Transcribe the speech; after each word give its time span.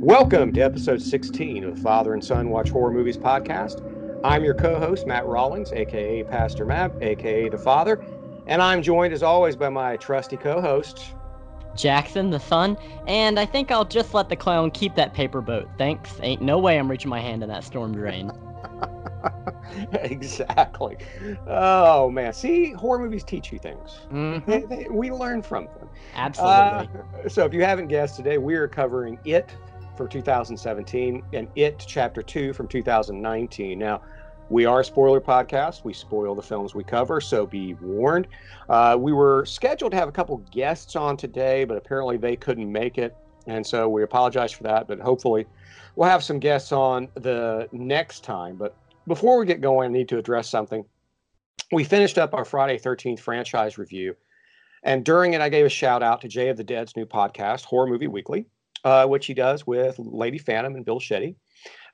Welcome 0.00 0.52
to 0.52 0.60
episode 0.60 1.02
16 1.02 1.64
of 1.64 1.74
the 1.74 1.82
Father 1.82 2.14
and 2.14 2.24
Son 2.24 2.50
Watch 2.50 2.70
Horror 2.70 2.92
Movies 2.92 3.16
podcast. 3.16 3.82
I'm 4.22 4.44
your 4.44 4.54
co 4.54 4.78
host, 4.78 5.08
Matt 5.08 5.26
Rawlings, 5.26 5.72
aka 5.72 6.22
Pastor 6.22 6.64
Matt, 6.64 6.92
aka 7.00 7.48
The 7.48 7.58
Father, 7.58 8.00
and 8.46 8.62
I'm 8.62 8.80
joined 8.80 9.12
as 9.12 9.24
always 9.24 9.56
by 9.56 9.70
my 9.70 9.96
trusty 9.96 10.36
co 10.36 10.60
host, 10.60 11.16
Jackson 11.74 12.30
the 12.30 12.38
Son, 12.38 12.78
and 13.08 13.40
I 13.40 13.44
think 13.44 13.72
I'll 13.72 13.84
just 13.84 14.14
let 14.14 14.28
the 14.28 14.36
clown 14.36 14.70
keep 14.70 14.94
that 14.94 15.14
paper 15.14 15.40
boat. 15.40 15.68
Thanks. 15.78 16.12
Ain't 16.22 16.42
no 16.42 16.60
way 16.60 16.78
I'm 16.78 16.88
reaching 16.88 17.10
my 17.10 17.20
hand 17.20 17.42
in 17.42 17.48
that 17.48 17.64
storm 17.64 17.92
drain. 17.92 18.30
exactly. 19.94 20.96
Oh 21.48 22.08
man, 22.08 22.32
see, 22.32 22.70
horror 22.70 23.00
movies 23.00 23.24
teach 23.24 23.50
you 23.50 23.58
things. 23.58 23.98
Mm-hmm. 24.12 24.48
They, 24.48 24.60
they, 24.60 24.88
we 24.88 25.10
learn 25.10 25.42
from 25.42 25.64
them. 25.64 25.88
Absolutely. 26.14 27.02
Uh, 27.24 27.28
so, 27.28 27.44
if 27.44 27.52
you 27.52 27.64
haven't 27.64 27.88
guessed, 27.88 28.14
today 28.14 28.38
we 28.38 28.54
are 28.54 28.68
covering 28.68 29.18
It 29.24 29.56
for 29.98 30.06
2017 30.06 31.24
and 31.32 31.48
It 31.56 31.84
Chapter 31.84 32.22
2 32.22 32.52
from 32.52 32.68
2019. 32.68 33.76
Now, 33.76 34.00
we 34.48 34.64
are 34.64 34.80
a 34.80 34.84
spoiler 34.84 35.20
podcast. 35.20 35.82
We 35.82 35.92
spoil 35.92 36.36
the 36.36 36.42
films 36.42 36.72
we 36.72 36.84
cover, 36.84 37.20
so 37.20 37.44
be 37.44 37.74
warned. 37.74 38.28
Uh, 38.68 38.96
we 38.98 39.12
were 39.12 39.44
scheduled 39.44 39.90
to 39.90 39.98
have 39.98 40.08
a 40.08 40.12
couple 40.12 40.38
guests 40.52 40.94
on 40.94 41.16
today, 41.16 41.64
but 41.64 41.76
apparently 41.76 42.16
they 42.16 42.36
couldn't 42.36 42.70
make 42.70 42.96
it. 42.96 43.16
And 43.48 43.66
so 43.66 43.88
we 43.88 44.04
apologize 44.04 44.52
for 44.52 44.62
that, 44.62 44.86
but 44.86 45.00
hopefully 45.00 45.46
we'll 45.96 46.08
have 46.08 46.22
some 46.22 46.38
guests 46.38 46.70
on 46.70 47.08
the 47.14 47.68
next 47.72 48.22
time. 48.22 48.54
But 48.54 48.76
before 49.08 49.36
we 49.36 49.46
get 49.46 49.60
going, 49.60 49.90
I 49.90 49.92
need 49.92 50.08
to 50.10 50.18
address 50.18 50.48
something. 50.48 50.84
We 51.72 51.82
finished 51.82 52.18
up 52.18 52.34
our 52.34 52.44
Friday 52.44 52.78
13th 52.78 53.18
franchise 53.18 53.78
review. 53.78 54.14
And 54.84 55.04
during 55.04 55.34
it, 55.34 55.40
I 55.40 55.48
gave 55.48 55.66
a 55.66 55.68
shout 55.68 56.04
out 56.04 56.20
to 56.20 56.28
Jay 56.28 56.50
of 56.50 56.56
the 56.56 56.62
Dead's 56.62 56.94
new 56.94 57.04
podcast, 57.04 57.64
Horror 57.64 57.88
Movie 57.88 58.06
Weekly, 58.06 58.46
uh, 58.84 59.06
which 59.06 59.26
he 59.26 59.34
does 59.34 59.66
with 59.66 59.98
Lady 59.98 60.38
Phantom 60.38 60.74
and 60.74 60.84
Bill 60.84 61.00
Shetty. 61.00 61.34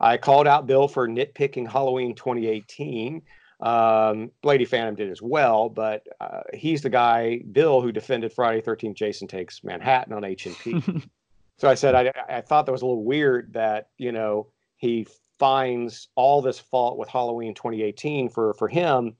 I 0.00 0.16
called 0.16 0.46
out 0.46 0.66
Bill 0.66 0.88
for 0.88 1.08
nitpicking 1.08 1.70
Halloween 1.70 2.14
2018. 2.14 3.22
Um, 3.60 4.30
Lady 4.42 4.64
Phantom 4.64 4.94
did 4.94 5.10
as 5.10 5.22
well, 5.22 5.68
but 5.68 6.06
uh, 6.20 6.42
he's 6.52 6.82
the 6.82 6.90
guy, 6.90 7.40
Bill, 7.52 7.80
who 7.80 7.92
defended 7.92 8.32
Friday 8.32 8.60
13th 8.60 8.94
Jason 8.94 9.28
Takes 9.28 9.62
Manhattan 9.64 10.12
on 10.12 10.24
H&P. 10.24 10.82
so 11.58 11.68
I 11.68 11.74
said 11.74 11.94
I, 11.94 12.12
I 12.28 12.40
thought 12.40 12.66
that 12.66 12.72
was 12.72 12.82
a 12.82 12.86
little 12.86 13.04
weird 13.04 13.52
that, 13.54 13.88
you 13.96 14.12
know, 14.12 14.48
he 14.76 15.06
finds 15.38 16.08
all 16.14 16.42
this 16.42 16.58
fault 16.58 16.98
with 16.98 17.08
Halloween 17.08 17.54
2018 17.54 18.28
for, 18.28 18.54
for 18.54 18.68
him 18.68 19.14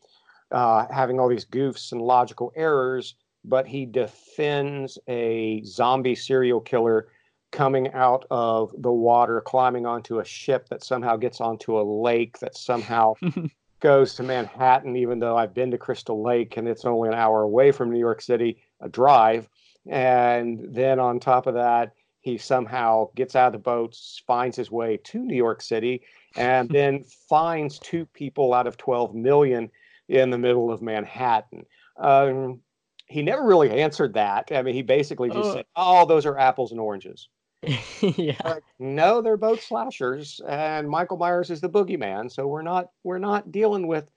uh, 0.50 0.86
having 0.90 1.18
all 1.18 1.28
these 1.28 1.46
goofs 1.46 1.92
and 1.92 2.00
logical 2.00 2.52
errors, 2.54 3.14
but 3.44 3.66
he 3.66 3.86
defends 3.86 4.98
a 5.08 5.62
zombie 5.64 6.14
serial 6.14 6.60
killer 6.60 7.08
coming 7.54 7.92
out 7.92 8.26
of 8.30 8.74
the 8.78 8.92
water, 8.92 9.40
climbing 9.40 9.86
onto 9.86 10.18
a 10.18 10.24
ship 10.24 10.68
that 10.68 10.82
somehow 10.82 11.16
gets 11.16 11.40
onto 11.40 11.78
a 11.78 11.82
lake 11.82 12.38
that 12.40 12.56
somehow 12.56 13.14
goes 13.80 14.14
to 14.16 14.24
Manhattan, 14.24 14.96
even 14.96 15.20
though 15.20 15.36
I've 15.36 15.54
been 15.54 15.70
to 15.70 15.78
Crystal 15.78 16.20
Lake 16.20 16.56
and 16.56 16.66
it's 16.66 16.84
only 16.84 17.08
an 17.08 17.14
hour 17.14 17.42
away 17.42 17.70
from 17.70 17.92
New 17.92 17.98
York 17.98 18.20
City, 18.20 18.58
a 18.80 18.88
drive. 18.88 19.48
And 19.88 20.74
then 20.74 20.98
on 20.98 21.20
top 21.20 21.46
of 21.46 21.54
that, 21.54 21.94
he 22.20 22.38
somehow 22.38 23.10
gets 23.14 23.36
out 23.36 23.48
of 23.48 23.52
the 23.52 23.58
boat, 23.58 23.96
finds 24.26 24.56
his 24.56 24.70
way 24.70 24.96
to 25.04 25.20
New 25.20 25.36
York 25.36 25.62
City, 25.62 26.02
and 26.36 26.68
then 26.70 27.04
finds 27.28 27.78
two 27.78 28.04
people 28.06 28.52
out 28.52 28.66
of 28.66 28.76
12 28.76 29.14
million 29.14 29.70
in 30.08 30.30
the 30.30 30.38
middle 30.38 30.72
of 30.72 30.82
Manhattan. 30.82 31.64
Um, 31.98 32.60
he 33.06 33.22
never 33.22 33.44
really 33.44 33.70
answered 33.70 34.14
that. 34.14 34.50
I 34.50 34.62
mean, 34.62 34.74
he 34.74 34.82
basically 34.82 35.28
just 35.28 35.50
uh, 35.50 35.52
said, 35.52 35.66
"Oh, 35.76 36.06
those 36.06 36.26
are 36.26 36.38
apples 36.38 36.72
and 36.72 36.80
oranges." 36.80 37.28
yeah. 38.00 38.58
No, 38.78 39.20
they're 39.20 39.36
both 39.36 39.62
slashers, 39.62 40.40
and 40.48 40.88
Michael 40.88 41.16
Myers 41.16 41.50
is 41.50 41.60
the 41.60 41.68
boogeyman. 41.68 42.30
So 42.30 42.46
we're 42.46 42.62
not 42.62 42.90
we're 43.02 43.18
not 43.18 43.52
dealing 43.52 43.86
with, 43.86 44.10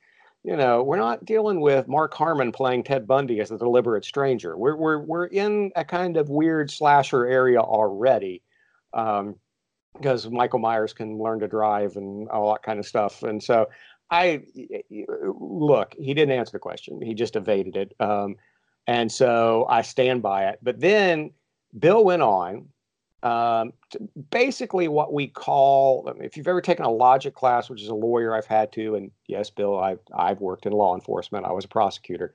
you 0.44 0.56
know, 0.56 0.84
we're 0.84 0.98
not 0.98 1.26
dealing 1.26 1.62
with 1.62 1.88
Mark 1.88 2.14
Harmon 2.14 2.52
playing 2.52 2.84
Ted 2.84 3.08
Bundy 3.08 3.40
as 3.40 3.52
a 3.52 3.58
deliberate 3.58 4.06
stranger. 4.06 4.58
We're 4.58 4.76
we're 4.76 5.00
we're 5.00 5.26
in 5.26 5.72
a 5.76 5.86
kind 5.86 6.18
of 6.18 6.30
weird 6.30 6.72
slasher 6.72 7.26
area 7.26 7.60
already, 7.60 8.42
um, 8.94 9.36
because 9.96 10.30
Michael 10.30 10.60
Myers 10.60 10.94
can 10.94 11.18
learn 11.18 11.40
to 11.40 11.48
drive 11.48 11.96
and 11.98 12.30
all 12.30 12.54
that 12.54 12.64
kind 12.64 12.80
of 12.80 12.86
stuff. 12.86 13.24
And 13.24 13.44
so 13.44 13.68
I 14.10 14.44
look, 15.40 15.96
he 16.00 16.14
didn't 16.14 16.38
answer 16.38 16.52
the 16.52 16.60
question. 16.60 17.02
He 17.02 17.14
just 17.14 17.36
evaded 17.36 17.76
it. 17.76 17.94
Um, 18.00 18.36
and 18.88 19.12
so 19.12 19.66
I 19.70 19.82
stand 19.82 20.22
by 20.22 20.48
it. 20.48 20.60
But 20.64 20.80
then 20.80 21.32
Bill 21.78 22.06
went 22.06 22.22
on 22.22 22.70
um, 23.24 23.74
basically 24.30 24.88
what 24.88 25.14
we 25.14 25.28
call 25.28 26.14
if 26.20 26.38
you've 26.38 26.48
ever 26.48 26.62
taken 26.62 26.86
a 26.86 26.92
logic 26.92 27.34
class 27.34 27.70
which 27.70 27.82
is 27.82 27.88
a 27.88 27.96
lawyer 27.96 28.36
i've 28.36 28.46
had 28.46 28.72
to 28.72 28.96
and 28.96 29.12
yes 29.28 29.50
bill 29.50 29.80
i've, 29.80 30.00
I've 30.16 30.40
worked 30.40 30.66
in 30.66 30.74
law 30.74 30.96
enforcement 30.96 31.46
i 31.46 31.52
was 31.52 31.66
a 31.66 31.70
prosecutor. 31.70 32.34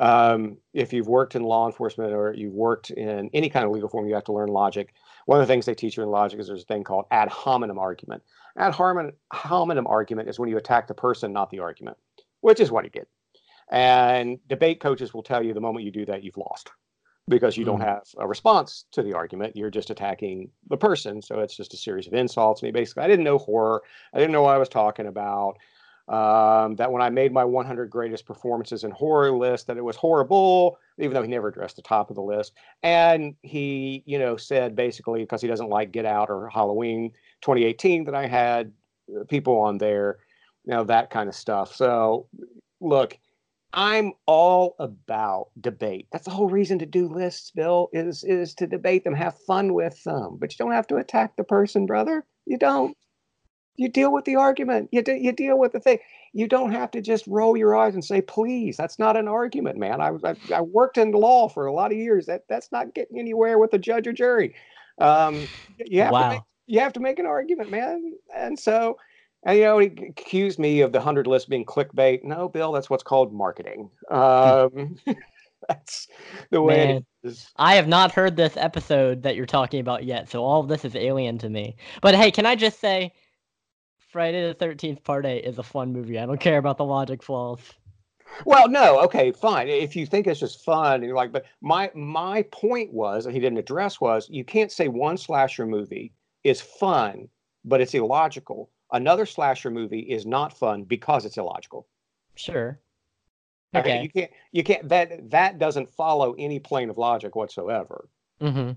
Um, 0.00 0.58
if 0.74 0.92
you've 0.92 1.08
worked 1.08 1.34
in 1.34 1.42
law 1.42 1.66
enforcement 1.66 2.12
or 2.12 2.32
you've 2.32 2.52
worked 2.52 2.90
in 2.90 3.28
any 3.34 3.50
kind 3.50 3.64
of 3.64 3.72
legal 3.72 3.88
form 3.88 4.06
you 4.06 4.14
have 4.14 4.22
to 4.26 4.32
learn 4.32 4.48
logic. 4.48 4.94
One 5.26 5.40
of 5.40 5.48
the 5.48 5.52
things 5.52 5.66
they 5.66 5.74
teach 5.74 5.96
you 5.96 6.04
in 6.04 6.08
logic 6.08 6.38
is 6.38 6.46
there's 6.46 6.62
a 6.62 6.66
thing 6.66 6.84
called 6.84 7.06
ad 7.10 7.28
hominem 7.28 7.80
argument. 7.80 8.22
Ad 8.56 8.74
hominem 8.74 9.86
argument 9.88 10.28
is 10.28 10.38
when 10.38 10.48
you 10.48 10.56
attack 10.56 10.86
the 10.86 10.94
person 10.94 11.32
not 11.32 11.50
the 11.50 11.58
argument 11.58 11.96
which 12.40 12.60
is 12.60 12.70
what 12.70 12.84
he 12.84 12.90
did. 12.90 13.06
And 13.70 14.38
debate 14.48 14.80
coaches 14.80 15.12
will 15.12 15.22
tell 15.22 15.42
you 15.42 15.52
the 15.52 15.60
moment 15.60 15.84
you 15.84 15.90
do 15.90 16.06
that 16.06 16.22
you've 16.22 16.36
lost 16.36 16.70
because 17.28 17.56
you 17.56 17.64
don't 17.64 17.80
mm. 17.80 17.86
have 17.86 18.04
a 18.18 18.26
response 18.26 18.84
to 18.92 19.02
the 19.02 19.14
argument. 19.14 19.56
You're 19.56 19.70
just 19.70 19.90
attacking 19.90 20.50
the 20.68 20.76
person. 20.76 21.22
So 21.22 21.40
it's 21.40 21.56
just 21.56 21.74
a 21.74 21.76
series 21.76 22.06
of 22.06 22.14
insults. 22.14 22.62
And 22.62 22.72
basically, 22.72 23.04
I 23.04 23.08
didn't 23.08 23.24
know 23.24 23.38
horror. 23.38 23.82
I 24.12 24.18
didn't 24.18 24.32
know 24.32 24.42
what 24.42 24.54
I 24.54 24.58
was 24.58 24.68
talking 24.68 25.06
about. 25.06 25.58
Um, 26.08 26.76
that 26.76 26.90
when 26.90 27.02
I 27.02 27.10
made 27.10 27.32
my 27.32 27.44
100 27.44 27.90
greatest 27.90 28.24
performances 28.24 28.82
in 28.82 28.90
horror 28.90 29.30
list, 29.30 29.66
that 29.66 29.76
it 29.76 29.84
was 29.84 29.94
horrible, 29.94 30.78
even 30.98 31.12
though 31.12 31.20
he 31.20 31.28
never 31.28 31.48
addressed 31.48 31.76
the 31.76 31.82
top 31.82 32.08
of 32.08 32.16
the 32.16 32.22
list. 32.22 32.54
And 32.82 33.34
he, 33.42 34.02
you 34.06 34.18
know, 34.18 34.38
said 34.38 34.74
basically 34.74 35.20
because 35.20 35.42
he 35.42 35.48
doesn't 35.48 35.68
like 35.68 35.92
Get 35.92 36.06
Out 36.06 36.30
or 36.30 36.48
Halloween 36.48 37.12
2018 37.42 38.04
that 38.04 38.14
I 38.14 38.26
had 38.26 38.72
uh, 39.14 39.24
people 39.24 39.58
on 39.58 39.76
there, 39.76 40.16
you 40.64 40.72
know, 40.72 40.84
that 40.84 41.10
kind 41.10 41.28
of 41.28 41.34
stuff. 41.34 41.74
So 41.74 42.26
look, 42.80 43.18
I'm 43.72 44.12
all 44.26 44.76
about 44.78 45.48
debate. 45.60 46.08
That's 46.10 46.24
the 46.24 46.30
whole 46.30 46.48
reason 46.48 46.78
to 46.78 46.86
do 46.86 47.08
lists, 47.08 47.50
Bill, 47.50 47.88
is 47.92 48.24
is 48.24 48.54
to 48.54 48.66
debate 48.66 49.04
them, 49.04 49.14
have 49.14 49.38
fun 49.46 49.74
with 49.74 50.02
them. 50.04 50.38
But 50.40 50.52
you 50.52 50.64
don't 50.64 50.74
have 50.74 50.86
to 50.88 50.96
attack 50.96 51.36
the 51.36 51.44
person, 51.44 51.86
brother. 51.86 52.24
You 52.46 52.58
don't. 52.58 52.96
You 53.76 53.88
deal 53.88 54.12
with 54.12 54.24
the 54.24 54.34
argument. 54.34 54.88
You, 54.90 55.02
de- 55.02 55.20
you 55.20 55.30
deal 55.30 55.56
with 55.56 55.70
the 55.70 55.78
thing. 55.78 56.00
You 56.32 56.48
don't 56.48 56.72
have 56.72 56.90
to 56.90 57.00
just 57.00 57.24
roll 57.28 57.56
your 57.56 57.76
eyes 57.76 57.94
and 57.94 58.04
say, 58.04 58.20
please. 58.20 58.76
That's 58.76 58.98
not 58.98 59.16
an 59.16 59.28
argument, 59.28 59.78
man. 59.78 60.00
I, 60.00 60.10
I, 60.24 60.34
I 60.52 60.60
worked 60.62 60.98
in 60.98 61.12
law 61.12 61.48
for 61.48 61.66
a 61.66 61.72
lot 61.72 61.92
of 61.92 61.96
years. 61.96 62.26
That 62.26 62.42
That's 62.48 62.72
not 62.72 62.92
getting 62.92 63.20
anywhere 63.20 63.56
with 63.56 63.72
a 63.74 63.78
judge 63.78 64.08
or 64.08 64.12
jury. 64.12 64.56
Um, 65.00 65.48
you, 65.78 66.00
have 66.02 66.10
wow. 66.10 66.22
to 66.22 66.28
make, 66.30 66.42
you 66.66 66.80
have 66.80 66.92
to 66.94 67.00
make 67.00 67.20
an 67.20 67.26
argument, 67.26 67.70
man. 67.70 68.14
And 68.34 68.58
so 68.58 68.98
and 69.44 69.58
you 69.58 69.64
know, 69.64 69.78
he 69.78 69.86
accused 69.86 70.58
me 70.58 70.80
of 70.80 70.92
the 70.92 71.00
hundred 71.00 71.26
list 71.26 71.48
being 71.48 71.64
clickbait. 71.64 72.24
No, 72.24 72.48
Bill, 72.48 72.72
that's 72.72 72.90
what's 72.90 73.02
called 73.02 73.32
marketing. 73.32 73.90
Um, 74.10 74.96
that's 75.68 76.08
the 76.50 76.60
way 76.60 76.86
Man, 76.86 76.96
it 76.96 77.06
is. 77.22 77.48
I 77.56 77.74
have 77.74 77.88
not 77.88 78.12
heard 78.12 78.36
this 78.36 78.56
episode 78.56 79.22
that 79.22 79.36
you're 79.36 79.46
talking 79.46 79.80
about 79.80 80.04
yet, 80.04 80.28
so 80.28 80.42
all 80.42 80.60
of 80.60 80.68
this 80.68 80.84
is 80.84 80.96
alien 80.96 81.38
to 81.38 81.48
me. 81.48 81.76
But 82.02 82.14
hey, 82.14 82.30
can 82.30 82.46
I 82.46 82.56
just 82.56 82.80
say, 82.80 83.12
Friday 84.10 84.46
the 84.48 84.54
Thirteenth 84.54 85.04
Part 85.04 85.24
Eight 85.24 85.44
is 85.44 85.58
a 85.58 85.62
fun 85.62 85.92
movie. 85.92 86.18
I 86.18 86.26
don't 86.26 86.40
care 86.40 86.58
about 86.58 86.78
the 86.78 86.84
logic 86.84 87.22
flaws. 87.22 87.60
Well, 88.44 88.68
no, 88.68 89.00
okay, 89.04 89.32
fine. 89.32 89.68
If 89.68 89.96
you 89.96 90.04
think 90.04 90.26
it's 90.26 90.40
just 90.40 90.64
fun, 90.64 91.02
you're 91.02 91.14
like, 91.14 91.32
but 91.32 91.46
my 91.60 91.90
my 91.94 92.42
point 92.50 92.92
was, 92.92 93.26
and 93.26 93.34
he 93.34 93.40
didn't 93.40 93.58
address 93.58 94.00
was, 94.00 94.28
you 94.28 94.44
can't 94.44 94.72
say 94.72 94.88
one 94.88 95.16
slasher 95.16 95.64
movie 95.66 96.12
is 96.42 96.60
fun, 96.60 97.28
but 97.64 97.80
it's 97.80 97.94
illogical 97.94 98.70
Another 98.92 99.26
slasher 99.26 99.70
movie 99.70 100.00
is 100.00 100.24
not 100.26 100.56
fun 100.56 100.84
because 100.84 101.24
it's 101.24 101.36
illogical. 101.36 101.86
Sure. 102.34 102.80
Okay. 103.74 103.80
okay. 103.80 104.02
You 104.02 104.08
can't. 104.08 104.30
You 104.52 104.64
can't. 104.64 104.88
That 104.88 105.30
that 105.30 105.58
doesn't 105.58 105.90
follow 105.90 106.34
any 106.38 106.58
plane 106.58 106.88
of 106.90 106.96
logic 106.96 107.36
whatsoever. 107.36 108.08
Mm-hmm. 108.40 108.72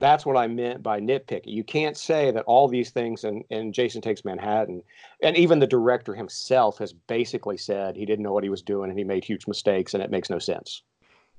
That's 0.00 0.26
what 0.26 0.36
I 0.36 0.48
meant 0.48 0.82
by 0.82 1.00
nitpicking. 1.00 1.46
You 1.46 1.64
can't 1.64 1.96
say 1.96 2.30
that 2.32 2.44
all 2.44 2.68
these 2.68 2.90
things 2.90 3.24
and 3.24 3.44
and 3.50 3.72
Jason 3.72 4.02
Takes 4.02 4.24
Manhattan, 4.24 4.82
and 5.22 5.36
even 5.36 5.60
the 5.60 5.66
director 5.66 6.14
himself 6.14 6.78
has 6.78 6.92
basically 6.92 7.56
said 7.56 7.96
he 7.96 8.04
didn't 8.04 8.22
know 8.22 8.32
what 8.32 8.44
he 8.44 8.50
was 8.50 8.62
doing 8.62 8.90
and 8.90 8.98
he 8.98 9.04
made 9.04 9.24
huge 9.24 9.46
mistakes 9.46 9.94
and 9.94 10.02
it 10.02 10.10
makes 10.10 10.28
no 10.28 10.38
sense. 10.38 10.82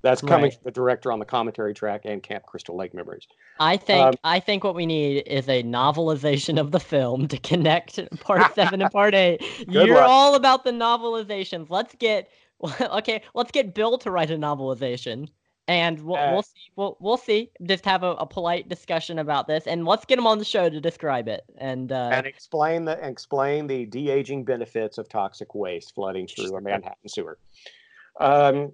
That's 0.05 0.21
coming 0.21 0.43
right. 0.43 0.53
from 0.53 0.61
the 0.65 0.71
director 0.71 1.11
on 1.11 1.17
the 1.17 1.25
commentary 1.25 1.73
track 1.73 2.01
and 2.05 2.21
Camp 2.21 2.45
Crystal 2.45 2.77
Lake 2.77 2.93
memories. 2.93 3.27
I 3.59 3.75
think 3.75 4.05
um, 4.05 4.13
I 4.23 4.39
think 4.39 4.63
what 4.63 4.75
we 4.75 4.85
need 4.85 5.23
is 5.25 5.49
a 5.49 5.63
novelization 5.63 6.59
of 6.59 6.71
the 6.71 6.79
film 6.79 7.27
to 7.27 7.39
connect 7.39 7.99
part 8.19 8.53
seven 8.53 8.83
and 8.83 8.91
part 8.91 9.15
eight. 9.15 9.41
You're 9.67 9.95
luck. 9.95 10.07
all 10.07 10.35
about 10.35 10.63
the 10.63 10.69
novelizations. 10.69 11.71
Let's 11.71 11.95
get 11.95 12.29
okay. 12.81 13.23
Let's 13.33 13.49
get 13.49 13.73
Bill 13.73 13.97
to 13.97 14.11
write 14.11 14.29
a 14.29 14.37
novelization, 14.37 15.27
and 15.67 15.99
we'll 16.01 16.17
uh, 16.17 16.33
we'll 16.33 16.43
see 16.43 16.71
we'll 16.75 16.97
we'll 16.99 17.17
see. 17.17 17.49
Just 17.63 17.83
have 17.85 18.03
a, 18.03 18.11
a, 18.11 18.27
polite 18.27 18.69
discussion 18.69 19.17
about 19.17 19.47
this, 19.47 19.65
and 19.65 19.85
let's 19.85 20.05
get 20.05 20.19
him 20.19 20.27
on 20.27 20.37
the 20.37 20.45
show 20.45 20.69
to 20.69 20.79
describe 20.79 21.27
it 21.27 21.45
and 21.57 21.91
uh, 21.91 22.11
and 22.13 22.27
explain 22.27 22.85
the 22.85 23.03
explain 23.03 23.65
the 23.65 23.87
de 23.87 24.11
aging 24.11 24.45
benefits 24.45 24.99
of 24.99 25.09
toxic 25.09 25.55
waste 25.55 25.95
flooding 25.95 26.27
through 26.27 26.55
a 26.55 26.61
Manhattan 26.61 27.09
sewer. 27.09 27.39
Um, 28.19 28.71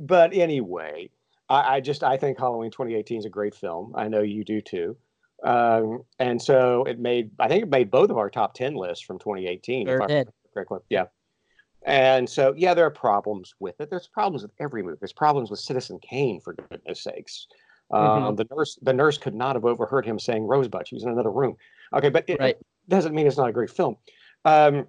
but 0.00 0.32
anyway, 0.34 1.10
I, 1.48 1.76
I, 1.76 1.80
just 1.80 2.02
I 2.02 2.16
think 2.16 2.38
Halloween 2.38 2.70
2018 2.70 3.18
is 3.18 3.24
a 3.24 3.30
great 3.30 3.54
film. 3.54 3.92
I 3.94 4.08
know 4.08 4.22
you 4.22 4.44
do 4.44 4.60
too. 4.60 4.96
Um, 5.42 6.04
and 6.18 6.40
so 6.40 6.84
it 6.84 6.98
made 6.98 7.30
I 7.38 7.48
think 7.48 7.62
it 7.62 7.70
made 7.70 7.90
both 7.90 8.10
of 8.10 8.18
our 8.18 8.28
top 8.28 8.54
ten 8.54 8.74
lists 8.74 9.04
from 9.04 9.18
2018. 9.18 9.86
Sure 9.86 10.06
did. 10.06 10.28
Correctly. 10.52 10.80
Yeah. 10.90 11.06
And 11.82 12.28
so, 12.28 12.52
yeah, 12.56 12.74
there 12.74 12.84
are 12.84 12.90
problems 12.90 13.54
with 13.58 13.80
it. 13.80 13.88
There's 13.88 14.06
problems 14.06 14.42
with 14.42 14.52
every 14.60 14.82
movie. 14.82 14.98
There's 15.00 15.12
problems 15.12 15.50
with 15.50 15.60
Citizen 15.60 15.98
Kane, 16.00 16.40
for 16.40 16.54
goodness 16.54 17.02
sakes. 17.02 17.46
Mm-hmm. 17.90 18.24
Um, 18.24 18.36
the 18.36 18.46
nurse, 18.54 18.78
the 18.82 18.92
nurse 18.92 19.18
could 19.18 19.34
not 19.34 19.56
have 19.56 19.64
overheard 19.64 20.04
him 20.04 20.18
saying 20.18 20.44
Rosebud. 20.44 20.86
She 20.86 20.94
was 20.94 21.04
in 21.04 21.10
another 21.10 21.30
room. 21.30 21.56
Okay, 21.94 22.10
but 22.10 22.24
it, 22.28 22.38
right. 22.38 22.56
it 22.56 22.66
doesn't 22.88 23.14
mean 23.14 23.26
it's 23.26 23.38
not 23.38 23.48
a 23.48 23.52
great 23.52 23.70
film. 23.70 23.96
Um, 24.44 24.86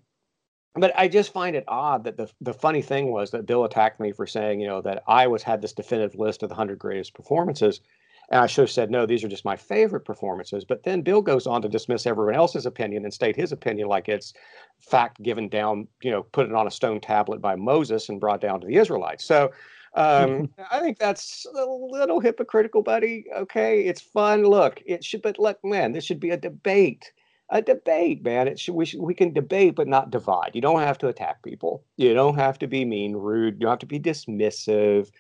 but 0.76 0.92
I 0.98 1.08
just 1.08 1.34
find 1.34 1.56
it 1.56 1.66
odd 1.68 2.06
that 2.06 2.18
the 2.18 2.30
the 2.40 2.54
funny 2.54 2.82
thing 2.82 3.12
was 3.12 3.32
that 3.32 3.46
Bill 3.46 3.66
attacked 3.66 4.00
me 4.00 4.12
for 4.12 4.26
saying, 4.26 4.60
you 4.62 4.68
know, 4.68 4.82
that 4.82 5.04
I 5.08 5.28
was 5.28 5.44
had 5.44 5.62
this 5.62 5.74
definitive 5.74 6.20
list 6.20 6.44
of 6.44 6.50
the 6.50 6.56
hundred 6.56 6.80
greatest 6.80 7.14
performances, 7.14 7.82
and 8.30 8.40
I 8.40 8.48
should 8.48 8.64
have 8.64 8.72
said, 8.72 8.90
no, 8.90 9.06
these 9.06 9.24
are 9.24 9.28
just 9.28 9.44
my 9.44 9.58
favorite 9.58 10.06
performances. 10.06 10.64
But 10.64 10.84
then 10.84 11.02
Bill 11.02 11.22
goes 11.22 11.46
on 11.46 11.62
to 11.64 11.70
dismiss 11.70 12.06
everyone 12.08 12.36
else's 12.36 12.66
opinion 12.66 13.04
and 13.04 13.14
state 13.14 13.36
his 13.36 13.52
opinion 13.52 13.90
like 13.90 14.08
it's 14.08 14.34
fact 14.80 15.22
given 15.22 15.50
down, 15.50 15.88
you 16.02 16.12
know, 16.12 16.24
put 16.24 16.48
it 16.48 16.56
on 16.56 16.68
a 16.68 16.72
stone 16.72 17.02
tablet 17.02 17.42
by 17.42 17.56
Moses 17.56 18.08
and 18.08 18.22
brought 18.22 18.40
down 18.40 18.62
to 18.62 18.68
the 18.68 18.78
Israelites. 18.78 19.26
So 19.26 19.52
um, 19.96 20.50
I 20.72 20.80
think 20.80 20.98
that's 20.98 21.46
a 21.46 21.66
little 21.66 22.20
hypocritical, 22.22 22.82
buddy. 22.82 23.26
Okay, 23.36 23.82
it's 23.82 24.02
fun. 24.02 24.44
Look, 24.44 24.82
it 24.86 25.04
should, 25.04 25.22
but 25.22 25.38
look, 25.38 25.60
man, 25.64 25.92
this 25.92 26.06
should 26.06 26.20
be 26.20 26.30
a 26.30 26.38
debate. 26.38 27.12
A 27.54 27.62
debate, 27.62 28.24
man. 28.24 28.48
It 28.48 28.60
should 28.60 28.76
we 28.76 28.86
should, 28.86 29.02
we 29.02 29.14
can 29.14 29.34
debate 29.34 29.76
but 29.76 29.88
not 29.88 30.10
divide. 30.10 30.52
You 30.54 30.62
don't 30.62 30.80
have 30.80 30.98
to 31.00 31.10
attack 31.10 31.44
people. 31.44 31.84
You 31.98 32.14
don't 32.14 32.36
have 32.36 32.58
to 32.60 32.68
be 32.68 32.86
mean, 32.86 33.14
rude. 33.14 33.56
You 33.56 33.62
don't 33.62 33.72
have 33.72 33.80
to 33.80 33.86
be 33.86 34.00
dismissive. 34.00 35.12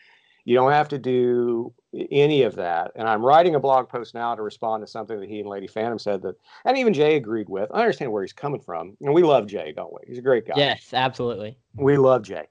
You 0.45 0.55
don't 0.55 0.71
have 0.71 0.89
to 0.89 0.97
do 0.97 1.73
any 2.11 2.43
of 2.43 2.55
that. 2.55 2.91
And 2.95 3.07
I'm 3.07 3.23
writing 3.23 3.55
a 3.55 3.59
blog 3.59 3.89
post 3.89 4.13
now 4.13 4.33
to 4.33 4.41
respond 4.41 4.81
to 4.83 4.87
something 4.87 5.19
that 5.19 5.29
he 5.29 5.39
and 5.39 5.49
Lady 5.49 5.67
Phantom 5.67 5.99
said 5.99 6.21
that, 6.23 6.35
and 6.65 6.77
even 6.77 6.93
Jay 6.93 7.15
agreed 7.15 7.49
with. 7.49 7.69
I 7.73 7.81
understand 7.81 8.11
where 8.11 8.23
he's 8.23 8.33
coming 8.33 8.61
from, 8.61 8.97
and 9.01 9.13
we 9.13 9.23
love 9.23 9.47
Jay, 9.47 9.73
don't 9.75 9.93
we? 9.93 9.99
He's 10.07 10.17
a 10.17 10.21
great 10.21 10.47
guy. 10.47 10.55
Yes, 10.57 10.93
absolutely. 10.93 11.57
We 11.75 11.97
love 11.97 12.23
Jay, 12.23 12.47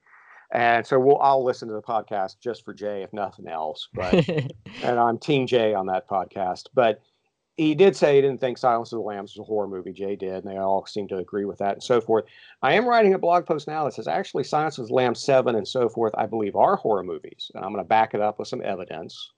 and 0.53 0.87
so 0.87 1.01
we'll 1.01 1.19
I'll 1.19 1.45
listen 1.45 1.69
to 1.69 1.75
the 1.75 1.83
podcast 1.83 2.39
just 2.41 2.65
for 2.65 2.75
Jay, 2.75 3.03
if 3.03 3.13
nothing 3.13 3.49
else. 3.49 3.89
But 3.93 4.29
and 4.83 4.99
I'm 4.99 5.19
Team 5.19 5.47
Jay 5.47 5.75
on 5.75 5.87
that 5.87 6.09
podcast. 6.09 6.67
But 6.75 7.01
he 7.61 7.75
did 7.75 7.95
say 7.95 8.15
he 8.15 8.23
didn't 8.23 8.41
think 8.41 8.57
Silence 8.57 8.91
of 8.91 9.01
the 9.01 9.03
Lambs 9.03 9.37
was 9.37 9.45
a 9.45 9.47
horror 9.47 9.69
movie. 9.69 9.93
Jay 9.93 10.17
did, 10.17 10.33
and 10.33 10.47
they 10.47 10.57
all 10.57 10.87
seem 10.87 11.07
to 11.09 11.19
agree 11.19 11.45
with 11.45 11.59
that 11.59 11.75
and 11.75 11.83
so 11.83 12.01
forth. 12.01 12.25
I 12.63 12.73
am 12.73 12.89
writing 12.89 13.13
a 13.13 13.19
blog 13.19 13.45
post 13.45 13.69
now 13.69 13.85
that 13.85 13.93
says 13.93 14.09
actually 14.09 14.45
Silence 14.45 14.79
of 14.79 14.89
the 14.89 14.95
Lambs 14.95 15.23
7 15.23 15.55
and 15.55 15.69
so 15.69 15.91
forth, 15.91 16.15
I 16.17 16.25
believe, 16.25 16.57
are 16.57 16.77
horror 16.77 17.03
movies. 17.03 17.51
And 17.55 17.63
I'm 17.63 17.73
going 17.73 17.85
to 17.85 17.89
back 17.89 18.15
it 18.15 18.23
up 18.23 18.39
with 18.39 18.49
some 18.49 18.63
evidence. 18.65 19.33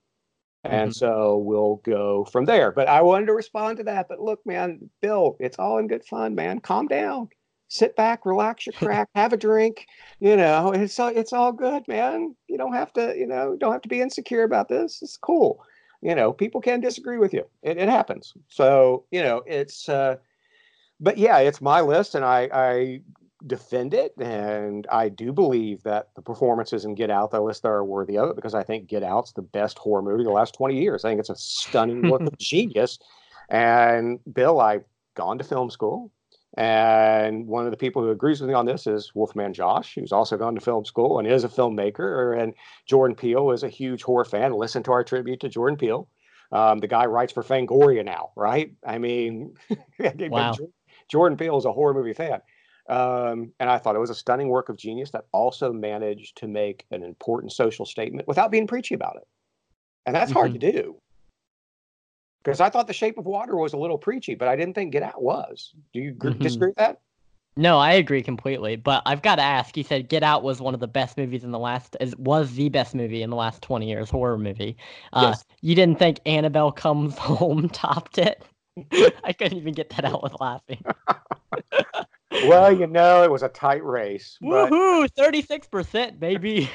And 0.62 0.90
mm-hmm. 0.90 0.98
so 0.98 1.38
we'll 1.38 1.80
go 1.84 2.24
from 2.26 2.44
there. 2.44 2.70
But 2.70 2.86
I 2.86 3.02
wanted 3.02 3.26
to 3.26 3.34
respond 3.34 3.78
to 3.78 3.84
that. 3.84 4.06
But 4.08 4.20
look, 4.20 4.38
man, 4.46 4.88
Bill, 5.00 5.36
it's 5.40 5.58
all 5.58 5.78
in 5.78 5.88
good 5.88 6.04
fun, 6.04 6.36
man. 6.36 6.60
Calm 6.60 6.86
down. 6.86 7.28
Sit 7.66 7.96
back, 7.96 8.24
relax 8.24 8.66
your 8.66 8.72
crack, 8.76 9.08
have 9.16 9.32
a 9.32 9.36
drink. 9.36 9.84
You 10.20 10.36
know, 10.36 10.70
it's 10.70 11.00
all, 11.00 11.08
it's 11.08 11.32
all 11.32 11.50
good, 11.50 11.88
man. 11.88 12.36
You 12.46 12.56
don't 12.56 12.74
have 12.74 12.92
to, 12.92 13.16
you 13.18 13.26
know, 13.26 13.56
don't 13.58 13.72
have 13.72 13.82
to 13.82 13.88
be 13.88 14.00
insecure 14.00 14.44
about 14.44 14.68
this. 14.68 15.00
It's 15.02 15.16
cool 15.16 15.64
you 16.02 16.14
know, 16.14 16.32
people 16.32 16.60
can 16.60 16.80
disagree 16.80 17.18
with 17.18 17.32
you. 17.32 17.46
It, 17.62 17.78
it 17.78 17.88
happens. 17.88 18.34
So, 18.48 19.04
you 19.10 19.22
know, 19.22 19.42
it's, 19.46 19.88
uh, 19.88 20.16
but 21.00 21.16
yeah, 21.16 21.38
it's 21.38 21.60
my 21.60 21.80
list 21.80 22.14
and 22.14 22.24
I, 22.24 22.48
I 22.52 23.00
defend 23.46 23.94
it. 23.94 24.12
And 24.18 24.86
I 24.90 25.08
do 25.08 25.32
believe 25.32 25.82
that 25.84 26.08
the 26.16 26.22
performances 26.22 26.84
in 26.84 26.96
Get 26.96 27.10
Out, 27.10 27.30
the 27.30 27.40
list 27.40 27.64
are 27.64 27.84
worthy 27.84 28.18
of 28.18 28.30
it 28.30 28.36
because 28.36 28.54
I 28.54 28.64
think 28.64 28.88
Get 28.88 29.04
Out's 29.04 29.32
the 29.32 29.42
best 29.42 29.78
horror 29.78 30.02
movie 30.02 30.22
of 30.22 30.26
the 30.26 30.32
last 30.32 30.54
20 30.54 30.80
years. 30.80 31.04
I 31.04 31.10
think 31.10 31.20
it's 31.20 31.30
a 31.30 31.36
stunning 31.36 32.10
work 32.10 32.22
of 32.22 32.36
genius. 32.38 32.98
And 33.48 34.18
Bill, 34.32 34.60
I've 34.60 34.84
gone 35.14 35.38
to 35.38 35.44
film 35.44 35.70
school. 35.70 36.10
And 36.58 37.46
one 37.46 37.64
of 37.64 37.70
the 37.70 37.78
people 37.78 38.02
who 38.02 38.10
agrees 38.10 38.40
with 38.40 38.48
me 38.48 38.54
on 38.54 38.66
this 38.66 38.86
is 38.86 39.12
Wolfman 39.14 39.54
Josh, 39.54 39.94
who's 39.94 40.12
also 40.12 40.36
gone 40.36 40.54
to 40.54 40.60
film 40.60 40.84
school 40.84 41.18
and 41.18 41.26
is 41.26 41.44
a 41.44 41.48
filmmaker. 41.48 42.38
And 42.38 42.52
Jordan 42.86 43.16
Peele 43.16 43.52
is 43.52 43.62
a 43.62 43.68
huge 43.68 44.02
horror 44.02 44.24
fan. 44.24 44.52
Listen 44.52 44.82
to 44.82 44.92
our 44.92 45.02
tribute 45.02 45.40
to 45.40 45.48
Jordan 45.48 45.78
Peele. 45.78 46.08
Um, 46.50 46.80
the 46.80 46.88
guy 46.88 47.06
writes 47.06 47.32
for 47.32 47.42
Fangoria 47.42 48.04
now, 48.04 48.30
right? 48.36 48.74
I 48.86 48.98
mean, 48.98 49.54
wow. 50.18 50.54
Jordan 51.10 51.38
Peele 51.38 51.56
is 51.56 51.64
a 51.64 51.72
horror 51.72 51.94
movie 51.94 52.12
fan. 52.12 52.40
Um, 52.88 53.52
and 53.58 53.70
I 53.70 53.78
thought 53.78 53.96
it 53.96 54.00
was 54.00 54.10
a 54.10 54.14
stunning 54.14 54.48
work 54.48 54.68
of 54.68 54.76
genius 54.76 55.10
that 55.12 55.24
also 55.32 55.72
managed 55.72 56.36
to 56.38 56.48
make 56.48 56.84
an 56.90 57.02
important 57.02 57.52
social 57.52 57.86
statement 57.86 58.28
without 58.28 58.50
being 58.50 58.66
preachy 58.66 58.94
about 58.94 59.16
it. 59.16 59.26
And 60.04 60.14
that's 60.14 60.30
mm-hmm. 60.30 60.38
hard 60.38 60.52
to 60.52 60.72
do 60.72 61.00
because 62.42 62.60
I 62.60 62.70
thought 62.70 62.86
The 62.86 62.92
Shape 62.92 63.18
of 63.18 63.26
Water 63.26 63.56
was 63.56 63.72
a 63.72 63.76
little 63.76 63.98
preachy, 63.98 64.34
but 64.34 64.48
I 64.48 64.56
didn't 64.56 64.74
think 64.74 64.92
Get 64.92 65.02
Out 65.02 65.22
was. 65.22 65.72
Do 65.92 66.00
you 66.00 66.14
mm-hmm. 66.14 66.42
disagree 66.42 66.68
with 66.68 66.76
that? 66.76 67.00
No, 67.56 67.78
I 67.78 67.92
agree 67.92 68.22
completely. 68.22 68.76
But 68.76 69.02
I've 69.04 69.22
got 69.22 69.36
to 69.36 69.42
ask. 69.42 69.76
You 69.76 69.84
said 69.84 70.08
Get 70.08 70.22
Out 70.22 70.42
was 70.42 70.60
one 70.60 70.74
of 70.74 70.80
the 70.80 70.88
best 70.88 71.18
movies 71.18 71.44
in 71.44 71.50
the 71.50 71.58
last. 71.58 71.96
Is 72.00 72.16
was 72.16 72.54
the 72.54 72.68
best 72.68 72.94
movie 72.94 73.22
in 73.22 73.30
the 73.30 73.36
last 73.36 73.62
twenty 73.62 73.88
years, 73.88 74.08
horror 74.10 74.38
movie. 74.38 74.76
Uh, 75.12 75.32
yes. 75.34 75.44
You 75.60 75.74
didn't 75.74 75.98
think 75.98 76.20
Annabelle 76.24 76.72
Comes 76.72 77.16
Home 77.18 77.68
topped 77.72 78.18
it? 78.18 78.42
I 79.24 79.32
couldn't 79.32 79.58
even 79.58 79.74
get 79.74 79.90
that 79.90 80.06
out 80.06 80.22
with 80.22 80.34
laughing. 80.40 80.82
well, 82.46 82.72
you 82.72 82.86
know, 82.86 83.22
it 83.22 83.30
was 83.30 83.42
a 83.42 83.48
tight 83.48 83.84
race. 83.84 84.38
Woohoo! 84.42 85.10
Thirty-six 85.10 85.66
percent, 85.66 86.18
baby. 86.18 86.70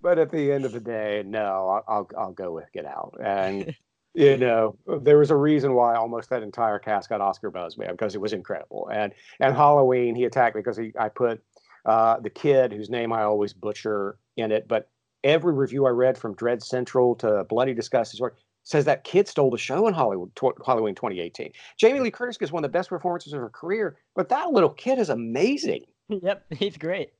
but 0.00 0.18
at 0.18 0.30
the 0.30 0.52
end 0.52 0.64
of 0.64 0.72
the 0.72 0.80
day, 0.80 1.22
no, 1.26 1.68
I'll, 1.68 1.84
I'll 1.86 2.10
I'll 2.16 2.32
go 2.32 2.50
with 2.52 2.72
Get 2.72 2.86
Out 2.86 3.18
and 3.22 3.74
you 4.14 4.36
know 4.36 4.76
there 5.02 5.18
was 5.18 5.30
a 5.30 5.36
reason 5.36 5.74
why 5.74 5.94
almost 5.94 6.28
that 6.30 6.42
entire 6.42 6.78
cast 6.78 7.08
got 7.08 7.20
oscar 7.20 7.50
buzz 7.50 7.78
man 7.78 7.92
because 7.92 8.14
it 8.14 8.20
was 8.20 8.32
incredible. 8.32 8.90
And 8.92 9.12
and 9.40 9.54
halloween 9.54 10.14
he 10.14 10.24
attacked 10.24 10.54
because 10.54 10.76
he 10.76 10.92
i 10.98 11.08
put 11.08 11.42
uh, 11.84 12.20
the 12.20 12.30
kid 12.30 12.72
whose 12.72 12.90
name 12.90 13.12
i 13.12 13.22
always 13.22 13.52
butcher 13.52 14.16
in 14.36 14.52
it 14.52 14.68
but 14.68 14.88
every 15.24 15.52
review 15.52 15.86
i 15.86 15.90
read 15.90 16.16
from 16.16 16.34
dread 16.34 16.62
central 16.62 17.14
to 17.16 17.44
bloody 17.48 17.74
disgust 17.74 18.20
says 18.62 18.84
that 18.84 19.02
kid 19.02 19.26
stole 19.26 19.50
the 19.50 19.58
show 19.58 19.88
in 19.88 19.94
hollywood 19.94 20.34
tw- 20.36 20.64
halloween 20.64 20.94
2018 20.94 21.50
jamie 21.78 21.98
lee 21.98 22.10
curtis 22.10 22.36
is 22.40 22.52
one 22.52 22.64
of 22.64 22.70
the 22.70 22.78
best 22.78 22.88
performances 22.88 23.32
of 23.32 23.40
her 23.40 23.50
career 23.50 23.96
but 24.14 24.28
that 24.28 24.52
little 24.52 24.70
kid 24.70 24.98
is 24.98 25.08
amazing. 25.08 25.84
Yep 26.08 26.44
he's 26.50 26.76
great. 26.76 27.10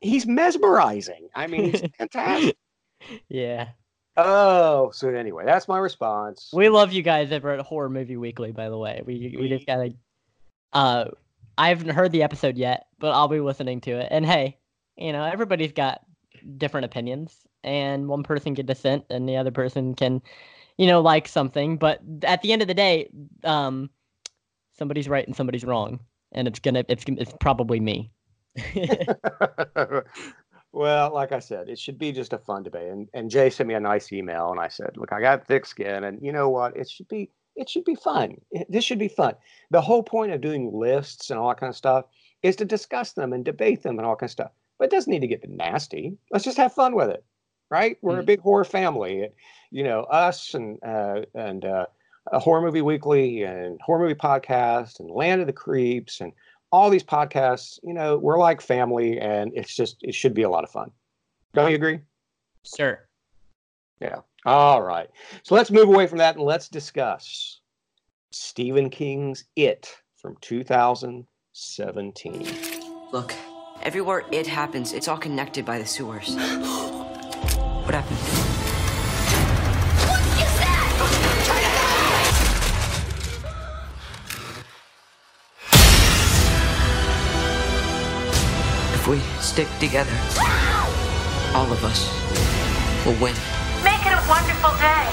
He's 0.00 0.26
mesmerizing. 0.26 1.28
I 1.34 1.48
mean 1.48 1.72
he's 1.72 1.82
fantastic. 1.98 2.56
Yeah 3.28 3.70
Oh, 4.16 4.90
so 4.92 5.08
anyway, 5.08 5.44
that's 5.44 5.68
my 5.68 5.78
response. 5.78 6.50
We 6.52 6.68
love 6.68 6.92
you 6.92 7.02
guys 7.02 7.32
over 7.32 7.50
at 7.50 7.60
Horror 7.60 7.90
Movie 7.90 8.16
Weekly, 8.16 8.50
by 8.50 8.68
the 8.68 8.78
way. 8.78 9.02
We 9.04 9.36
we 9.38 9.48
just 9.48 9.66
gotta. 9.66 9.94
Uh, 10.72 11.06
I 11.58 11.68
haven't 11.68 11.90
heard 11.90 12.12
the 12.12 12.22
episode 12.22 12.56
yet, 12.56 12.86
but 12.98 13.12
I'll 13.12 13.28
be 13.28 13.40
listening 13.40 13.80
to 13.82 13.92
it. 13.92 14.08
And 14.10 14.24
hey, 14.24 14.58
you 14.96 15.12
know, 15.12 15.22
everybody's 15.24 15.72
got 15.72 16.00
different 16.56 16.86
opinions, 16.86 17.34
and 17.62 18.08
one 18.08 18.22
person 18.22 18.54
can 18.54 18.64
dissent, 18.64 19.04
and 19.10 19.28
the 19.28 19.36
other 19.36 19.50
person 19.50 19.94
can, 19.94 20.22
you 20.78 20.86
know, 20.86 21.02
like 21.02 21.28
something. 21.28 21.76
But 21.76 22.00
at 22.22 22.40
the 22.40 22.52
end 22.52 22.62
of 22.62 22.68
the 22.68 22.74
day, 22.74 23.10
um, 23.44 23.90
somebody's 24.78 25.08
right 25.08 25.26
and 25.26 25.36
somebody's 25.36 25.64
wrong, 25.64 26.00
and 26.32 26.48
it's 26.48 26.58
gonna 26.58 26.84
it's 26.88 27.04
it's 27.06 27.34
probably 27.38 27.80
me. 27.80 28.10
Well, 30.76 31.14
like 31.14 31.32
I 31.32 31.38
said, 31.38 31.70
it 31.70 31.78
should 31.78 31.98
be 31.98 32.12
just 32.12 32.34
a 32.34 32.38
fun 32.38 32.62
debate. 32.62 32.90
And 32.90 33.08
and 33.14 33.30
Jay 33.30 33.48
sent 33.48 33.66
me 33.66 33.72
a 33.72 33.80
nice 33.80 34.12
email, 34.12 34.50
and 34.50 34.60
I 34.60 34.68
said, 34.68 34.98
"Look, 34.98 35.10
I 35.10 35.22
got 35.22 35.46
thick 35.46 35.64
skin, 35.64 36.04
and 36.04 36.20
you 36.20 36.32
know 36.32 36.50
what? 36.50 36.76
It 36.76 36.90
should 36.90 37.08
be 37.08 37.30
it 37.54 37.70
should 37.70 37.84
be 37.84 37.94
fun. 37.94 38.36
This 38.68 38.84
should 38.84 38.98
be 38.98 39.08
fun. 39.08 39.36
The 39.70 39.80
whole 39.80 40.02
point 40.02 40.32
of 40.32 40.42
doing 40.42 40.70
lists 40.70 41.30
and 41.30 41.38
all 41.38 41.48
that 41.48 41.58
kind 41.58 41.70
of 41.70 41.76
stuff 41.76 42.04
is 42.42 42.56
to 42.56 42.66
discuss 42.66 43.12
them 43.12 43.32
and 43.32 43.42
debate 43.42 43.84
them 43.84 43.98
and 43.98 44.06
all 44.06 44.16
kind 44.16 44.28
of 44.28 44.32
stuff. 44.32 44.50
But 44.78 44.88
it 44.88 44.90
doesn't 44.90 45.10
need 45.10 45.20
to 45.20 45.26
get 45.26 45.48
nasty. 45.48 46.18
Let's 46.30 46.44
just 46.44 46.58
have 46.58 46.74
fun 46.74 46.94
with 46.94 47.08
it, 47.08 47.24
right? 47.70 47.96
We're 48.02 48.12
mm-hmm. 48.12 48.20
a 48.20 48.24
big 48.24 48.40
horror 48.40 48.64
family. 48.64 49.30
You 49.70 49.82
know, 49.82 50.02
us 50.02 50.52
and 50.52 50.78
uh, 50.84 51.22
and 51.34 51.64
uh, 51.64 51.86
a 52.32 52.38
horror 52.38 52.60
movie 52.60 52.82
weekly 52.82 53.44
and 53.44 53.80
horror 53.80 54.00
movie 54.00 54.14
podcast 54.14 55.00
and 55.00 55.10
Land 55.10 55.40
of 55.40 55.46
the 55.46 55.54
Creeps 55.54 56.20
and 56.20 56.34
all 56.76 56.90
these 56.90 57.02
podcasts, 57.02 57.80
you 57.82 57.94
know, 57.94 58.18
we're 58.18 58.38
like 58.38 58.60
family 58.60 59.18
and 59.18 59.50
it's 59.54 59.74
just, 59.74 59.96
it 60.02 60.14
should 60.14 60.34
be 60.34 60.42
a 60.42 60.50
lot 60.50 60.62
of 60.62 60.70
fun. 60.70 60.90
Don't 61.54 61.70
you 61.70 61.76
agree? 61.76 62.00
Sure. 62.64 63.08
Yeah. 63.98 64.18
All 64.44 64.82
right. 64.82 65.08
So 65.42 65.54
let's 65.54 65.70
move 65.70 65.88
away 65.88 66.06
from 66.06 66.18
that 66.18 66.36
and 66.36 66.44
let's 66.44 66.68
discuss 66.68 67.62
Stephen 68.30 68.90
King's 68.90 69.44
It 69.56 69.90
from 70.16 70.36
2017. 70.42 72.46
Look, 73.10 73.34
everywhere 73.82 74.24
it 74.30 74.46
happens, 74.46 74.92
it's 74.92 75.08
all 75.08 75.16
connected 75.16 75.64
by 75.64 75.78
the 75.78 75.86
sewers. 75.86 76.36
What 77.86 77.94
happened? 77.94 78.45
If 89.06 89.10
we 89.12 89.20
stick 89.40 89.68
together, 89.78 90.10
all 91.54 91.70
of 91.70 91.84
us 91.84 92.10
will 93.06 93.12
win. 93.22 93.36
Make 93.84 94.04
it 94.04 94.12
a 94.12 94.24
wonderful 94.28 94.70
day. 94.82 95.06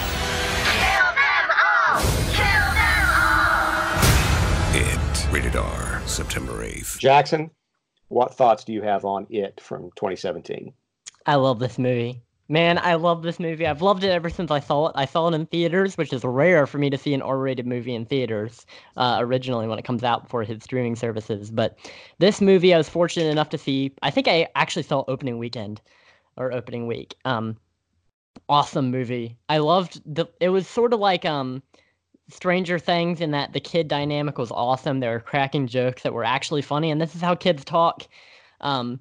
Kill 0.81 1.09
them 1.13 1.45
all! 1.61 2.01
Kill 2.33 2.65
them 2.73 3.05
all! 3.21 4.73
It. 4.73 5.31
Rated 5.31 5.55
R. 5.55 6.01
September 6.07 6.65
8th. 6.65 6.97
Jackson, 6.97 7.51
what 8.07 8.33
thoughts 8.33 8.63
do 8.63 8.73
you 8.73 8.81
have 8.81 9.05
on 9.05 9.27
it 9.29 9.61
from 9.61 9.91
2017? 9.95 10.73
I 11.27 11.35
love 11.35 11.59
this 11.59 11.77
movie. 11.77 12.23
Man, 12.49 12.77
I 12.77 12.95
love 12.95 13.23
this 13.23 13.39
movie. 13.39 13.65
I've 13.65 13.81
loved 13.81 14.03
it 14.03 14.09
ever 14.09 14.29
since 14.29 14.51
I 14.51 14.59
saw 14.59 14.87
it. 14.87 14.93
I 14.95 15.05
saw 15.05 15.29
it 15.29 15.33
in 15.33 15.45
theaters, 15.45 15.97
which 15.97 16.11
is 16.11 16.25
rare 16.25 16.67
for 16.67 16.77
me 16.77 16.89
to 16.89 16.97
see 16.97 17.13
an 17.13 17.21
R-rated 17.21 17.65
movie 17.65 17.95
in 17.95 18.05
theaters 18.05 18.65
uh, 18.97 19.17
originally 19.21 19.65
when 19.67 19.79
it 19.79 19.85
comes 19.85 20.03
out 20.03 20.29
for 20.29 20.43
his 20.43 20.61
streaming 20.61 20.97
services. 20.97 21.49
But 21.49 21.77
this 22.19 22.41
movie, 22.41 22.73
I 22.73 22.77
was 22.77 22.89
fortunate 22.89 23.29
enough 23.31 23.49
to 23.49 23.57
see. 23.57 23.93
I 24.01 24.11
think 24.11 24.27
I 24.27 24.49
actually 24.55 24.83
saw 24.83 25.05
opening 25.07 25.37
weekend 25.37 25.81
or 26.35 26.51
opening 26.51 26.85
week. 26.85 27.15
Um, 27.23 27.55
awesome 28.49 28.91
movie. 28.91 29.37
I 29.47 29.59
loved 29.59 30.01
the. 30.05 30.25
It 30.41 30.49
was 30.49 30.67
sort 30.67 30.93
of 30.93 30.99
like 30.99 31.23
um, 31.23 31.63
Stranger 32.29 32.77
Things 32.77 33.21
in 33.21 33.31
that 33.31 33.53
the 33.53 33.61
kid 33.61 33.87
dynamic 33.87 34.37
was 34.37 34.51
awesome. 34.51 34.99
They 34.99 35.07
were 35.07 35.21
cracking 35.21 35.67
jokes 35.67 36.03
that 36.03 36.13
were 36.13 36.25
actually 36.25 36.61
funny, 36.61 36.91
and 36.91 36.99
this 36.99 37.15
is 37.15 37.21
how 37.21 37.35
kids 37.35 37.63
talk. 37.63 38.05
Um, 38.59 38.99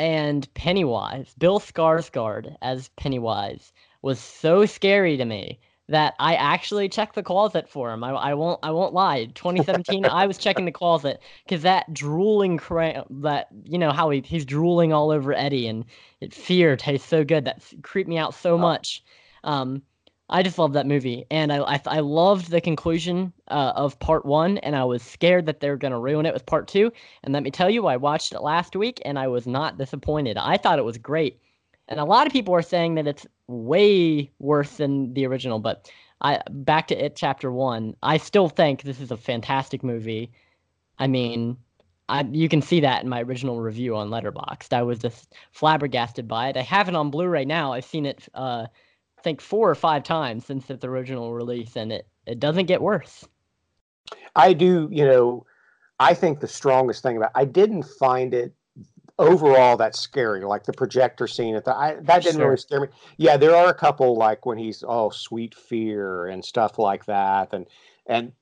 and 0.00 0.52
Pennywise, 0.54 1.34
Bill 1.38 1.60
Skarsgård 1.60 2.56
as 2.62 2.88
Pennywise, 2.96 3.70
was 4.00 4.18
so 4.18 4.64
scary 4.64 5.18
to 5.18 5.26
me 5.26 5.60
that 5.90 6.14
I 6.18 6.36
actually 6.36 6.88
checked 6.88 7.16
the 7.16 7.22
closet 7.22 7.68
for 7.68 7.92
him. 7.92 8.02
I, 8.02 8.12
I 8.12 8.34
won't 8.34 8.60
I 8.62 8.70
won't 8.70 8.94
lie. 8.94 9.26
2017, 9.26 10.06
I 10.06 10.26
was 10.26 10.38
checking 10.38 10.64
the 10.64 10.72
closet 10.72 11.20
because 11.44 11.62
that 11.62 11.92
drooling 11.92 12.56
cra- 12.56 13.04
that 13.10 13.48
you 13.64 13.76
know 13.76 13.92
how 13.92 14.08
he, 14.08 14.22
he's 14.22 14.46
drooling 14.46 14.94
all 14.94 15.10
over 15.10 15.34
Eddie 15.34 15.66
and 15.66 15.84
it, 16.22 16.32
fear 16.32 16.76
tastes 16.76 17.06
so 17.06 17.22
good 17.22 17.44
that 17.44 17.62
creeped 17.82 18.08
me 18.08 18.16
out 18.16 18.32
so 18.32 18.56
much. 18.56 19.04
Um, 19.44 19.82
I 20.32 20.44
just 20.44 20.58
love 20.58 20.74
that 20.74 20.86
movie, 20.86 21.26
and 21.30 21.52
I 21.52 21.58
I, 21.58 21.80
I 21.86 22.00
loved 22.00 22.50
the 22.50 22.60
conclusion 22.60 23.32
uh, 23.48 23.72
of 23.74 23.98
part 23.98 24.24
one, 24.24 24.58
and 24.58 24.76
I 24.76 24.84
was 24.84 25.02
scared 25.02 25.46
that 25.46 25.58
they 25.58 25.68
were 25.68 25.76
gonna 25.76 25.98
ruin 25.98 26.24
it 26.24 26.32
with 26.32 26.46
part 26.46 26.68
two. 26.68 26.92
And 27.24 27.34
let 27.34 27.42
me 27.42 27.50
tell 27.50 27.68
you, 27.68 27.86
I 27.86 27.96
watched 27.96 28.32
it 28.32 28.40
last 28.40 28.76
week, 28.76 29.02
and 29.04 29.18
I 29.18 29.26
was 29.26 29.46
not 29.48 29.76
disappointed. 29.76 30.36
I 30.36 30.56
thought 30.56 30.78
it 30.78 30.84
was 30.84 30.98
great, 30.98 31.40
and 31.88 31.98
a 31.98 32.04
lot 32.04 32.28
of 32.28 32.32
people 32.32 32.54
are 32.54 32.62
saying 32.62 32.94
that 32.94 33.08
it's 33.08 33.26
way 33.48 34.30
worse 34.38 34.76
than 34.76 35.12
the 35.14 35.26
original. 35.26 35.58
But 35.58 35.90
I 36.20 36.40
back 36.48 36.86
to 36.88 37.04
it, 37.04 37.16
chapter 37.16 37.50
one. 37.50 37.96
I 38.02 38.16
still 38.18 38.48
think 38.48 38.82
this 38.82 39.00
is 39.00 39.10
a 39.10 39.16
fantastic 39.16 39.82
movie. 39.82 40.30
I 41.00 41.08
mean, 41.08 41.56
I, 42.08 42.22
you 42.30 42.48
can 42.48 42.62
see 42.62 42.80
that 42.80 43.02
in 43.02 43.08
my 43.08 43.22
original 43.22 43.60
review 43.60 43.96
on 43.96 44.10
Letterboxd. 44.10 44.72
I 44.72 44.82
was 44.82 45.00
just 45.00 45.34
flabbergasted 45.50 46.28
by 46.28 46.50
it. 46.50 46.56
I 46.56 46.62
have 46.62 46.88
it 46.88 46.94
on 46.94 47.10
Blu-ray 47.10 47.46
now. 47.46 47.72
I've 47.72 47.84
seen 47.84 48.06
it. 48.06 48.28
Uh, 48.32 48.66
I 49.20 49.22
think 49.22 49.42
four 49.42 49.68
or 49.68 49.74
five 49.74 50.02
times 50.02 50.46
since 50.46 50.70
its 50.70 50.82
original 50.82 51.34
release, 51.34 51.76
and 51.76 51.92
it 51.92 52.06
it 52.26 52.40
doesn't 52.40 52.64
get 52.66 52.80
worse. 52.80 53.28
I 54.34 54.54
do, 54.54 54.88
you 54.90 55.04
know, 55.04 55.44
I 55.98 56.14
think 56.14 56.40
the 56.40 56.48
strongest 56.48 57.02
thing 57.02 57.18
about 57.18 57.32
I 57.34 57.44
didn't 57.44 57.82
find 57.82 58.32
it 58.32 58.54
overall 59.18 59.76
that 59.76 59.94
scary, 59.94 60.42
like 60.42 60.64
the 60.64 60.72
projector 60.72 61.26
scene 61.26 61.54
at 61.54 61.66
the 61.66 61.76
I, 61.76 61.96
that 62.00 62.22
didn't 62.22 62.36
Sure. 62.38 62.46
really 62.46 62.56
scare 62.56 62.80
me. 62.80 62.88
Yeah, 63.18 63.36
there 63.36 63.54
are 63.54 63.68
a 63.68 63.74
couple 63.74 64.16
like 64.16 64.46
when 64.46 64.56
he's 64.56 64.82
oh 64.88 65.10
sweet 65.10 65.54
fear 65.54 66.26
and 66.26 66.42
stuff 66.42 66.78
like 66.78 67.04
that, 67.04 67.52
and 67.52 67.66
and 68.06 68.32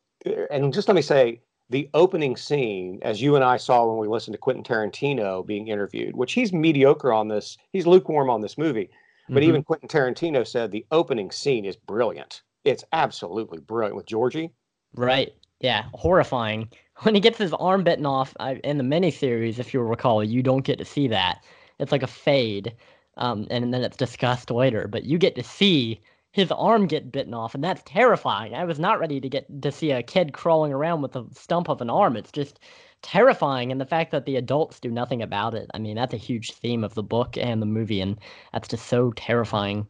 and 0.49 0.73
just 0.73 0.87
let 0.87 0.95
me 0.95 1.03
say 1.03 1.41
the 1.71 1.91
opening 1.93 2.37
scene, 2.37 3.01
as 3.03 3.21
you 3.21 3.35
and 3.35 3.45
I 3.45 3.57
saw 3.57 3.85
when 3.85 3.99
we 3.99 4.07
listened 4.07 4.35
to 4.35 4.39
Quentin 4.39 4.63
Tarantino 4.63 5.45
being 5.45 5.67
interviewed, 5.67 6.15
which 6.15 6.35
he's 6.35 6.53
mediocre 6.53 7.13
on 7.13 7.27
this, 7.27 7.59
he's 7.73 7.85
lukewarm 7.85 8.31
on 8.31 8.43
this 8.43 8.57
movie, 8.57 8.91
but 9.31 9.43
Mhm. 9.43 9.47
even 9.47 9.63
Quentin 9.63 9.89
Tarantino 9.89 10.47
said 10.47 10.71
the 10.71 10.87
opening 10.91 11.31
scene 11.31 11.65
is 11.65 11.77
brilliant. 11.77 12.43
It's 12.65 12.85
absolutely 12.93 13.59
brilliant 13.61 13.97
with 13.97 14.07
Georgie. 14.07 14.51
Right. 14.95 15.35
Yeah. 15.61 15.85
Horrifying. 15.95 16.69
When 17.03 17.15
he 17.15 17.21
gets 17.21 17.39
his 17.39 17.53
arm 17.55 17.85
bitten 17.85 18.07
off 18.07 18.35
I, 18.41 18.55
in 18.65 18.77
the 18.77 18.83
miniseries, 18.83 19.61
if 19.61 19.73
you'll 19.73 19.85
recall, 19.85 20.25
you 20.25 20.43
don't 20.43 20.65
get 20.65 20.79
to 20.79 20.85
see 20.85 21.07
that. 21.09 21.45
It's 21.79 21.93
like 21.93 22.03
a 22.03 22.09
fade, 22.09 22.75
um, 23.17 23.47
and 23.51 23.73
then 23.73 23.83
it's 23.85 23.97
discussed 23.97 24.51
later. 24.51 24.89
But 24.89 25.05
you 25.05 25.17
get 25.17 25.37
to 25.37 25.45
see 25.45 26.01
his 26.33 26.51
arm 26.51 26.89
get 26.89 27.13
bitten 27.13 27.35
off, 27.35 27.55
and 27.55 27.63
that's 27.63 27.83
terrifying. 27.87 28.53
I 28.55 28.65
was 28.65 28.81
not 28.81 28.99
ready 28.99 29.21
to 29.21 29.29
get 29.29 29.63
to 29.63 29.71
see 29.71 29.93
a 29.93 30.03
kid 30.03 30.33
crawling 30.33 30.73
around 30.73 31.03
with 31.03 31.15
a 31.15 31.25
stump 31.33 31.69
of 31.69 31.81
an 31.81 31.89
arm. 31.89 32.17
It's 32.17 32.33
just 32.33 32.59
terrifying, 33.03 33.73
and 33.73 33.81
the 33.81 33.87
fact 33.87 34.11
that 34.13 34.25
the 34.27 34.37
adults 34.37 34.81
do 34.81 34.91
nothing 34.91 35.23
about 35.23 35.55
it. 35.55 35.71
I 35.75 35.79
mean, 35.79 35.97
that's 35.97 36.15
a 36.15 36.19
huge 36.19 36.53
theme 36.53 36.85
of 36.85 36.95
the 36.95 37.03
book 37.03 37.37
and 37.39 37.61
the 37.63 37.67
movie, 37.67 38.01
and 38.01 38.19
that's 38.53 38.69
just 38.69 38.87
so 38.87 39.13
terrifying. 39.13 39.87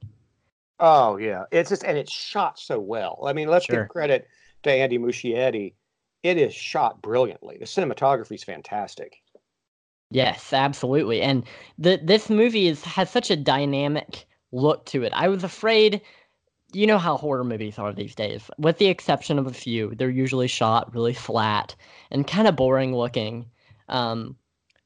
Oh 0.81 1.17
yeah, 1.19 1.45
it's 1.53 1.71
just 1.71 1.85
and 1.85 1.97
it's 1.99 2.13
shot 2.13 2.59
so 2.59 2.79
well. 2.81 3.21
I 3.27 3.33
mean, 3.33 3.49
let's 3.49 3.67
Sure. 3.67 3.85
give 3.85 3.89
credit 3.89 4.27
to 4.65 4.71
Andy 4.73 4.99
Muschietti. 4.99 5.75
It 6.23 6.37
is 6.37 6.55
shot 6.55 7.01
brilliantly. 7.03 7.59
The 7.59 7.65
cinematography 7.65 8.35
is 8.35 8.45
fantastic. 8.45 9.23
Yes, 10.11 10.53
absolutely. 10.53 11.21
And 11.23 11.45
the 11.79 11.99
this 12.03 12.31
movie 12.31 12.67
is 12.69 12.83
has 12.85 13.11
such 13.11 13.31
a 13.31 13.37
dynamic 13.37 14.27
look 14.53 14.87
to 14.87 15.03
it. 15.03 15.13
I 15.15 15.29
was 15.29 15.45
afraid 15.45 16.01
you 16.73 16.87
know 16.87 16.99
how 16.99 17.17
horror 17.17 17.45
movies 17.45 17.79
are 17.79 17.93
these 17.93 18.15
days. 18.15 18.51
With 18.59 18.79
the 18.79 18.87
exception 18.87 19.39
of 19.39 19.47
a 19.47 19.53
few, 19.53 19.95
they're 19.95 20.11
usually 20.11 20.49
shot 20.49 20.93
really 20.95 21.15
flat 21.15 21.75
and 22.11 22.27
kind 22.27 22.47
of 22.47 22.57
boring 22.57 22.95
looking. 22.95 23.47
Um, 23.89 24.37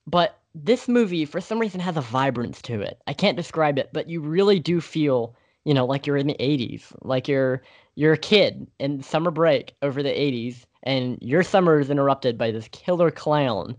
but 0.07 0.39
this 0.55 0.89
movie, 0.89 1.25
for 1.25 1.41
some 1.41 1.59
reason, 1.59 1.81
has 1.81 1.97
a 1.97 2.03
vibrance 2.03 2.62
to 2.62 2.81
it. 2.81 3.01
I 3.07 3.12
can't 3.15 3.37
describe 3.37 3.79
it, 3.79 3.91
but 3.93 4.09
you 4.09 4.21
really 4.21 4.61
do 4.61 4.81
feel, 4.81 5.35
you 5.65 5.75
know, 5.75 5.87
like 5.87 6.07
you're 6.07 6.17
in 6.17 6.27
the 6.27 6.37
'80s, 6.41 6.93
like 7.03 7.27
you're 7.27 7.62
you're 7.95 8.12
a 8.12 8.19
kid 8.19 8.71
in 8.79 9.03
summer 9.03 9.31
break 9.31 9.75
over 9.83 10.03
the 10.03 10.11
'80s, 10.11 10.65
and 10.85 11.19
your 11.21 11.43
summer 11.43 11.81
is 11.81 11.91
interrupted 11.91 12.39
by 12.39 12.51
this 12.51 12.69
killer 12.71 13.11
clown. 13.11 13.77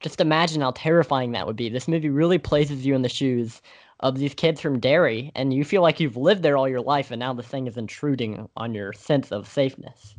Just 0.00 0.20
imagine 0.20 0.60
how 0.60 0.72
terrifying 0.72 1.32
that 1.32 1.46
would 1.46 1.56
be. 1.56 1.70
This 1.70 1.88
movie 1.88 2.10
really 2.10 2.38
places 2.38 2.84
you 2.84 2.94
in 2.94 3.02
the 3.02 3.08
shoes 3.08 3.62
of 4.00 4.18
these 4.18 4.34
kids 4.34 4.60
from 4.60 4.78
Derry, 4.78 5.32
and 5.34 5.52
you 5.52 5.64
feel 5.64 5.82
like 5.82 6.00
you've 6.00 6.16
lived 6.16 6.42
there 6.42 6.56
all 6.56 6.68
your 6.68 6.80
life, 6.80 7.10
and 7.10 7.20
now 7.20 7.32
this 7.32 7.46
thing 7.46 7.66
is 7.66 7.76
intruding 7.76 8.48
on 8.56 8.74
your 8.74 8.92
sense 8.92 9.32
of 9.32 9.48
safeness. 9.48 10.14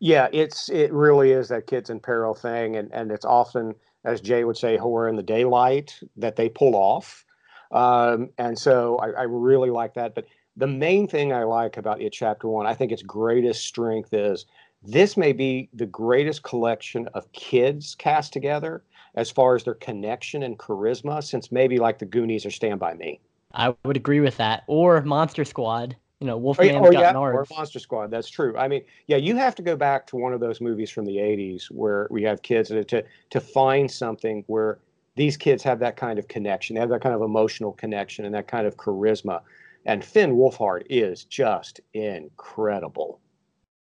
Yeah, 0.00 0.28
it's 0.32 0.68
it 0.68 0.92
really 0.92 1.32
is 1.32 1.48
that 1.48 1.66
kids 1.66 1.90
in 1.90 2.00
peril 2.00 2.34
thing, 2.34 2.76
and 2.76 2.92
and 2.92 3.10
it's 3.10 3.24
often, 3.24 3.74
as 4.04 4.20
Jay 4.20 4.44
would 4.44 4.56
say, 4.56 4.76
horror 4.76 5.08
in 5.08 5.16
the 5.16 5.22
daylight 5.22 5.98
that 6.16 6.36
they 6.36 6.48
pull 6.48 6.74
off. 6.74 7.24
Um, 7.70 8.30
and 8.38 8.58
so 8.58 8.98
I, 8.98 9.10
I 9.10 9.22
really 9.22 9.70
like 9.70 9.94
that. 9.94 10.14
But 10.14 10.26
the 10.56 10.66
main 10.66 11.08
thing 11.08 11.32
I 11.32 11.44
like 11.44 11.76
about 11.76 12.00
it, 12.00 12.12
chapter 12.12 12.48
one, 12.48 12.66
I 12.66 12.74
think 12.74 12.92
its 12.92 13.02
greatest 13.02 13.66
strength 13.66 14.12
is 14.12 14.46
this 14.82 15.16
may 15.16 15.32
be 15.32 15.68
the 15.72 15.86
greatest 15.86 16.42
collection 16.42 17.08
of 17.14 17.30
kids 17.32 17.94
cast 17.94 18.32
together 18.32 18.84
as 19.14 19.30
far 19.30 19.54
as 19.54 19.64
their 19.64 19.74
connection 19.74 20.42
and 20.42 20.58
charisma 20.58 21.22
since 21.22 21.52
maybe 21.52 21.78
like 21.78 21.98
the 21.98 22.06
Goonies 22.06 22.44
or 22.44 22.50
Stand 22.50 22.80
By 22.80 22.94
Me. 22.94 23.20
I 23.52 23.74
would 23.84 23.96
agree 23.96 24.20
with 24.20 24.36
that. 24.38 24.64
Or 24.66 25.00
Monster 25.02 25.44
Squad. 25.44 25.96
You 26.20 26.28
know, 26.28 26.34
oh, 26.34 26.38
Or, 26.38 26.54
Wolfman's 26.54 26.76
or, 26.76 26.92
got 26.92 27.00
yeah, 27.00 27.16
or 27.16 27.46
Monster 27.50 27.78
Squad. 27.78 28.10
That's 28.10 28.30
true. 28.30 28.56
I 28.56 28.68
mean, 28.68 28.82
yeah, 29.08 29.16
you 29.16 29.36
have 29.36 29.54
to 29.56 29.62
go 29.62 29.76
back 29.76 30.06
to 30.08 30.16
one 30.16 30.32
of 30.32 30.40
those 30.40 30.60
movies 30.60 30.90
from 30.90 31.04
the 31.04 31.16
'80s 31.16 31.70
where 31.70 32.08
we 32.10 32.22
have 32.22 32.40
kids 32.42 32.70
and 32.70 32.86
to 32.88 33.04
to 33.30 33.40
find 33.40 33.90
something 33.90 34.44
where 34.46 34.78
these 35.16 35.36
kids 35.36 35.62
have 35.62 35.78
that 35.80 35.96
kind 35.96 36.18
of 36.18 36.28
connection, 36.28 36.74
they 36.74 36.80
have 36.80 36.88
that 36.88 37.02
kind 37.02 37.14
of 37.14 37.22
emotional 37.22 37.72
connection 37.72 38.24
and 38.24 38.34
that 38.34 38.48
kind 38.48 38.66
of 38.66 38.76
charisma. 38.76 39.40
And 39.86 40.04
Finn 40.04 40.34
Wolfhard 40.36 40.84
is 40.88 41.24
just 41.24 41.80
incredible. 41.92 43.20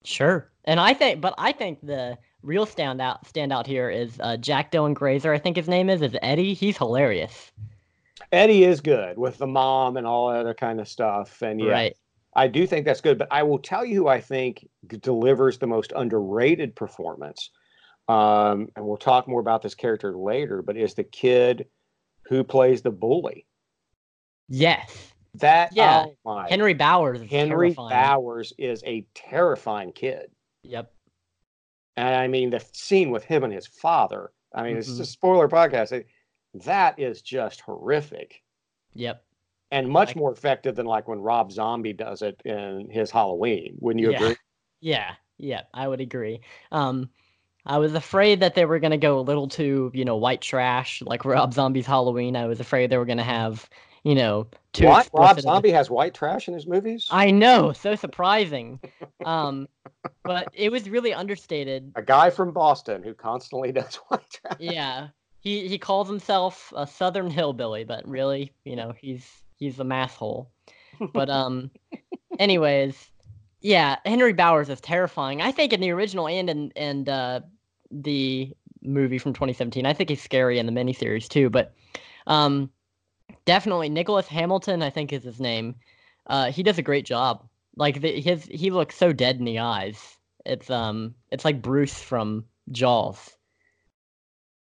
Sure. 0.04 0.50
And 0.64 0.80
I 0.80 0.94
think, 0.94 1.20
but 1.20 1.34
I 1.38 1.52
think 1.52 1.78
the 1.82 2.18
real 2.42 2.66
standout 2.66 3.25
standout 3.25 3.66
here 3.66 3.90
is 3.90 4.18
uh, 4.20 4.37
Jack 4.37 4.72
Dylan 4.72 4.94
Grazer. 4.94 5.32
I 5.32 5.38
think 5.38 5.56
his 5.56 5.68
name 5.68 5.88
is 5.88 6.02
is 6.02 6.16
Eddie. 6.22 6.54
He's 6.54 6.76
hilarious. 6.76 7.52
Eddie 8.30 8.64
is 8.64 8.80
good 8.80 9.18
with 9.18 9.38
the 9.38 9.46
mom 9.46 9.96
and 9.96 10.06
all 10.06 10.30
that 10.30 10.40
other 10.40 10.54
kind 10.54 10.80
of 10.80 10.88
stuff. 10.88 11.42
And 11.42 11.61
yeah, 11.61 11.72
Right. 11.72 11.96
I 12.34 12.49
do 12.49 12.66
think 12.66 12.87
that's 12.87 13.00
good. 13.00 13.18
But 13.18 13.28
I 13.30 13.42
will 13.42 13.58
tell 13.58 13.84
you 13.84 13.94
who 13.96 14.08
I 14.08 14.20
think 14.20 14.66
delivers 15.00 15.58
the 15.58 15.66
most 15.66 15.92
underrated 15.94 16.75
performance. 16.75 17.50
Um, 18.08 18.68
and 18.75 18.84
we'll 18.84 18.96
talk 18.96 19.28
more 19.28 19.40
about 19.40 19.62
this 19.62 19.75
character 19.75 20.16
later, 20.16 20.62
but 20.62 20.76
is 20.76 20.94
the 20.94 21.04
kid 21.04 21.66
who 22.22 22.42
plays 22.42 22.82
the 22.82 22.90
bully. 22.90 23.46
Yes. 24.49 25.12
That 25.37 25.70
Yeah, 25.72 26.06
oh 26.08 26.16
my 26.25 26.49
Henry 26.49 26.75
Bowers. 26.75 27.20
Henry 27.22 27.68
terrifying. 27.68 27.90
Bowers 27.90 28.52
is 28.58 28.82
a 28.84 29.06
terrifying 29.14 29.92
kid. 29.92 30.30
Yep. 30.62 30.92
And 31.96 32.14
I 32.14 32.26
mean 32.28 32.50
the 32.50 32.64
scene 32.72 33.11
with 33.11 33.25
him 33.25 33.44
and 33.44 33.52
his 33.52 33.66
father. 33.66 34.30
I 34.54 34.62
mean, 34.62 34.76
it's 34.76 34.90
Mhm. 34.90 35.00
a 35.00 35.04
spoiler 35.04 35.49
podcast. 35.49 36.04
That 36.54 36.99
is 36.99 37.22
just 37.22 37.61
horrific. 37.62 38.42
Yep. 38.94 39.25
and 39.70 39.88
much 39.88 40.08
Like- 40.08 40.16
more 40.16 40.30
effective 40.32 40.75
than 40.76 40.84
like 40.84 41.08
when 41.08 41.18
Rob 41.18 41.50
Zombie 41.50 41.94
does 41.94 42.20
it 42.20 42.38
in 42.44 42.90
his 42.90 43.11
Halloween. 43.11 43.75
Wouldn't 43.80 44.02
you 44.02 44.11
Yeah. 44.11 44.16
agree? 44.18 44.37
Yeah, 44.82 45.14
yeah, 45.38 45.62
I 45.72 45.88
would 45.88 46.02
agree. 46.02 46.42
Um, 46.72 47.08
I 47.64 47.78
was 47.78 47.94
afraid 47.94 48.40
that 48.40 48.54
they 48.54 48.66
were 48.66 48.80
gonna 48.80 48.99
go 48.99 49.18
a 49.18 49.22
little 49.22 49.49
too, 49.49 49.90
you 49.94 50.04
know, 50.04 50.16
white 50.16 50.42
trash, 50.42 51.00
like 51.00 51.25
Rob 51.25 51.54
Zombie's 51.54 51.87
Halloween. 51.87 52.37
I 52.37 52.44
was 52.46 52.61
afraid 52.61 52.90
they 52.90 52.99
were 52.99 53.06
gonna 53.06 53.22
have, 53.22 53.66
you 54.04 54.14
know, 54.14 54.47
too 54.73 54.87
What? 54.87 55.09
Rob 55.12 55.40
Zombie 55.40 55.71
has 55.71 55.90
white 55.90 56.14
trash 56.14 56.49
in 56.49 56.54
his 56.54 56.66
movies? 56.66 57.06
I 57.11 57.30
know, 57.30 57.73
so 57.73 57.94
surprising. 57.94 58.80
Um, 59.25 59.68
but 60.25 60.49
it 60.52 60.73
was 60.73 60.88
really 60.88 61.14
understated. 61.14 61.92
a 61.94 62.02
guy 62.02 62.30
from 62.30 62.52
Boston 62.52 63.02
who 63.02 63.14
constantly 63.14 63.73
does 63.73 63.97
white 64.09 64.28
trash. 64.30 64.59
Yeah, 64.59 65.09
he 65.40 65.68
he 65.68 65.78
calls 65.78 66.09
himself 66.09 66.73
a 66.76 66.87
Southern 66.87 67.30
hillbilly, 67.30 67.85
but 67.85 68.06
really, 68.09 68.52
you 68.64 68.76
know, 68.76 68.92
he's 68.99 69.28
he's 69.56 69.78
a 69.78 69.85
masshole. 69.85 70.49
But 71.12 71.30
um, 71.30 71.71
anyways, 72.38 73.11
yeah, 73.61 73.97
Henry 74.04 74.32
Bowers 74.32 74.68
is 74.68 74.80
terrifying. 74.80 75.40
I 75.40 75.52
think 75.52 75.73
in 75.73 75.80
the 75.80 75.90
original 75.90 76.26
and 76.26 76.50
in 76.50 76.73
and 76.75 77.09
uh, 77.09 77.40
the 77.90 78.52
movie 78.82 79.18
from 79.18 79.32
2017, 79.32 79.87
I 79.87 79.92
think 79.92 80.11
he's 80.11 80.23
scary 80.23 80.59
in 80.59 80.66
the 80.66 80.73
miniseries 80.73 81.28
too. 81.28 81.50
But 81.50 81.73
um, 82.26 82.71
definitely 83.44 83.88
Nicholas 83.88 84.26
Hamilton, 84.26 84.82
I 84.82 84.90
think 84.90 85.12
is 85.12 85.25
his 85.25 85.40
name. 85.40 85.75
Uh, 86.26 86.50
he 86.50 86.62
does 86.62 86.78
a 86.78 86.82
great 86.82 87.04
job. 87.04 87.46
Like 87.76 88.00
the, 88.00 88.20
his, 88.20 88.44
he 88.46 88.70
looks 88.70 88.96
so 88.96 89.12
dead 89.12 89.37
in 89.37 89.44
the 89.44 89.58
eyes. 89.58 90.16
It's 90.44 90.70
um, 90.70 91.14
it's 91.30 91.44
like 91.44 91.62
Bruce 91.62 92.00
from 92.00 92.44
Jaws. 92.70 93.37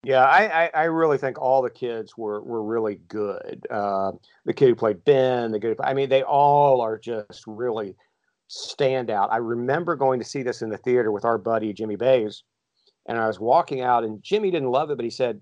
Yeah, 0.03 0.23
I, 0.23 0.63
I, 0.63 0.71
I 0.73 0.83
really 0.85 1.17
think 1.17 1.39
all 1.39 1.61
the 1.61 1.69
kids 1.69 2.17
were 2.17 2.41
were 2.41 2.63
really 2.63 2.95
good. 3.07 3.65
Uh, 3.69 4.13
the 4.45 4.53
kid 4.53 4.69
who 4.69 4.75
played 4.75 5.03
Ben, 5.05 5.51
the 5.51 5.59
kid, 5.59 5.77
I 5.83 5.93
mean, 5.93 6.09
they 6.09 6.23
all 6.23 6.81
are 6.81 6.97
just 6.97 7.43
really 7.45 7.95
stand 8.47 9.09
out. 9.09 9.31
I 9.31 9.37
remember 9.37 9.95
going 9.95 10.19
to 10.19 10.25
see 10.25 10.43
this 10.43 10.61
in 10.61 10.69
the 10.69 10.77
theater 10.77 11.11
with 11.11 11.25
our 11.25 11.37
buddy 11.37 11.73
Jimmy 11.73 11.95
Bays, 11.95 12.43
and 13.07 13.19
I 13.19 13.27
was 13.27 13.39
walking 13.39 13.81
out, 13.81 14.03
and 14.03 14.23
Jimmy 14.23 14.51
didn't 14.51 14.71
love 14.71 14.89
it, 14.89 14.95
but 14.95 15.05
he 15.05 15.11
said, 15.11 15.41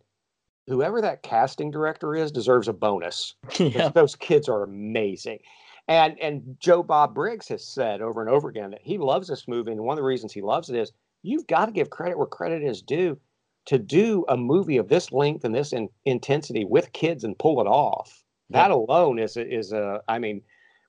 "Whoever 0.70 1.02
that 1.02 1.24
casting 1.24 1.72
director 1.72 2.16
is 2.16 2.32
deserves 2.32 2.68
a 2.68 2.74
bonus. 2.74 3.36
yeah. 3.60 3.90
Those 3.90 4.16
kids 4.16 4.48
are 4.48 4.64
amazing." 4.64 5.40
And 5.88 6.20
and 6.22 6.56
Joe 6.60 6.84
Bob 6.84 7.16
Briggs 7.16 7.48
has 7.48 7.66
said 7.66 8.02
over 8.02 8.22
and 8.22 8.30
over 8.30 8.48
again 8.48 8.72
that 8.72 8.82
he 8.84 8.98
loves 8.98 9.28
this 9.28 9.48
movie, 9.48 9.72
and 9.72 9.82
one 9.82 9.94
of 9.94 10.02
the 10.02 10.08
reasons 10.08 10.32
he 10.32 10.42
loves 10.42 10.70
it 10.70 10.76
is 10.76 10.92
you've 11.24 11.48
got 11.48 11.66
to 11.66 11.72
give 11.72 11.90
credit 11.90 12.18
where 12.18 12.28
credit 12.28 12.64
is 12.64 12.82
due 12.82 13.20
to 13.66 13.78
do 13.78 14.26
a 14.30 14.38
movie 14.38 14.78
of 14.78 14.88
this 14.88 15.12
length 15.12 15.44
and 15.44 15.54
this 15.54 15.74
in, 15.74 15.90
intensity 16.06 16.66
with 16.66 16.94
kids 16.94 17.24
and 17.24 17.38
pull 17.38 17.62
it 17.62 17.68
off. 17.68 18.24
That 18.52 18.72
alone 18.72 19.20
is 19.20 19.38
a, 19.38 19.48
is 19.48 19.72
a 19.72 20.02
I 20.08 20.20
mean, 20.20 20.42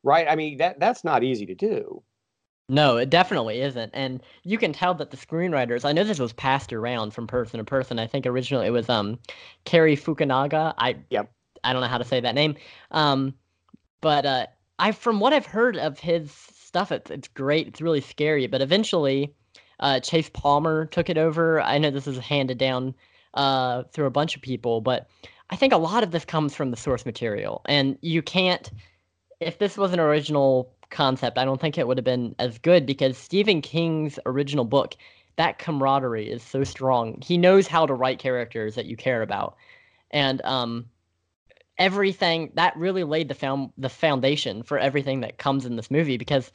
right? 0.03 0.27
I 0.29 0.37
mean 0.37 0.59
that 0.59 0.81
that's 0.81 1.05
not 1.05 1.25
easy 1.25 1.47
to 1.47 1.55
do. 1.55 2.03
No, 2.71 2.99
it 2.99 3.11
definitely 3.11 3.61
isn't. 3.63 3.91
And 3.95 4.23
you 4.45 4.57
can 4.57 4.73
tell 4.73 4.95
that 4.95 5.11
the 5.11 5.17
screenwriters, 5.17 5.85
I 5.85 5.91
know 5.91 6.05
this 6.05 6.21
was 6.21 6.33
passed 6.33 6.73
around 6.73 7.13
from 7.13 7.27
person 7.27 7.59
to 7.59 7.65
person. 7.65 7.99
I 7.99 8.07
think 8.07 8.27
originally 8.27 8.69
it 8.69 8.71
was 8.71 8.89
um 8.89 9.19
Cary 9.65 9.97
Fukunaga. 9.97 10.73
I 10.79 10.97
Yep. 11.11 11.33
I 11.65 11.73
don't 11.73 11.83
know 11.83 11.89
how 11.89 11.99
to 11.99 12.05
say 12.05 12.21
that 12.21 12.37
name. 12.37 12.55
Um 12.93 13.35
but 14.01 14.25
uh 14.25 14.47
I 14.79 14.93
from 14.93 15.19
what 15.19 15.33
I've 15.33 15.47
heard 15.47 15.77
of 15.77 15.99
his 15.99 16.31
stuff 16.31 16.93
it's 16.93 17.11
it's 17.11 17.27
great. 17.27 17.67
It's 17.67 17.81
really 17.81 18.01
scary, 18.01 18.47
but 18.47 18.63
eventually 18.63 19.35
uh 19.81 19.99
Chase 19.99 20.31
Palmer 20.33 20.87
took 20.87 21.11
it 21.11 21.19
over. 21.19 21.61
I 21.61 21.79
know 21.79 21.91
this 21.91 22.07
is 22.07 22.19
handed 22.19 22.59
down 22.59 22.95
uh 23.35 23.83
through 23.93 24.07
a 24.07 24.11
bunch 24.11 24.37
of 24.37 24.43
people, 24.43 24.81
but 24.81 25.09
I 25.51 25.57
think 25.57 25.73
a 25.73 25.77
lot 25.77 26.05
of 26.05 26.13
this 26.13 26.25
comes 26.25 26.55
from 26.55 26.71
the 26.71 26.77
source 26.77 27.05
material. 27.05 27.63
And 27.67 27.99
you 28.01 28.23
can't 28.23 28.71
if 29.41 29.59
this 29.59 29.77
was 29.77 29.93
an 29.93 29.99
original 29.99 30.73
concept, 30.91 31.39
I 31.39 31.45
don't 31.45 31.61
think 31.61 31.79
it 31.79 31.87
would 31.87 31.99
have 31.99 32.05
been 32.05 32.35
as 32.39 32.59
good 32.59 32.87
because 32.87 33.17
Stephen 33.17 33.61
King's 33.63 34.19
original 34.27 34.65
book, 34.65 34.97
that 35.37 35.59
camaraderie 35.59 36.31
is 36.31 36.43
so 36.43 36.65
strong. 36.65 37.21
He 37.23 37.39
knows 37.39 37.67
how 37.67 37.87
to 37.87 37.95
write 37.95 38.19
characters 38.19 38.75
that 38.75 38.87
you 38.87 38.97
care 38.97 39.23
about. 39.23 39.57
And 40.11 40.43
um 40.45 40.87
everything 41.79 42.53
that 42.55 42.77
really 42.77 43.05
laid 43.05 43.29
the 43.29 43.35
found 43.35 43.73
the 43.79 43.89
foundation 43.89 44.63
for 44.63 44.79
everything 44.79 45.21
that 45.21 45.39
comes 45.39 45.65
in 45.65 45.77
this 45.77 45.91
movie 45.91 46.19
because 46.19 46.53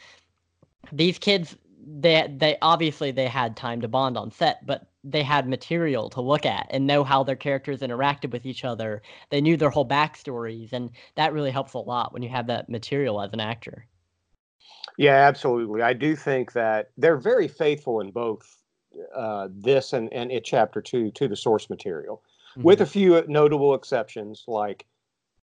these 0.92 1.18
kids 1.18 1.58
they 1.88 2.28
they 2.38 2.58
obviously 2.62 3.12
they 3.12 3.28
had 3.28 3.56
time 3.56 3.82
to 3.82 3.88
bond 3.88 4.18
on 4.18 4.32
set, 4.32 4.66
but 4.66 4.88
they 5.04 5.24
had 5.24 5.48
material 5.48 6.10
to 6.10 6.22
look 6.22 6.46
at 6.46 6.68
and 6.72 6.88
know 6.88 7.04
how 7.04 7.24
their 7.24 7.36
characters 7.36 7.82
interacted 7.82 8.32
with 8.32 8.46
each 8.46 8.66
other. 8.66 9.02
They 9.30 9.42
knew 9.42 9.56
their 9.58 9.70
whole 9.70 9.88
backstories, 9.88 10.74
and 10.74 10.92
that 11.16 11.34
really 11.34 11.52
helps 11.52 11.74
a 11.74 11.80
lot 11.80 12.12
when 12.12 12.24
you 12.24 12.30
have 12.30 12.48
that 12.48 12.70
material 12.70 13.22
as 13.22 13.34
an 13.34 13.40
actor. 13.40 13.86
Yeah, 14.98 15.16
absolutely. 15.28 15.82
I 15.82 15.94
do 15.94 16.16
think 16.16 16.54
that 16.54 16.92
they're 16.98 17.18
very 17.18 17.48
faithful 17.48 18.00
in 18.02 18.12
both 18.12 18.58
uh, 19.14 19.50
this 19.52 19.94
and 19.94 20.12
and 20.14 20.32
it 20.32 20.46
chapter 20.46 20.82
two 20.82 21.12
to 21.12 21.28
the 21.28 21.36
source 21.36 21.70
material, 21.70 22.22
with 22.58 22.82
a 22.82 22.86
few 22.86 23.24
notable 23.28 23.76
exceptions 23.76 24.46
like, 24.48 24.86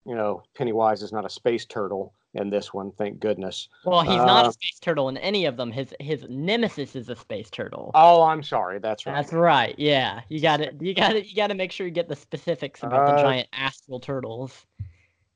you 0.06 0.16
know, 0.16 0.44
Pennywise 0.56 1.02
is 1.02 1.12
not 1.12 1.26
a 1.26 1.30
space 1.30 1.66
turtle 1.66 2.14
in 2.34 2.50
this 2.50 2.74
one, 2.74 2.92
thank 2.94 3.20
goodness. 3.20 3.68
well, 3.84 4.04
he's 4.04 4.16
not 4.16 4.46
uh, 4.46 4.50
a 4.50 4.54
space 4.54 4.80
turtle 4.80 5.10
in 5.10 5.18
any 5.18 5.44
of 5.44 5.58
them. 5.58 5.70
His 5.70 5.94
his 6.00 6.26
nemesis 6.30 6.96
is 6.96 7.10
a 7.10 7.16
space 7.18 7.50
turtle. 7.50 7.92
Oh, 7.94 8.24
I'm 8.24 8.42
sorry. 8.42 8.80
That's 8.80 9.06
right. 9.06 9.16
That's 9.16 9.34
right. 9.34 9.76
Yeah, 9.78 10.22
you 10.30 10.40
got 10.40 10.58
to 10.58 10.74
You 10.80 10.94
got 10.94 11.10
to 11.10 11.28
You 11.28 11.36
got 11.36 11.48
to 11.48 11.56
make 11.56 11.74
sure 11.74 11.86
you 11.86 11.92
get 11.92 12.08
the 12.08 12.16
specifics 12.16 12.84
about 12.84 13.06
the 13.06 13.16
Uh, 13.16 13.22
giant 13.22 13.50
astral 13.52 14.00
turtles. 14.00 14.66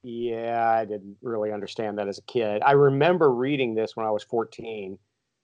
Yeah, 0.08 0.70
I 0.70 0.86
didn't 0.86 1.18
really 1.24 1.52
understand 1.52 1.98
that 1.98 2.08
as 2.08 2.20
a 2.20 2.22
kid. 2.22 2.62
I 2.63 2.74
remember 2.74 3.32
reading 3.32 3.74
this 3.74 3.96
when 3.96 4.06
I 4.06 4.12
was 4.12 4.22
14 4.22 5.00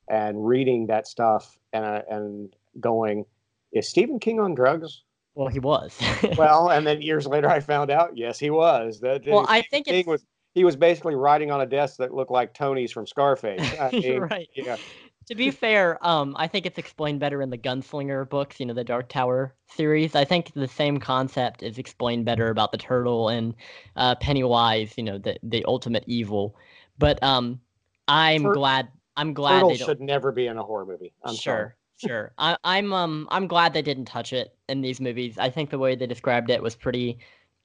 and 0.07 0.47
reading 0.47 0.85
that 0.85 1.07
stuff 1.07 1.57
and 1.73 1.83
uh, 1.83 2.01
and 2.07 2.55
going, 2.79 3.25
is 3.71 3.89
Stephen 3.89 4.19
King 4.19 4.39
on 4.39 4.53
drugs? 4.53 5.01
Well, 5.33 5.47
he 5.47 5.59
was. 5.59 5.97
Well, 6.37 6.69
and 6.69 6.85
then 6.85 7.01
years 7.01 7.25
later 7.25 7.49
I 7.49 7.59
found 7.59 7.89
out, 7.89 8.15
yes, 8.15 8.37
he 8.37 8.51
was. 8.51 8.99
That 8.99 9.25
well, 9.25 9.47
I 9.49 9.63
think 9.63 9.87
King 9.87 10.01
it's 10.01 10.07
was 10.07 10.23
he 10.53 10.63
was 10.63 10.75
basically 10.75 11.15
writing 11.15 11.49
on 11.49 11.61
a 11.61 11.65
desk 11.65 11.97
that 11.97 12.13
looked 12.13 12.31
like 12.31 12.53
Tony's 12.53 12.91
from 12.91 13.07
Scarface. 13.07 13.67
I 13.81 13.89
mean, 13.91 14.19
right. 14.19 14.47
yeah. 14.53 14.77
To 15.27 15.35
be 15.35 15.51
fair, 15.51 15.97
um, 16.05 16.35
I 16.37 16.47
think 16.47 16.65
it's 16.65 16.77
explained 16.77 17.19
better 17.19 17.41
in 17.41 17.49
the 17.49 17.57
Gunslinger 17.57 18.29
books, 18.29 18.59
you 18.59 18.65
know, 18.65 18.73
the 18.73 18.83
Dark 18.83 19.07
Tower 19.07 19.53
series. 19.67 20.15
I 20.15 20.25
think 20.25 20.51
the 20.53 20.67
same 20.67 20.99
concept 20.99 21.63
is 21.63 21.77
explained 21.77 22.25
better 22.25 22.49
about 22.49 22.71
the 22.71 22.77
turtle 22.77 23.29
and 23.29 23.55
uh, 23.95 24.15
Pennywise, 24.15 24.93
you 24.97 25.03
know, 25.03 25.17
the 25.17 25.37
the 25.43 25.63
ultimate 25.65 26.03
evil. 26.07 26.55
But 26.97 27.21
um, 27.23 27.61
I'm 28.07 28.43
Tur- 28.43 28.53
glad. 28.53 28.89
I'm 29.15 29.33
glad 29.33 29.53
Turtle 29.53 29.69
they 29.69 29.77
don't. 29.77 29.87
should 29.87 30.01
never 30.01 30.31
be 30.31 30.47
in 30.47 30.57
a 30.57 30.63
horror 30.63 30.85
movie. 30.85 31.13
I'm 31.23 31.35
sorry. 31.35 31.69
sure, 31.99 32.09
sure. 32.09 32.31
I, 32.37 32.57
I'm 32.63 32.91
um 32.91 33.27
I'm 33.31 33.47
glad 33.47 33.73
they 33.73 33.81
didn't 33.81 34.05
touch 34.05 34.33
it 34.33 34.55
in 34.69 34.81
these 34.81 34.99
movies. 34.99 35.37
I 35.37 35.49
think 35.49 35.69
the 35.69 35.79
way 35.79 35.95
they 35.95 36.07
described 36.07 36.49
it 36.49 36.61
was 36.61 36.75
pretty 36.75 37.19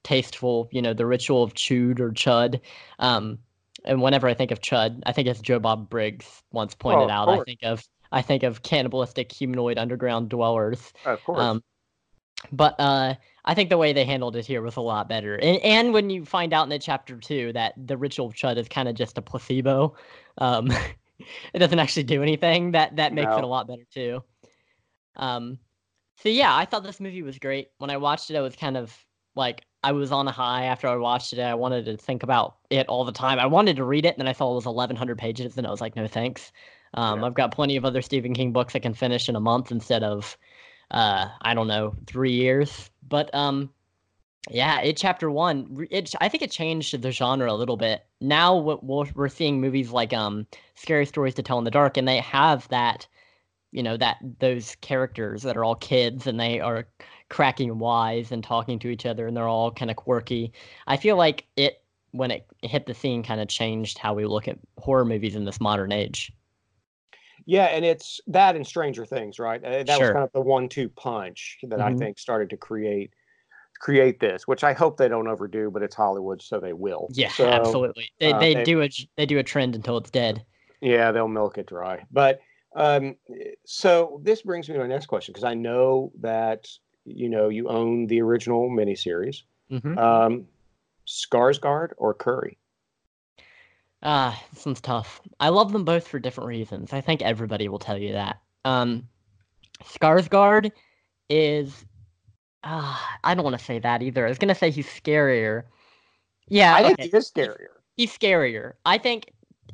tasteful. 0.04 0.68
You 0.70 0.82
know, 0.82 0.94
the 0.94 1.06
ritual 1.06 1.42
of 1.42 1.54
Chud 1.54 2.00
or 2.00 2.10
Chud. 2.10 2.60
Um, 2.98 3.38
and 3.86 4.02
whenever 4.02 4.28
I 4.28 4.34
think 4.34 4.50
of 4.50 4.60
Chud, 4.60 5.02
I 5.06 5.12
think 5.12 5.28
as 5.28 5.40
Joe 5.40 5.58
Bob 5.58 5.88
Briggs 5.88 6.42
once 6.52 6.74
pointed 6.74 7.04
of 7.04 7.10
out, 7.10 7.28
I 7.28 7.42
think 7.44 7.60
of 7.62 7.84
I 8.12 8.22
think 8.22 8.42
of 8.42 8.62
cannibalistic 8.62 9.32
humanoid 9.32 9.78
underground 9.78 10.28
dwellers. 10.28 10.92
Of 11.04 11.22
course. 11.24 11.40
Um, 11.40 11.62
but 12.52 12.78
uh, 12.78 13.14
I 13.44 13.54
think 13.54 13.70
the 13.70 13.78
way 13.78 13.92
they 13.92 14.04
handled 14.04 14.36
it 14.36 14.46
here 14.46 14.62
was 14.62 14.76
a 14.76 14.80
lot 14.80 15.08
better. 15.08 15.36
And, 15.36 15.58
and 15.62 15.92
when 15.92 16.10
you 16.10 16.24
find 16.24 16.52
out 16.52 16.64
in 16.64 16.68
the 16.68 16.78
chapter 16.78 17.16
two 17.16 17.52
that 17.54 17.74
the 17.76 17.96
ritual 17.96 18.26
of 18.26 18.34
Chud 18.34 18.56
is 18.56 18.68
kind 18.68 18.88
of 18.88 18.94
just 18.94 19.18
a 19.18 19.22
placebo, 19.22 19.96
um, 20.38 20.70
it 21.54 21.58
doesn't 21.58 21.78
actually 21.78 22.04
do 22.04 22.22
anything. 22.22 22.72
That 22.72 22.96
that 22.96 23.12
makes 23.12 23.32
it 23.32 23.44
a 23.44 23.46
lot 23.46 23.66
better 23.66 23.84
too. 23.92 24.22
Um, 25.16 25.58
so 26.22 26.28
yeah, 26.28 26.54
I 26.54 26.64
thought 26.64 26.82
this 26.82 27.00
movie 27.00 27.22
was 27.22 27.38
great. 27.38 27.68
When 27.78 27.90
I 27.90 27.96
watched 27.96 28.30
it, 28.30 28.36
I 28.36 28.40
was 28.40 28.56
kind 28.56 28.76
of 28.76 28.96
like 29.34 29.64
I 29.86 29.92
was 29.92 30.10
on 30.10 30.26
a 30.26 30.32
high 30.32 30.64
after 30.64 30.88
I 30.88 30.96
watched 30.96 31.32
it. 31.32 31.38
I 31.38 31.54
wanted 31.54 31.84
to 31.84 31.96
think 31.96 32.24
about 32.24 32.56
it 32.70 32.88
all 32.88 33.04
the 33.04 33.12
time. 33.12 33.38
I 33.38 33.46
wanted 33.46 33.76
to 33.76 33.84
read 33.84 34.04
it, 34.04 34.14
and 34.14 34.18
then 34.18 34.26
I 34.26 34.32
saw 34.32 34.50
it 34.50 34.56
was 34.56 34.66
1,100 34.66 35.16
pages, 35.16 35.56
and 35.56 35.64
I 35.64 35.70
was 35.70 35.80
like, 35.80 35.94
no 35.94 36.08
thanks. 36.08 36.50
Um, 36.94 37.20
Yeah. 37.20 37.26
I've 37.26 37.34
got 37.34 37.52
plenty 37.54 37.76
of 37.76 37.84
other 37.84 38.02
Stephen 38.02 38.34
King 38.34 38.50
books 38.52 38.74
I 38.74 38.80
can 38.80 38.94
finish 38.94 39.28
in 39.28 39.36
a 39.36 39.40
month 39.40 39.70
instead 39.70 40.02
of, 40.02 40.36
uh, 40.90 41.28
I 41.40 41.54
don't 41.54 41.68
know, 41.68 41.94
three 42.08 42.32
years. 42.32 42.90
But 43.08 43.32
um, 43.32 43.70
yeah, 44.50 44.80
it 44.80 44.96
chapter 44.96 45.30
one. 45.30 45.86
It 45.88 46.12
I 46.20 46.28
think 46.28 46.42
it 46.42 46.50
changed 46.50 47.00
the 47.00 47.12
genre 47.12 47.48
a 47.52 47.54
little 47.54 47.76
bit. 47.76 48.06
Now 48.20 48.56
we're 48.56 49.28
seeing 49.28 49.60
movies 49.60 49.92
like 49.92 50.12
um, 50.12 50.48
Scary 50.74 51.06
Stories 51.06 51.34
to 51.34 51.42
Tell 51.44 51.58
in 51.58 51.64
the 51.64 51.70
Dark, 51.70 51.96
and 51.96 52.08
they 52.08 52.18
have 52.18 52.66
that, 52.70 53.06
you 53.70 53.84
know, 53.84 53.96
that 53.98 54.16
those 54.40 54.74
characters 54.80 55.42
that 55.42 55.56
are 55.56 55.64
all 55.64 55.76
kids 55.76 56.26
and 56.26 56.40
they 56.40 56.58
are 56.58 56.88
cracking 57.28 57.78
wise 57.78 58.32
and 58.32 58.42
talking 58.44 58.78
to 58.80 58.88
each 58.88 59.06
other, 59.06 59.26
and 59.26 59.36
they're 59.36 59.48
all 59.48 59.70
kind 59.70 59.90
of 59.90 59.96
quirky. 59.96 60.52
I 60.86 60.96
feel 60.96 61.16
like 61.16 61.46
it 61.56 61.82
when 62.12 62.30
it 62.30 62.46
hit 62.62 62.86
the 62.86 62.94
scene 62.94 63.22
kind 63.22 63.40
of 63.40 63.48
changed 63.48 63.98
how 63.98 64.14
we 64.14 64.24
look 64.24 64.48
at 64.48 64.58
horror 64.78 65.04
movies 65.04 65.36
in 65.36 65.44
this 65.44 65.60
modern 65.60 65.92
age. 65.92 66.32
Yeah, 67.44 67.66
and 67.66 67.84
it's 67.84 68.20
that 68.28 68.56
and 68.56 68.66
Stranger 68.66 69.04
Things, 69.04 69.38
right? 69.38 69.62
Uh, 69.62 69.82
That 69.84 69.98
was 69.98 70.10
kind 70.10 70.24
of 70.24 70.32
the 70.32 70.40
one-two 70.40 70.88
punch 70.88 71.58
that 71.64 71.80
I 71.80 71.92
Mhm. 71.92 71.98
think 71.98 72.18
started 72.18 72.50
to 72.50 72.56
create 72.56 73.12
create 73.78 74.18
this, 74.20 74.48
which 74.48 74.64
I 74.64 74.72
hope 74.72 74.96
they 74.96 75.08
don't 75.08 75.28
overdo, 75.28 75.70
but 75.70 75.82
it's 75.82 75.94
Hollywood, 75.94 76.40
so 76.40 76.58
they 76.60 76.72
will. 76.72 77.10
Yeah, 77.12 77.30
So, 77.34 77.44
absolutely. 77.44 78.10
They 78.18 78.32
uh, 78.32 78.38
they, 78.40 78.54
they- 78.54 78.64
do 78.64 78.82
a 78.82 78.88
they 79.16 79.26
do 79.26 79.38
a 79.38 79.42
trend 79.42 79.74
until 79.74 79.98
it's 79.98 80.10
dead. 80.10 80.44
Yeah, 80.80 81.12
they'll 81.12 81.28
milk 81.28 81.58
it 81.58 81.66
dry. 81.66 82.04
But 82.10 82.40
um, 82.74 83.16
so 83.64 84.20
this 84.22 84.42
brings 84.42 84.68
me 84.68 84.74
to 84.74 84.80
my 84.80 84.86
next 84.86 85.06
question 85.06 85.32
because 85.32 85.44
I 85.44 85.54
know 85.54 86.12
that 86.20 86.66
you 87.06 87.28
know 87.28 87.48
you 87.48 87.68
own 87.68 88.06
the 88.06 88.20
original 88.20 88.68
miniseries. 88.68 89.42
Mm-hmm. 89.70 89.98
Um, 89.98 90.46
Skarsgård 91.06 91.92
or 91.96 92.14
Curry? 92.14 92.58
Ah, 94.02 94.40
this 94.52 94.66
one's 94.66 94.80
tough. 94.80 95.20
I 95.40 95.48
love 95.48 95.72
them 95.72 95.84
both 95.84 96.06
for 96.06 96.18
different 96.18 96.48
reasons. 96.48 96.92
I 96.92 97.00
think 97.00 97.22
everybody 97.22 97.68
will 97.68 97.78
tell 97.78 97.98
you 97.98 98.12
that. 98.12 98.40
Um, 98.64 99.08
Skarsgård 99.82 100.70
is. 101.30 101.84
Ah, 102.64 103.18
I 103.24 103.34
don't 103.34 103.44
want 103.44 103.58
to 103.58 103.64
say 103.64 103.78
that 103.78 104.02
either. 104.02 104.26
I 104.26 104.28
was 104.28 104.38
gonna 104.38 104.54
say 104.54 104.70
he's 104.70 104.88
scarier. 104.88 105.64
Yeah, 106.48 106.74
I 106.74 106.82
think 106.82 107.00
he 107.00 107.08
is 107.08 107.30
scarier. 107.30 107.68
he's 107.96 108.16
scarier. 108.16 108.74
I 108.84 108.98
think 108.98 109.32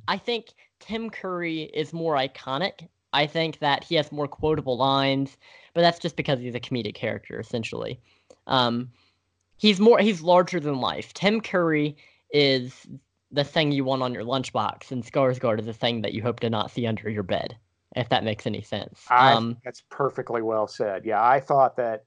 I 0.09 0.19
think 0.19 0.53
Tim 0.81 1.11
Curry 1.11 1.63
is 1.63 1.93
more 1.93 2.17
iconic. 2.17 2.89
I 3.13 3.27
think 3.27 3.59
that 3.59 3.85
he 3.85 3.95
has 3.97 4.11
more 4.13 4.29
quotable 4.29 4.77
lines, 4.77 5.37
but 5.75 5.83
that's 5.83 5.99
just 5.99 6.17
because 6.17 6.41
he's 6.41 6.55
a 6.55 6.61
comedic 6.61 6.95
character 6.95 7.39
essentially. 7.39 8.01
Um, 8.47 8.91
he's 9.57 9.81
more 9.81 9.99
he's 9.99 10.23
larger 10.23 10.61
than 10.61 10.81
life. 10.81 11.13
Tim 11.13 11.41
Curry 11.41 11.97
is 12.33 12.87
the 13.31 13.45
thing 13.45 13.73
you 13.73 13.85
want 13.85 14.03
on 14.03 14.15
your 14.15 14.25
lunchbox, 14.25 14.91
and 14.91 15.05
Skarsgård 15.05 15.61
is 15.61 15.67
the 15.67 15.73
thing 15.73 16.03
that 16.03 16.13
you 16.13 16.23
hope 16.23 16.41
to 16.41 16.51
not 16.51 16.71
see 16.71 16.87
under 16.87 17.09
your 17.09 17.23
bed. 17.23 17.57
If 17.95 18.09
that 18.09 18.25
makes 18.25 18.47
any 18.47 18.63
sense. 18.63 19.03
I, 19.11 19.35
Um, 19.35 19.59
that's 19.65 19.83
perfectly 19.91 20.41
well 20.41 20.67
said. 20.67 21.05
Yeah, 21.05 21.23
I 21.23 21.41
thought 21.41 21.77
that 21.77 22.05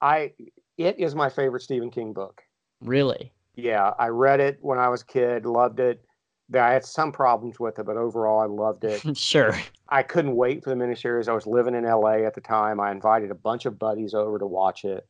I 0.00 0.32
it 0.78 0.98
is 0.98 1.14
my 1.14 1.28
favorite 1.28 1.62
Stephen 1.62 1.90
King 1.90 2.12
book. 2.12 2.42
really. 2.80 3.32
Yeah, 3.56 3.92
I 3.98 4.08
read 4.08 4.40
it 4.40 4.58
when 4.62 4.78
I 4.78 4.88
was 4.88 5.02
a 5.02 5.06
kid, 5.06 5.46
loved 5.46 5.78
it. 5.78 6.03
I 6.52 6.72
had 6.72 6.84
some 6.84 7.12
problems 7.12 7.58
with 7.58 7.78
it, 7.78 7.86
but 7.86 7.96
overall 7.96 8.40
I 8.40 8.46
loved 8.46 8.84
it. 8.84 9.02
sure. 9.16 9.54
I 9.88 10.02
couldn't 10.02 10.36
wait 10.36 10.62
for 10.62 10.70
the 10.70 10.76
miniseries. 10.76 11.28
I 11.28 11.32
was 11.32 11.46
living 11.46 11.74
in 11.74 11.84
LA 11.84 12.24
at 12.26 12.34
the 12.34 12.40
time. 12.40 12.80
I 12.80 12.90
invited 12.90 13.30
a 13.30 13.34
bunch 13.34 13.64
of 13.66 13.78
buddies 13.78 14.14
over 14.14 14.38
to 14.38 14.46
watch 14.46 14.84
it. 14.84 15.06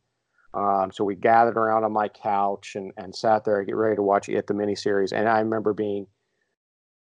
Um, 0.52 0.92
so 0.92 1.02
we 1.04 1.16
gathered 1.16 1.56
around 1.56 1.82
on 1.84 1.92
my 1.92 2.08
couch 2.08 2.76
and, 2.76 2.92
and 2.96 3.14
sat 3.14 3.44
there, 3.44 3.62
get 3.64 3.74
ready 3.74 3.96
to 3.96 4.02
watch 4.02 4.28
it, 4.28 4.46
the 4.46 4.54
miniseries. 4.54 5.12
And 5.12 5.28
I 5.28 5.40
remember 5.40 5.72
being 5.72 6.06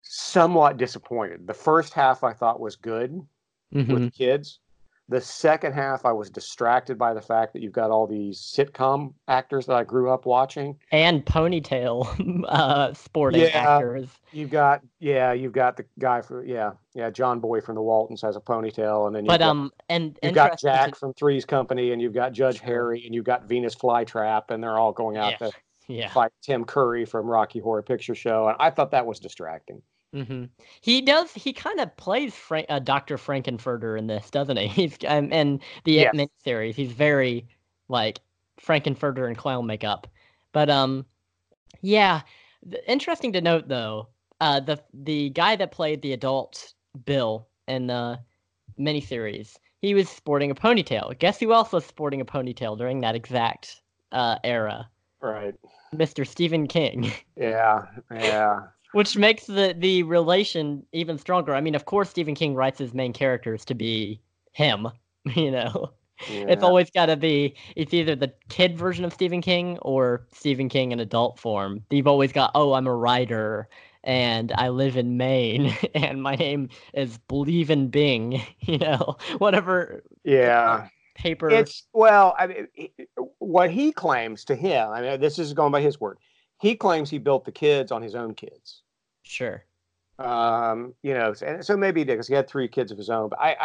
somewhat 0.03 0.77
disappointed. 0.77 1.47
The 1.47 1.55
first 1.55 1.93
half 1.93 2.23
I 2.25 2.33
thought 2.33 2.61
was 2.61 2.77
good 2.77 3.21
Mhm. 3.75 3.89
with 3.89 4.05
the 4.05 4.11
kids. 4.11 4.61
The 5.13 5.21
second 5.21 5.75
half, 5.75 6.07
I 6.07 6.13
was 6.13 6.31
distracted 6.31 6.97
by 6.97 7.13
the 7.13 7.21
fact 7.21 7.53
that 7.53 7.61
you've 7.61 7.75
got 7.75 7.91
all 7.91 8.07
these 8.07 8.41
sitcom 8.41 9.13
actors 9.29 9.67
that 9.67 9.77
I 9.77 9.85
grew 9.85 10.11
up 10.11 10.25
watching. 10.25 10.79
And 10.91 11.23
ponytail 11.27 12.45
uh, 12.49 12.95
sporting 12.95 13.43
Yeah. 13.43 13.49
actors. 13.75 14.09
You've 14.33 14.49
got, 14.49 14.81
yeah, 15.01 15.35
you've 15.35 15.53
got 15.53 15.77
the 15.77 15.85
guy 15.99 16.23
for, 16.23 16.43
yeah, 16.43 16.73
yeah, 16.95 17.11
John 17.11 17.41
Boy 17.41 17.61
from 17.61 17.75
the 17.75 17.83
Waltons 17.83 18.23
has 18.23 18.37
a 18.37 18.41
ponytail, 18.41 19.07
and 19.07 19.15
then 19.15 19.27
you've 19.27 19.33
But 19.33 19.41
got, 19.41 19.51
um, 19.51 19.71
and 19.91 20.19
you've 20.23 20.33
got 20.33 20.59
Jack 20.59 20.97
from 20.97 21.13
Three's 21.13 21.45
Company, 21.45 21.93
and 21.93 22.01
you've 22.01 22.15
got 22.15 22.33
Judge 22.33 22.61
Harry, 22.61 23.05
and 23.05 23.15
you've 23.15 23.27
got 23.27 23.45
Venus 23.45 23.75
Flytrap, 23.75 24.45
and 24.51 24.65
they're 24.65 24.79
all 24.79 24.93
going 24.93 25.19
out 25.19 25.33
Yeah. 25.43 25.49
to 25.49 25.53
Yeah. 25.89 26.09
fight 26.09 26.33
Tim 26.41 26.65
Curry 26.65 27.05
from 27.05 27.27
Rocky 27.27 27.59
Horror 27.59 27.83
Picture 27.83 28.15
Show, 28.15 28.49
and 28.49 28.57
I 28.59 28.71
thought 28.71 28.93
that 28.93 29.05
was 29.05 29.21
distracting. 29.21 29.83
Hmm 30.13 30.45
He 30.81 31.01
does. 31.01 31.33
He 31.33 31.53
kind 31.53 31.81
of 31.81 31.97
plays 31.97 32.35
Frank, 32.35 32.67
uh, 32.69 32.79
Doctor 32.79 33.17
Frank-N-Furter 33.17 33.99
in 33.99 34.07
this, 34.07 34.31
doesn't 34.31 34.57
he? 34.59 34.67
He's 34.69 34.99
um, 35.07 35.33
in 35.33 35.61
the 35.85 35.93
Yes. 35.93 36.15
It 36.15 36.31
series. 36.45 36.77
He's 36.77 36.93
very 36.93 37.47
like 37.89 38.21
Frank-N-Furter 38.59 39.27
and 39.27 39.37
clown 39.37 39.67
makeup. 39.67 40.07
But 40.53 40.69
um, 40.71 41.07
yeah. 41.81 42.23
th- 42.71 42.83
Interesting 42.87 43.33
to 43.33 43.41
note 43.41 43.69
though, 43.69 44.09
uh, 44.41 44.61
the 44.61 44.83
the 44.93 45.31
guy 45.31 45.57
that 45.57 45.73
played 45.73 46.03
the 46.03 46.13
adult 46.13 46.75
Bill 47.05 47.49
in 47.69 47.87
the 47.87 48.19
miniseries, 48.79 49.57
he 49.81 49.95
was 49.95 50.09
sporting 50.09 50.51
a 50.51 50.55
ponytail. 50.55 51.19
Guess 51.19 51.41
who 51.41 51.53
else 51.53 51.73
was 51.73 51.87
sporting 51.87 52.21
a 52.21 52.25
ponytail 52.25 52.77
during 52.77 53.01
that 53.01 53.15
exact 53.15 53.81
uh, 54.13 54.39
era? 54.45 54.89
Right. 55.21 55.55
Mr. 55.95 56.27
Stephen 56.27 56.67
King. 56.67 57.13
Yeah. 57.37 57.87
Yeah. 58.11 58.61
Which 58.93 59.17
makes 59.17 59.47
the 59.47 59.75
the 59.79 60.03
relation 60.05 60.85
even 60.93 61.19
stronger. 61.19 61.55
I 61.55 61.61
mean, 61.61 61.75
of 61.75 61.85
course, 61.85 62.11
Stephen 62.11 62.35
King 62.35 62.55
writes 62.55 62.79
his 62.79 62.95
main 62.95 63.13
characters 63.13 63.65
to 63.67 63.75
be 63.75 64.21
him. 64.53 64.89
You 65.37 65.53
know, 65.53 65.93
it's 66.49 66.65
always 66.65 66.91
got 66.91 67.07
to 67.07 67.17
be. 67.17 67.55
It's 67.77 67.95
either 67.95 68.17
the 68.17 68.33
kid 68.49 68.77
version 68.77 69.05
of 69.05 69.13
Stephen 69.13 69.41
King 69.41 69.79
or 69.83 70.27
Stephen 70.33 70.69
King 70.69 70.91
in 70.91 70.99
adult 70.99 71.39
form. 71.39 71.85
You've 71.91 72.09
always 72.09 72.33
got, 72.33 72.51
oh, 72.57 72.73
I'm 72.73 72.89
a 72.89 72.95
writer 72.95 73.69
and 74.03 74.51
I 74.57 74.71
live 74.71 74.97
in 74.97 75.17
Maine 75.17 75.73
and 75.95 76.21
my 76.23 76.35
name 76.35 76.71
is 76.93 77.19
Believe 77.29 77.71
in 77.71 77.89
Bing. 77.89 78.43
You 78.61 78.79
know, 78.79 79.17
whatever 79.39 80.03
Yeah. 80.25 80.89
paper. 81.15 81.51
It's 81.51 81.85
well, 81.93 82.35
I 82.39 82.47
mean, 82.47 82.67
what 83.39 83.71
he 83.71 83.93
claims 83.93 84.45
to 84.47 84.55
him. 84.55 84.89
I 84.91 85.03
mean, 85.03 85.21
this 85.21 85.39
is 85.39 85.53
going 85.53 85.73
by 85.73 85.81
his 85.81 86.01
word. 86.01 86.19
He 86.63 86.77
claims 86.77 87.11
he 87.11 87.19
built 87.19 87.45
the 87.45 87.51
kids 87.51 87.91
on 87.91 88.01
his 88.03 88.15
own 88.15 88.35
kids. 88.35 88.83
sure. 89.25 89.65
Um, 90.21 90.95
you 91.03 91.13
know, 91.13 91.33
so, 91.35 91.45
and 91.47 91.65
so 91.65 91.77
maybe 91.77 92.03
he 92.03 92.05
did 92.05 92.13
because 92.15 92.29
he 92.29 92.35
had 92.35 92.47
three 92.49 92.69
kids 92.69 92.93
of 92.93 92.99
his 92.99 93.11
own. 93.11 93.31
But 93.31 93.41
I, 93.41 93.57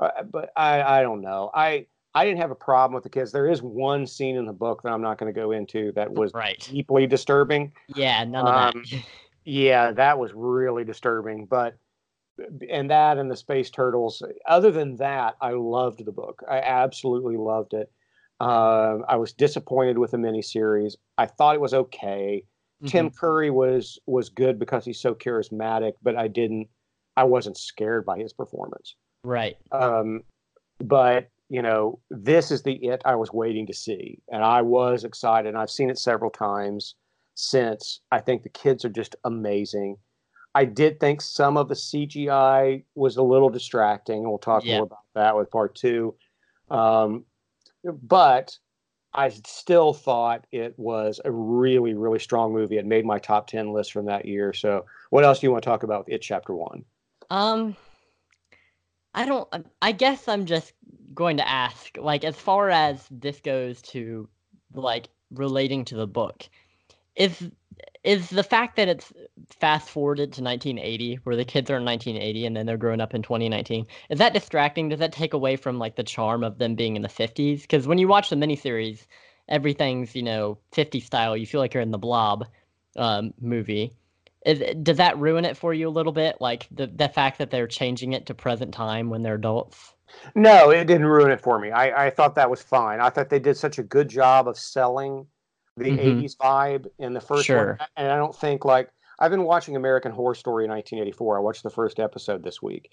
I, 0.00 0.04
uh, 0.04 0.22
but 0.24 0.50
I, 0.56 0.82
I 0.82 1.02
don't 1.02 1.20
know. 1.20 1.52
I, 1.54 1.86
I 2.12 2.24
didn't 2.24 2.40
have 2.40 2.50
a 2.50 2.56
problem 2.56 2.94
with 2.94 3.04
the 3.04 3.08
kids. 3.10 3.30
There 3.30 3.48
is 3.48 3.62
one 3.62 4.04
scene 4.04 4.34
in 4.34 4.46
the 4.46 4.52
book 4.52 4.82
that 4.82 4.92
I'm 4.92 5.00
not 5.02 5.16
going 5.18 5.32
to 5.32 5.40
go 5.40 5.52
into 5.52 5.92
that 5.92 6.10
was 6.12 6.34
Right. 6.34 6.58
deeply 6.72 7.06
disturbing. 7.06 7.72
Yeah. 7.94 8.24
None 8.24 8.46
of 8.48 8.74
Um, 8.74 8.82
that. 8.90 9.02
Yeah, 9.44 9.92
that 9.92 10.18
was 10.18 10.32
really 10.34 10.82
disturbing. 10.84 11.46
But 11.46 11.76
and 12.68 12.90
that 12.90 13.18
and 13.18 13.30
the 13.30 13.36
space 13.36 13.70
turtles. 13.70 14.20
Other 14.48 14.72
than 14.72 14.96
that, 14.96 15.36
I 15.40 15.50
loved 15.52 16.04
the 16.04 16.10
book. 16.10 16.42
I 16.50 16.58
absolutely 16.58 17.36
loved 17.36 17.74
it. 17.74 17.92
Uh, 18.40 18.98
I 19.08 19.16
was 19.16 19.32
disappointed 19.32 19.98
with 19.98 20.10
the 20.10 20.16
miniseries. 20.16 20.94
I 21.18 21.26
thought 21.26 21.54
it 21.54 21.60
was 21.60 21.74
okay. 21.74 22.44
Tim 22.86 23.10
Mhm. 23.10 23.16
Curry 23.16 23.50
was 23.50 23.98
was 24.06 24.28
good 24.28 24.58
because 24.58 24.84
he's 24.84 25.00
so 25.00 25.14
charismatic, 25.14 25.92
but 26.02 26.16
I 26.16 26.28
didn't. 26.28 26.68
I 27.16 27.24
wasn't 27.24 27.56
scared 27.56 28.04
by 28.04 28.18
his 28.18 28.32
performance. 28.32 28.96
Right. 29.22 29.56
Um, 29.72 30.24
but 30.78 31.28
you 31.48 31.62
know, 31.62 32.00
this 32.10 32.50
is 32.50 32.62
the 32.62 32.74
it 32.84 33.02
I 33.04 33.14
was 33.14 33.32
waiting 33.32 33.66
to 33.68 33.74
see, 33.74 34.20
and 34.30 34.42
I 34.42 34.62
was 34.62 35.04
excited. 35.04 35.48
And 35.48 35.56
I've 35.58 35.70
seen 35.70 35.88
it 35.90 35.98
several 35.98 36.30
times 36.30 36.96
since. 37.36 38.00
I 38.10 38.20
think 38.20 38.42
the 38.42 38.48
kids 38.48 38.84
are 38.84 38.88
just 38.90 39.14
amazing. 39.24 39.96
I 40.56 40.64
did 40.64 41.00
think 41.00 41.20
some 41.20 41.56
of 41.56 41.68
the 41.68 41.74
CGI 41.74 42.84
was 42.94 43.16
a 43.16 43.22
little 43.22 43.50
distracting, 43.50 44.18
and 44.22 44.28
we'll 44.28 44.38
talk 44.38 44.64
Yeah. 44.64 44.76
more 44.78 44.86
about 44.86 44.98
that 45.14 45.36
with 45.36 45.50
part 45.50 45.74
two. 45.74 46.14
Um, 46.70 47.24
but 48.02 48.58
I 49.14 49.28
still 49.28 49.92
thought 49.92 50.46
it 50.50 50.74
was 50.76 51.20
a 51.24 51.30
really, 51.30 51.94
really 51.94 52.18
strong 52.18 52.52
movie. 52.52 52.78
It 52.78 52.86
made 52.86 53.04
my 53.04 53.18
top 53.18 53.46
ten 53.46 53.72
list 53.72 53.92
from 53.92 54.06
that 54.06 54.24
year. 54.24 54.52
So, 54.52 54.86
what 55.10 55.24
else 55.24 55.40
do 55.40 55.46
you 55.46 55.52
want 55.52 55.62
to 55.62 55.70
talk 55.70 55.84
about 55.84 56.06
with 56.06 56.14
it 56.14 56.22
chapter 56.22 56.54
one? 56.54 56.84
Um, 57.30 57.76
I 59.14 59.24
don't. 59.26 59.48
I 59.80 59.92
guess 59.92 60.26
I'm 60.26 60.46
just 60.46 60.72
going 61.14 61.36
to 61.36 61.48
ask, 61.48 61.96
like, 61.96 62.24
as 62.24 62.34
far 62.36 62.70
as 62.70 63.06
this 63.10 63.40
goes 63.40 63.80
to, 63.82 64.28
like, 64.74 65.08
relating 65.30 65.84
to 65.86 65.94
the 65.94 66.08
book, 66.08 66.48
is 67.14 67.50
is 68.04 68.30
the 68.30 68.42
fact 68.42 68.76
that 68.76 68.88
it's 68.88 69.12
fast 69.60 69.88
forwarded 69.88 70.32
to 70.32 70.42
1980, 70.42 71.20
where 71.24 71.36
the 71.36 71.44
kids 71.44 71.70
are 71.70 71.76
in 71.76 71.84
1980 71.84 72.46
and 72.46 72.56
then 72.56 72.66
they're 72.66 72.76
growing 72.76 73.00
up 73.00 73.14
in 73.14 73.22
2019, 73.22 73.86
is 74.10 74.18
that 74.18 74.34
distracting? 74.34 74.88
Does 74.88 74.98
that 74.98 75.12
take 75.12 75.32
away 75.32 75.56
from 75.56 75.78
like 75.78 75.96
the 75.96 76.02
charm 76.02 76.44
of 76.44 76.58
them 76.58 76.74
being 76.74 76.96
in 76.96 77.02
the 77.02 77.08
50s? 77.08 77.62
Because 77.62 77.86
when 77.86 77.98
you 77.98 78.08
watch 78.08 78.30
the 78.30 78.36
miniseries, 78.36 79.06
everything's 79.48 80.14
you 80.14 80.22
know 80.22 80.58
50 80.72 81.00
style. 81.00 81.36
You 81.36 81.46
feel 81.46 81.60
like 81.60 81.74
you're 81.74 81.82
in 81.82 81.90
the 81.90 81.98
Blob 81.98 82.46
um, 82.96 83.32
movie. 83.40 83.92
Is, 84.44 84.62
does 84.82 84.98
that 84.98 85.18
ruin 85.18 85.46
it 85.46 85.56
for 85.56 85.72
you 85.72 85.88
a 85.88 85.90
little 85.90 86.12
bit? 86.12 86.36
Like 86.40 86.68
the 86.70 86.86
the 86.86 87.08
fact 87.08 87.38
that 87.38 87.50
they're 87.50 87.66
changing 87.66 88.12
it 88.12 88.26
to 88.26 88.34
present 88.34 88.74
time 88.74 89.08
when 89.08 89.22
they're 89.22 89.36
adults. 89.36 89.94
No, 90.34 90.70
it 90.70 90.84
didn't 90.84 91.06
ruin 91.06 91.30
it 91.30 91.40
for 91.40 91.58
me. 91.58 91.70
I, 91.70 92.06
I 92.06 92.10
thought 92.10 92.36
that 92.36 92.50
was 92.50 92.62
fine. 92.62 93.00
I 93.00 93.10
thought 93.10 93.30
they 93.30 93.40
did 93.40 93.56
such 93.56 93.78
a 93.78 93.82
good 93.82 94.08
job 94.08 94.46
of 94.46 94.56
selling 94.56 95.26
the 95.76 95.90
Mhm. 95.90 95.98
80s 95.98 96.36
vibe 96.36 96.86
in 96.98 97.12
the 97.14 97.20
first 97.20 97.44
Sure. 97.46 97.76
one. 97.78 97.88
And 97.96 98.10
I 98.10 98.16
don't 98.16 98.34
think, 98.34 98.64
like, 98.64 98.90
I've 99.18 99.30
been 99.30 99.44
watching 99.44 99.76
American 99.76 100.12
Horror 100.12 100.34
Story 100.34 100.64
in 100.64 100.70
1984. 100.70 101.36
I 101.36 101.40
watched 101.40 101.62
the 101.62 101.70
first 101.70 101.98
episode 102.00 102.42
this 102.42 102.62
week. 102.62 102.92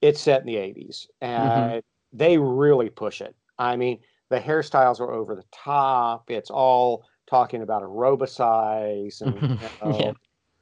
It's 0.00 0.20
set 0.20 0.40
in 0.40 0.46
the 0.46 0.56
80s, 0.56 1.08
and 1.20 1.82
they 2.12 2.38
really 2.38 2.90
push 2.90 3.20
it. 3.20 3.34
I 3.58 3.76
mean, 3.76 4.00
the 4.30 4.40
hairstyles 4.40 5.00
are 5.00 5.10
over 5.12 5.34
the 5.34 5.44
top. 5.52 6.30
It's 6.30 6.50
all 6.50 7.04
talking 7.26 7.62
about 7.62 7.82
aerobicize 7.82 9.20
and 9.22 9.34
you 9.40 9.40
know, 9.82 9.98
Yeah. 9.98 10.12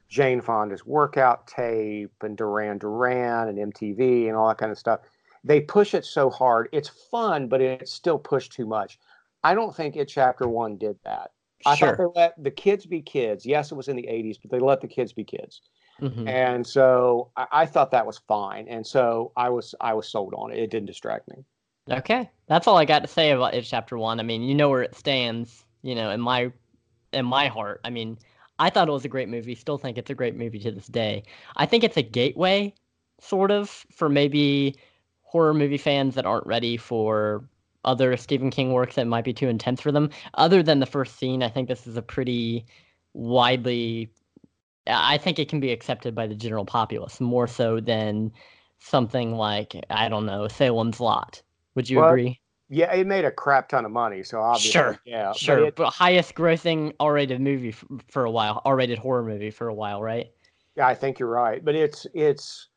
Jane 0.09 0.40
Fonda's 0.40 0.85
workout 0.85 1.46
tape 1.46 2.12
and 2.22 2.37
Duran 2.37 2.78
Duran 2.78 3.48
and 3.48 3.59
MTV 3.72 4.26
and 4.28 4.37
all 4.37 4.48
that 4.48 4.59
kind 4.59 4.72
of 4.72 4.78
stuff. 4.78 5.00
They 5.44 5.61
push 5.61 5.94
it 5.94 6.04
so 6.04 6.28
hard. 6.30 6.68
It's 6.72 6.88
fun, 6.88 7.48
but 7.48 7.61
it's 7.61 7.92
still 7.92 8.18
pushed 8.18 8.52
too 8.52 8.66
much. 8.66 8.98
I 9.44 9.54
don't 9.54 9.74
think 9.74 9.96
it 9.96 10.06
chapter 10.06 10.48
one 10.48 10.76
did 10.76 10.98
that. 11.04 11.30
I 11.66 11.75
sure. 11.77 11.96
thought 11.96 11.99
they 12.14 12.20
let 12.20 12.42
the 12.42 12.51
kids 12.51 12.87
be 12.87 13.03
kids. 13.03 13.44
Yes, 13.44 13.70
it 13.70 13.75
was 13.75 13.88
in 13.88 13.96
the 13.96 14.07
80s, 14.09 14.38
but 14.40 14.51
they 14.51 14.59
let 14.59 14.81
the 14.81 14.88
kids 14.88 15.12
be 15.12 15.25
kids. 15.25 15.62
Mhm. 16.01 16.27
And 16.29 16.66
so 16.66 17.31
I, 17.37 17.46
I 17.53 17.66
thought 17.66 17.90
that 17.90 18.07
was 18.07 18.18
fine. 18.18 18.66
And 18.68 18.87
so 18.87 19.33
I 19.37 19.51
was 19.51 19.75
I 19.81 19.94
was 19.94 20.09
sold 20.09 20.35
on 20.35 20.51
it. 20.53 20.59
It 20.59 20.70
didn't 20.70 20.87
distract 20.87 21.29
me. 21.29 21.44
Okay, 21.90 22.31
that's 22.46 22.66
all 22.66 22.77
I 22.77 22.85
got 22.85 23.01
to 23.01 23.09
say 23.09 23.31
about 23.33 23.55
it. 23.55 23.62
Chapter 23.64 23.99
one. 23.99 24.20
I 24.20 24.23
mean, 24.23 24.42
you 24.42 24.55
know 24.55 24.68
where 24.68 24.83
it 24.83 24.94
stands. 24.94 25.64
You 25.83 25.94
know, 25.94 26.11
in 26.11 26.20
my 26.20 26.53
in 27.12 27.27
my 27.27 27.49
heart. 27.49 27.81
I 27.85 27.90
mean, 27.90 28.18
I 28.59 28.70
thought 28.70 28.88
it 28.88 28.92
was 28.92 29.05
a 29.05 29.09
great 29.09 29.29
movie. 29.29 29.55
Still 29.55 29.79
think 29.79 29.99
it's 29.99 30.11
a 30.11 30.14
great 30.14 30.37
movie 30.37 30.61
to 30.61 30.70
this 30.70 30.87
day. 30.87 31.25
I 31.57 31.66
think 31.66 31.85
it's 31.85 31.96
a 31.96 32.03
gateway, 32.03 32.75
sort 33.20 33.51
of, 33.51 33.68
for 33.92 34.09
maybe 34.09 34.77
horror 35.23 35.55
movie 35.55 35.79
fans 35.79 36.14
that 36.14 36.27
aren't 36.27 36.46
ready 36.46 36.77
for 36.77 37.44
other 37.84 38.16
Stephen 38.16 38.50
King 38.50 38.72
works 38.72 38.94
that 38.96 39.06
might 39.06 39.24
be 39.24 39.32
too 39.32 39.48
intense 39.48 39.80
for 39.80 39.92
them. 39.92 40.10
Other 40.34 40.62
than 40.62 40.80
the 40.80 40.86
first 40.86 41.16
scene, 41.18 41.42
I 41.42 41.48
think 41.48 41.68
this 41.68 41.86
is 41.86 41.96
a 41.96 42.02
pretty 42.02 42.66
widely. 43.14 44.12
I 44.86 45.18
think 45.18 45.38
it 45.38 45.48
can 45.48 45.60
be 45.60 45.72
accepted 45.72 46.14
by 46.14 46.26
the 46.26 46.34
general 46.34 46.64
populace 46.64 47.20
more 47.20 47.46
so 47.46 47.80
than 47.80 48.32
something 48.78 49.32
like 49.34 49.74
I 49.90 50.08
don't 50.08 50.26
know 50.26 50.48
Salem's 50.48 51.00
Lot. 51.00 51.42
Would 51.74 51.88
you 51.88 51.98
Well, 52.00 52.08
agree? 52.08 52.40
Yeah, 52.68 52.92
it 52.94 53.06
made 53.06 53.24
a 53.24 53.30
crap 53.30 53.68
ton 53.68 53.84
of 53.84 53.90
money. 53.90 54.22
So 54.22 54.40
obviously, 54.40 54.70
Sure, 54.70 55.00
yeah, 55.04 55.28
but 55.28 55.36
Sure, 55.36 55.58
it- 55.66 55.76
but 55.76 55.90
highest 55.90 56.34
grossing 56.34 56.94
R-rated 57.00 57.40
movie 57.40 57.70
f- 57.70 57.84
for 58.08 58.24
a 58.24 58.30
while, 58.30 58.62
R-rated 58.64 58.98
horror 58.98 59.22
movie 59.24 59.50
for 59.50 59.68
a 59.68 59.74
while, 59.74 60.02
right? 60.02 60.32
Yeah, 60.76 60.86
I 60.86 60.94
think 60.94 61.18
you're 61.18 61.28
right. 61.28 61.64
But 61.64 61.74
it's 61.74 62.06
it's 62.14 62.68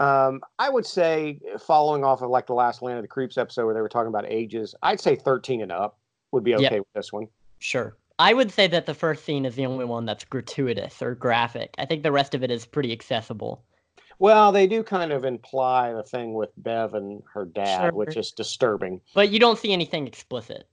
um 0.00 0.40
I 0.58 0.68
would 0.70 0.86
say 0.86 1.40
following 1.60 2.04
off 2.04 2.22
of 2.22 2.30
like 2.30 2.46
the 2.46 2.54
last 2.54 2.82
Land 2.82 2.98
of 2.98 3.02
the 3.04 3.08
Creeps 3.08 3.36
episode 3.38 3.64
where 3.66 3.74
they 3.74 3.80
were 3.80 3.88
talking 3.88 4.08
about 4.08 4.24
ages, 4.28 4.74
I'd 4.82 5.00
say 5.00 5.16
13 5.16 5.62
and 5.62 5.72
up 5.72 5.98
would 6.32 6.44
be 6.44 6.54
okay 6.54 6.62
Yep. 6.64 6.72
with 6.80 6.92
this 6.94 7.12
one. 7.12 7.26
Sure. 7.58 7.96
I 8.20 8.34
would 8.34 8.50
say 8.50 8.66
that 8.66 8.86
the 8.86 8.94
first 8.94 9.24
scene 9.24 9.44
is 9.44 9.54
the 9.54 9.66
only 9.66 9.84
one 9.84 10.04
that's 10.04 10.24
gratuitous 10.24 11.00
or 11.02 11.14
graphic. 11.14 11.74
I 11.78 11.86
think 11.86 12.02
the 12.02 12.12
rest 12.12 12.34
of 12.34 12.42
it 12.42 12.50
is 12.50 12.66
pretty 12.66 12.92
accessible. 12.92 13.62
Well, 14.20 14.50
they 14.50 14.66
do 14.66 14.82
kind 14.82 15.12
of 15.12 15.24
imply 15.24 15.92
the 15.92 16.02
thing 16.02 16.34
with 16.34 16.50
Bev 16.56 16.94
and 16.94 17.22
her 17.32 17.44
dad, 17.44 17.94
which 17.94 18.16
is 18.16 18.32
disturbing. 18.32 19.00
But 19.14 19.30
you 19.30 19.38
don't 19.38 19.58
see 19.58 19.72
anything 19.72 20.08
explicit. 20.08 20.66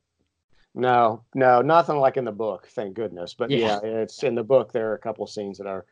No, 0.74 1.24
no, 1.36 1.62
nothing 1.62 1.98
like 1.98 2.18
in 2.18 2.26
the 2.26 2.32
book, 2.32 2.68
thank 2.72 2.96
goodness. 2.96 3.34
But 3.36 3.50
Yeah. 3.52 3.80
yeah, 3.84 3.90
it's 4.02 4.24
in 4.24 4.34
the 4.36 4.44
book. 4.44 4.72
There 4.74 4.90
are 4.92 4.96
a 4.96 5.00
couple 5.00 5.26
scenes 5.28 5.58
that 5.60 5.68
are 5.68 5.86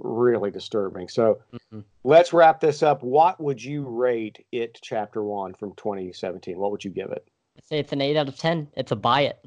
really 0.00 0.50
disturbing. 0.50 1.08
So 1.08 1.40
Mhm. 1.72 1.84
let's 2.04 2.32
wrap 2.32 2.60
this 2.60 2.82
up. 2.82 3.02
What 3.02 3.40
would 3.40 3.62
you 3.62 3.84
rate 3.84 4.44
it, 4.52 4.78
Chapter 4.82 5.22
One 5.22 5.54
from 5.54 5.74
2017? 5.74 6.58
What 6.58 6.70
would 6.70 6.84
you 6.84 6.90
give 6.90 7.10
it? 7.10 7.26
I'd 7.56 7.64
say 7.64 7.78
it's 7.78 7.92
an 7.92 8.00
8 8.00 8.16
out 8.16 8.28
of 8.28 8.38
10. 8.38 8.68
It's 8.76 8.92
a 8.92 8.96
buy 8.96 9.22
it. 9.22 9.44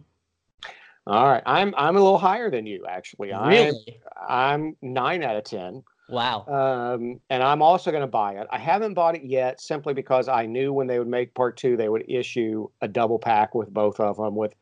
All 1.06 1.26
right, 1.28 1.44
I'm 1.46 1.74
I'm 1.78 1.98
a 1.98 2.00
little 2.00 2.18
higher 2.18 2.50
than 2.50 2.66
you 2.66 2.86
actually. 2.88 3.34
I'm 3.34 3.48
Really? 3.50 4.02
I'm 4.26 4.78
nine 4.82 5.22
out 5.22 5.36
of 5.36 5.44
ten. 5.44 5.84
Wow. 6.08 6.46
Um, 6.48 7.20
and 7.30 7.44
I'm 7.44 7.62
also 7.62 7.92
going 7.92 8.02
to 8.04 8.08
buy 8.08 8.34
it. 8.36 8.48
I 8.52 8.58
haven't 8.58 8.94
bought 8.94 9.16
it 9.16 9.24
yet 9.24 9.60
simply 9.60 9.94
because 9.94 10.30
I 10.30 10.46
knew 10.46 10.72
when 10.72 10.88
they 10.88 11.00
would 11.00 11.08
make 11.10 11.34
part 11.34 11.58
two, 11.58 11.76
they 11.76 11.90
would 11.90 12.06
issue 12.10 12.70
a 12.82 12.88
double 12.88 13.20
pack 13.20 13.54
with 13.54 13.74
both 13.74 14.00
of 14.00 14.16
them 14.18 14.36
with 14.36 14.56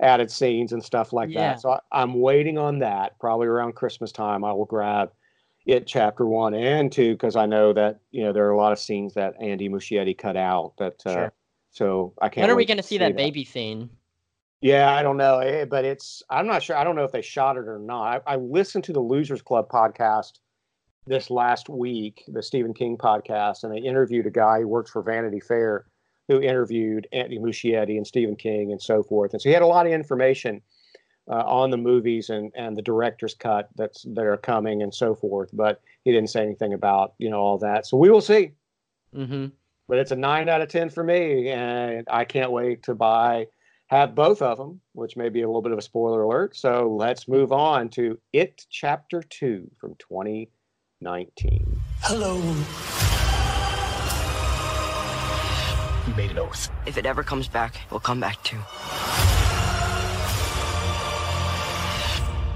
added 0.00 0.30
scenes 0.32 0.72
and 0.72 0.82
stuff 0.82 1.12
like 1.12 1.30
Yeah. 1.30 1.52
that. 1.52 1.60
So 1.60 1.70
I, 1.72 1.80
I'm 1.92 2.14
waiting 2.20 2.58
on 2.58 2.80
that. 2.80 3.16
Probably 3.20 3.46
around 3.46 3.74
Christmas 3.76 4.10
time, 4.10 4.44
I 4.44 4.52
will 4.52 4.64
grab 4.64 5.12
it 5.66 5.86
chapter 5.86 6.26
one 6.26 6.54
and 6.54 6.92
two 6.92 7.12
because 7.12 7.36
I 7.36 7.46
know 7.46 7.72
that 7.72 8.00
you 8.10 8.22
know 8.22 8.32
there 8.32 8.46
are 8.46 8.50
a 8.50 8.56
lot 8.56 8.72
of 8.72 8.78
scenes 8.78 9.14
that 9.14 9.34
Andy 9.40 9.68
Muschietti 9.68 10.16
cut 10.16 10.36
out. 10.36 10.74
That 10.78 11.02
uh, 11.06 11.12
Sure. 11.12 11.32
so 11.70 12.12
I 12.20 12.28
can't. 12.28 12.44
when 12.44 12.50
are 12.50 12.56
we 12.56 12.66
going 12.66 12.76
to 12.76 12.82
see 12.82 12.98
that 12.98 13.16
baby 13.16 13.44
scene? 13.44 13.90
yeah, 14.60 14.94
I 14.94 15.02
don't 15.02 15.16
know, 15.16 15.40
eh, 15.40 15.64
but 15.64 15.84
it's 15.84 16.22
I'm 16.30 16.46
not 16.46 16.62
sure. 16.62 16.76
I 16.76 16.84
don't 16.84 16.96
know 16.96 17.04
if 17.04 17.12
they 17.12 17.22
shot 17.22 17.56
it 17.56 17.68
or 17.68 17.78
not. 17.78 18.22
I, 18.26 18.34
I 18.34 18.36
listened 18.36 18.84
to 18.84 18.92
the 18.92 19.00
Losers 19.00 19.42
Club 19.42 19.68
podcast 19.68 20.38
this 21.06 21.30
last 21.30 21.68
week, 21.68 22.24
the 22.28 22.42
Stephen 22.42 22.72
King 22.72 22.96
podcast, 22.96 23.64
and 23.64 23.72
they 23.72 23.78
interviewed 23.78 24.26
a 24.26 24.30
guy 24.30 24.60
who 24.60 24.68
works 24.68 24.90
for 24.90 25.02
Vanity 25.02 25.40
Fair, 25.40 25.86
who 26.28 26.40
interviewed 26.40 27.06
Anthony 27.12 27.38
Muschietti 27.38 27.96
and 27.96 28.06
Stephen 28.06 28.36
King 28.36 28.72
and 28.72 28.80
so 28.80 29.02
forth. 29.02 29.32
And 29.32 29.42
so 29.42 29.48
he 29.48 29.52
had 29.52 29.62
a 29.62 29.66
lot 29.66 29.86
of 29.86 29.92
information 29.92 30.62
uh, 31.28 31.44
on 31.46 31.70
the 31.70 31.76
movies 31.76 32.30
and 32.30 32.52
and 32.54 32.76
the 32.76 32.82
director's 32.82 33.34
cut 33.34 33.68
that's 33.76 34.02
that 34.14 34.24
are 34.24 34.36
coming 34.36 34.82
and 34.82 34.94
so 34.94 35.14
forth. 35.14 35.50
But 35.52 35.80
he 36.04 36.12
didn't 36.12 36.30
say 36.30 36.42
anything 36.42 36.74
about 36.74 37.14
you 37.18 37.30
know 37.30 37.40
all 37.40 37.58
that. 37.58 37.86
So 37.86 37.96
we 37.96 38.10
will 38.10 38.20
see. 38.20 38.52
Mm-hmm. 39.14 39.46
But 39.86 39.98
it's 39.98 40.10
a 40.12 40.16
nine 40.16 40.48
out 40.48 40.62
of 40.62 40.68
ten 40.68 40.90
for 40.90 41.04
me, 41.04 41.50
and 41.50 42.06
I 42.10 42.24
can't 42.24 42.50
wait 42.50 42.82
to 42.84 42.94
buy 42.94 43.48
have 43.88 44.14
both 44.14 44.42
of 44.42 44.58
them, 44.58 44.80
which 44.92 45.16
may 45.16 45.28
be 45.28 45.42
a 45.42 45.46
little 45.46 45.62
bit 45.62 45.72
of 45.72 45.78
a 45.78 45.82
spoiler 45.82 46.22
alert. 46.22 46.56
So 46.56 46.94
let's 46.98 47.28
move 47.28 47.52
on 47.52 47.88
to 47.90 48.18
It 48.32 48.66
Chapter 48.70 49.22
2 49.22 49.70
from 49.78 49.94
2019. 49.98 51.80
Hello. 52.00 52.36
You 56.06 56.14
made 56.14 56.30
an 56.30 56.38
oath. 56.38 56.70
If 56.86 56.96
it 56.96 57.06
ever 57.06 57.22
comes 57.22 57.48
back, 57.48 57.80
we'll 57.90 58.00
come 58.00 58.20
back 58.20 58.42
too. 58.42 58.58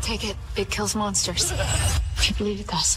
Take 0.09 0.31
it. 0.31 0.37
It 0.57 0.71
kills 0.71 0.97
monsters. 0.97 1.53
We 1.53 2.33
believe 2.39 2.61
it 2.61 2.67
does. 2.67 2.97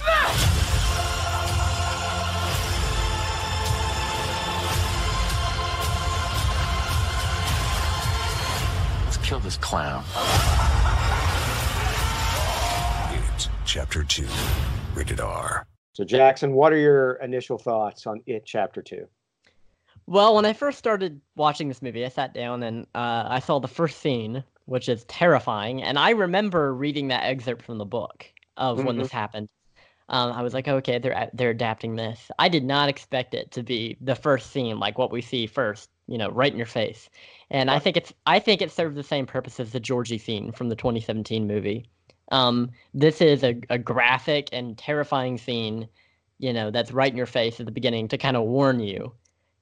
Let's 9.04 9.18
kill 9.18 9.42
this 9.42 9.58
clown. 9.58 10.06
It 13.12 13.50
Chapter 13.66 14.06
2. 14.06 14.26
Rated 14.94 15.20
R. 15.20 15.68
So, 15.92 16.06
Jackson, 16.06 16.54
what 16.54 16.72
are 16.72 16.78
your 16.78 17.16
initial 17.16 17.58
thoughts 17.58 18.08
on 18.08 18.22
It 18.26 18.46
Chapter 18.46 18.82
2? 18.82 19.06
Well, 20.08 20.34
when 20.36 20.46
I 20.46 20.54
first 20.54 20.78
started 20.78 21.20
watching 21.36 21.68
this 21.68 21.82
movie, 21.82 22.06
I 22.06 22.10
sat 22.10 22.34
down 22.34 22.64
and 22.64 22.88
uh, 22.96 23.26
I 23.28 23.40
saw 23.40 23.60
the 23.60 23.68
first 23.68 24.00
scene, 24.00 24.46
which 24.66 24.90
is 24.90 25.04
terrifying. 25.06 25.84
And 25.84 25.98
I 25.98 26.12
remember 26.12 26.74
reading 26.74 27.10
that 27.10 27.24
excerpt 27.24 27.64
from 27.64 27.78
the 27.78 27.86
book 27.86 28.26
of 28.58 28.84
when 28.84 28.98
this 28.98 29.12
happened. 29.12 29.50
Um, 30.10 30.34
I 30.34 30.42
was 30.42 30.54
like, 30.54 30.68
okay, 30.68 31.00
they're 31.00 31.30
they're 31.34 31.52
adapting 31.52 31.96
this. 31.96 32.30
I 32.38 32.50
did 32.50 32.66
not 32.66 32.90
expect 32.90 33.34
it 33.34 33.52
to 33.52 33.64
be 33.64 33.98
the 34.02 34.16
first 34.16 34.52
scene, 34.52 34.80
like 34.80 34.98
what 34.98 35.12
we 35.12 35.22
see 35.22 35.48
first, 35.48 35.90
you 36.08 36.18
know, 36.18 36.30
right 36.30 36.52
in 36.52 36.58
your 36.58 36.66
face. 36.66 37.10
And 37.50 37.72
I 37.72 37.80
think 37.80 37.96
it's 37.98 38.14
I 38.26 38.40
think 38.40 38.62
it 38.62 38.72
serves 38.72 38.96
the 38.96 39.04
same 39.04 39.26
purpose 39.26 39.60
as 39.60 39.72
the 39.72 39.80
Georgie 39.80 40.18
scene 40.18 40.52
from 40.52 40.70
the 40.70 40.76
2017 40.76 41.48
movie. 41.48 41.90
Um, 42.32 42.72
this 42.94 43.22
is 43.22 43.44
a, 43.44 43.60
a 43.70 43.78
graphic 43.78 44.50
and 44.54 44.78
terrifying 44.78 45.38
scene, 45.38 45.88
you 46.40 46.54
know, 46.54 46.72
that's 46.72 46.92
right 46.92 47.12
in 47.12 47.18
your 47.18 47.26
face 47.26 47.60
at 47.60 47.66
the 47.66 47.72
beginning 47.72 48.08
to 48.10 48.18
kind 48.18 48.38
of 48.38 48.44
warn 48.44 48.80
you 48.80 49.14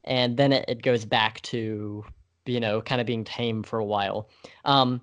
and 0.03 0.38
then 0.38 0.51
it, 0.51 0.65
it 0.67 0.81
goes 0.81 1.05
back 1.05 1.41
to 1.41 2.03
you 2.45 2.60
know 2.60 2.82
kind 2.82 3.02
of 3.02 3.08
being 3.08 3.23
tame 3.23 3.63
for 3.63 3.80
a 3.80 3.86
while. 3.86 4.30
Um 4.65 5.02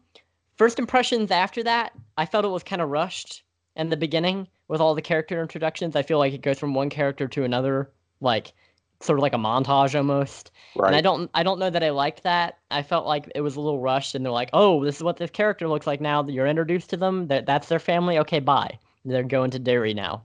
first 0.57 0.79
impressions 0.79 1.31
after 1.31 1.63
that 1.63 1.93
i 2.17 2.25
felt 2.25 2.43
it 2.47 2.49
was 2.49 2.63
kind 2.63 2.81
of 2.81 2.89
rushed 2.89 3.43
in 3.77 3.91
the 3.91 3.97
beginning 3.97 4.49
with 4.69 4.81
all 4.81 4.95
the 4.95 5.03
character 5.03 5.41
introductions. 5.41 5.95
I 5.95 6.03
feel 6.03 6.19
like 6.19 6.33
it 6.33 6.43
goes 6.43 6.59
from 6.59 6.75
one 6.75 6.91
character 6.91 7.29
to 7.29 7.45
another 7.45 7.93
like 8.21 8.53
sort 9.01 9.19
of 9.19 9.23
like 9.23 9.35
a 9.35 9.39
montage 9.39 9.95
almost. 9.95 10.51
Right. 10.75 10.89
and 10.89 10.97
i 10.97 11.01
don't 11.01 11.31
i 11.35 11.43
don't 11.43 11.59
know 11.59 11.71
that 11.71 11.85
i 11.85 11.91
liked 11.91 12.23
that. 12.25 12.59
I 12.71 12.83
felt 12.83 13.07
like 13.07 13.31
it 13.35 13.43
was 13.43 13.57
a 13.57 13.61
little 13.61 13.81
rushed 13.81 14.15
and 14.15 14.25
they're 14.25 14.33
like 14.33 14.51
oh 14.53 14.85
this 14.85 14.97
is 14.97 15.03
what 15.03 15.19
this 15.19 15.31
character 15.31 15.69
looks 15.69 15.87
like 15.87 16.01
now 16.01 16.23
that 16.23 16.33
you're 16.33 16.47
introduced 16.47 16.91
to 16.91 16.97
them 16.97 17.29
that 17.29 17.47
that's 17.47 17.69
their 17.69 17.79
family? 17.79 18.19
Okay 18.19 18.41
bye. 18.41 18.79
They're 19.05 19.23
going 19.23 19.51
to 19.53 19.59
Derry 19.59 19.95
now. 19.95 20.25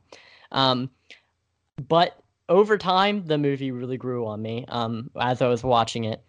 Um 0.51 0.89
but 1.87 2.17
over 2.49 2.77
time 2.77 3.25
the 3.25 3.37
movie 3.37 3.71
really 3.71 3.97
grew 3.97 4.25
on 4.27 4.41
me 4.41 4.65
um 4.67 5.09
as 5.19 5.41
i 5.41 5.47
was 5.47 5.63
watching 5.63 6.03
it 6.03 6.21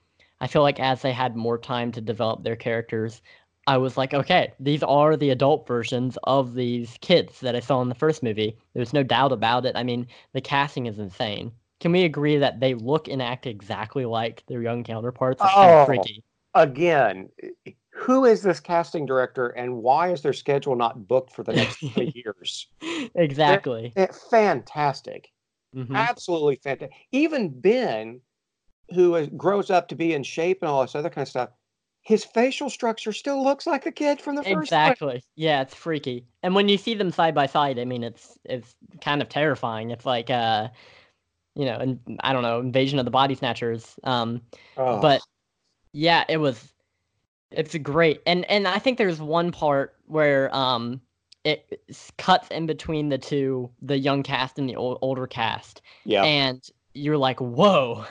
i 0.43 0.47
feel 0.47 0.63
like 0.63 0.79
as 0.81 1.01
they 1.03 1.13
had 1.13 1.37
more 1.37 1.59
time 1.59 1.91
to 1.93 2.01
develop 2.03 2.43
their 2.43 2.57
characters 2.57 3.23
i 3.67 3.77
was 3.79 3.97
like 3.97 4.13
okay 4.15 4.53
these 4.61 4.83
are 4.83 5.17
the 5.17 5.31
adult 5.31 5.67
versions 5.67 6.19
of 6.25 6.55
these 6.55 6.99
kids 7.01 7.41
that 7.41 7.57
i 7.57 7.61
saw 7.61 7.81
in 7.83 7.89
the 7.89 7.95
first 7.95 8.23
movie 8.23 8.59
there's 8.75 8.93
no 8.93 9.03
doubt 9.03 9.33
about 9.33 9.65
it 9.67 9.77
i 9.77 9.83
mean 9.83 10.07
the 10.35 10.41
casting 10.41 10.87
is 10.87 10.99
insane 10.99 11.51
can 11.81 11.93
we 11.93 12.05
agree 12.05 12.37
that 12.37 12.61
they 12.61 12.75
look 12.75 13.09
and 13.09 13.23
act 13.23 13.47
exactly 13.47 14.05
like 14.05 14.45
their 14.49 14.63
young 14.63 14.85
counterparts 14.85 15.45
it's 15.45 15.55
kind 15.55 15.73
Oh. 15.73 15.79
of 15.81 15.87
freaky 15.87 16.23
Again, 16.55 17.31
who 17.95 18.27
is 18.27 18.43
this 18.43 18.61
casting 18.61 19.07
director 19.07 19.49
and 19.49 19.75
why 19.79 20.13
is 20.13 20.21
their 20.21 20.35
schedule 20.35 20.77
not 20.77 21.09
booked 21.09 21.33
for 21.33 21.43
the 21.43 21.55
next 21.55 21.81
20 21.95 22.13
years? 22.15 22.69
exactly 23.15 23.97
Eh, 23.97 24.07
fantastic. 24.31 25.31
Mhm. 25.75 25.95
Absolutely 25.95 26.57
fantastic. 26.57 26.97
Even 27.13 27.49
Ben, 27.61 28.21
who 28.93 29.27
grows 29.29 29.71
up 29.71 29.89
to 29.89 29.95
be 29.95 30.15
in 30.15 30.23
shape 30.23 30.63
and 30.63 30.71
all 30.71 30.83
this 30.83 30.95
other 30.95 31.11
kind 31.11 31.23
of 31.23 31.29
stuff, 31.29 31.51
his 32.03 32.25
facial 32.25 32.69
structure 32.69 33.13
still 33.13 33.43
looks 33.43 33.67
like 33.67 33.85
the 33.85 33.93
kid 33.93 34.21
from 34.21 34.35
the 34.35 34.43
first. 34.43 34.63
Exactly. 34.65 35.23
Yeah, 35.37 35.63
it's 35.63 35.75
freaky. 35.75 36.27
And 36.43 36.55
when 36.55 36.69
you 36.69 36.77
see 36.77 36.95
them 36.95 37.13
side 37.13 37.35
by 37.35 37.47
side, 37.47 37.79
I 37.79 37.85
mean, 37.85 38.03
it's 38.03 38.39
it's 38.45 38.75
kind 39.01 39.23
of 39.23 39.29
terrifying. 39.29 39.91
It's 39.91 40.05
like 40.05 40.29
uh, 40.31 40.69
you 41.55 41.65
know, 41.65 41.77
and 41.77 42.01
I 42.21 42.33
don't 42.33 42.43
know, 42.43 42.61
Invasion 42.61 42.99
of 42.99 43.05
the 43.05 43.11
Body 43.11 43.35
Snatchers. 43.35 43.99
Um, 44.05 44.43
Oh, 44.77 45.01
but 45.01 45.21
yeah, 45.93 46.25
it 46.29 46.39
was. 46.39 46.73
It's 47.51 47.77
great, 47.77 48.23
and 48.27 48.45
and 48.51 48.67
I 48.67 48.79
think 48.79 48.97
there's 48.97 49.21
one 49.21 49.53
part 49.53 49.95
where 50.07 50.55
um 50.55 51.03
it 51.45 51.83
cuts 52.19 52.49
in 52.49 52.67
between 52.67 53.11
the 53.11 53.19
two, 53.19 53.71
the 53.83 53.99
young 53.99 54.23
cast 54.23 54.59
and 54.59 54.69
the 54.69 54.77
ol- 54.77 54.99
older 55.03 55.27
cast, 55.27 55.83
Yeah. 56.05 56.25
and 56.25 56.63
you're 56.95 57.19
like, 57.19 57.41
whoa. 57.41 58.05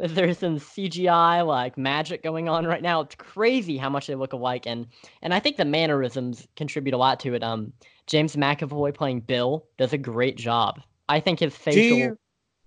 There's 0.08 0.38
some 0.38 0.58
CGI 0.58 1.46
like 1.46 1.76
magic 1.76 2.22
going 2.22 2.48
on 2.48 2.66
right 2.66 2.82
now. 2.82 3.02
It's 3.02 3.14
crazy 3.14 3.76
how 3.76 3.90
much 3.90 4.06
they 4.06 4.14
look 4.14 4.32
alike, 4.32 4.66
and 4.66 4.86
and 5.22 5.34
I 5.34 5.40
think 5.40 5.56
the 5.56 5.64
mannerisms 5.64 6.48
contribute 6.56 6.94
a 6.94 6.96
lot 6.96 7.20
to 7.20 7.34
it. 7.34 7.42
Um, 7.42 7.72
James 8.06 8.34
McAvoy 8.34 8.94
playing 8.94 9.20
Bill 9.20 9.66
does 9.76 9.92
a 9.92 9.98
great 9.98 10.36
job. 10.36 10.80
I 11.08 11.20
think 11.20 11.40
his 11.40 11.52
do 11.54 11.58
facial. 11.60 11.98
you 11.98 12.18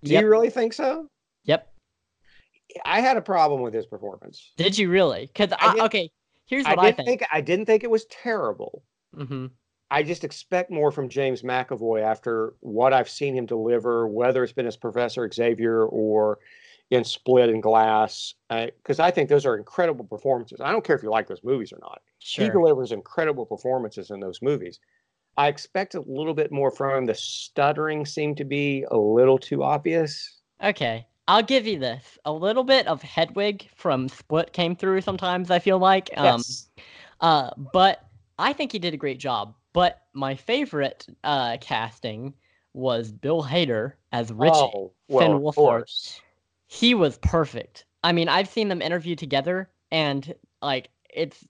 do 0.04 0.14
Yep. 0.14 0.22
you 0.22 0.30
really 0.30 0.50
think 0.50 0.74
so? 0.74 1.08
Yep. 1.46 1.68
I 2.86 3.02
had 3.02 3.18
a 3.18 3.22
problem 3.22 3.62
with 3.62 3.74
his 3.74 3.86
performance. 3.86 4.52
Did 4.58 4.78
you 4.78 4.90
really? 4.90 5.26
Because 5.28 5.52
I 5.54 5.78
I, 5.80 5.86
okay, 5.86 6.12
here's 6.46 6.66
what 6.66 6.78
I, 6.80 6.92
didn't 6.92 7.06
think. 7.06 7.24
I 7.32 7.42
didn't 7.42 7.66
think 7.66 7.84
it 7.84 7.90
was 7.90 8.06
terrible. 8.06 8.84
hmm 9.16 9.48
I 9.92 10.02
just 10.02 10.24
expect 10.24 10.72
more 10.72 10.92
from 10.92 11.08
James 11.08 11.44
McAvoy 11.44 12.02
after 12.02 12.56
what 12.62 12.94
I've 12.94 13.10
seen 13.10 13.36
him 13.36 13.46
deliver, 13.46 14.08
whether 14.08 14.44
it's 14.44 14.52
been 14.54 14.66
as 14.66 14.76
Professor 14.76 15.30
Xavier 15.32 15.86
or 15.86 16.40
in 16.94 17.04
Split 17.04 17.50
and 17.50 17.62
Glass, 17.62 18.36
because 18.50 19.00
I 19.00 19.10
think 19.10 19.28
those 19.28 19.46
are 19.46 19.58
incredible 19.58 20.06
performances. 20.06 20.62
I 20.62 20.72
don't 20.72 20.84
care 20.84 20.96
if 20.96 21.04
you 21.04 21.10
like 21.10 21.28
those 21.28 21.44
movies 21.44 21.74
or 21.74 21.80
not. 21.82 22.02
He 22.20 22.50
delivers 22.50 22.92
incredible 22.92 23.46
performances 23.46 24.12
in 24.12 24.20
those 24.20 24.42
movies. 24.42 24.80
I 25.36 25.48
expect 25.48 25.96
a 25.96 26.02
little 26.02 26.36
bit 26.36 26.52
more 26.52 26.70
from 26.70 26.96
him. 27.00 27.06
The 27.06 27.16
stuttering 27.16 28.06
seemed 28.06 28.38
to 28.38 28.46
be 28.46 28.86
a 28.92 28.98
little 28.98 29.40
too 29.40 29.64
obvious. 29.64 30.42
Okay, 30.64 31.08
I'll 31.28 31.42
give 31.42 31.66
you 31.66 31.80
this. 31.80 32.20
A 32.26 32.32
little 32.32 32.64
bit 32.64 32.86
of 32.86 33.02
Hedwig 33.02 33.68
from 33.76 34.08
Split 34.08 34.54
came 34.54 34.76
through 34.76 35.02
sometimes. 35.02 35.50
I 35.50 35.60
feel 35.60 35.80
like. 35.80 36.12
Um, 36.16 36.26
Yes. 36.26 36.70
Uh, 37.22 37.50
but 37.72 38.06
I 38.38 38.54
think 38.54 38.72
he 38.72 38.80
did 38.80 38.94
a 38.94 38.98
great 38.98 39.18
job. 39.18 39.56
But 39.74 40.02
my 40.14 40.36
favorite 40.36 41.08
uh 41.24 41.58
casting 41.60 42.36
was 42.74 43.12
Bill 43.12 43.42
Hader 43.44 43.94
as 44.12 44.32
Richie. 44.32 44.54
Oh, 44.56 44.92
well, 45.08 45.20
Finn 45.20 45.40
Wolfhard. 45.40 46.20
He 46.74 46.96
was 46.96 47.20
perfect. 47.20 47.86
I 48.04 48.14
mean, 48.14 48.28
I've 48.28 48.50
seen 48.50 48.68
them 48.68 48.82
interview 48.82 49.16
together, 49.16 49.70
and 49.92 50.34
like 50.60 50.90
it's 51.08 51.48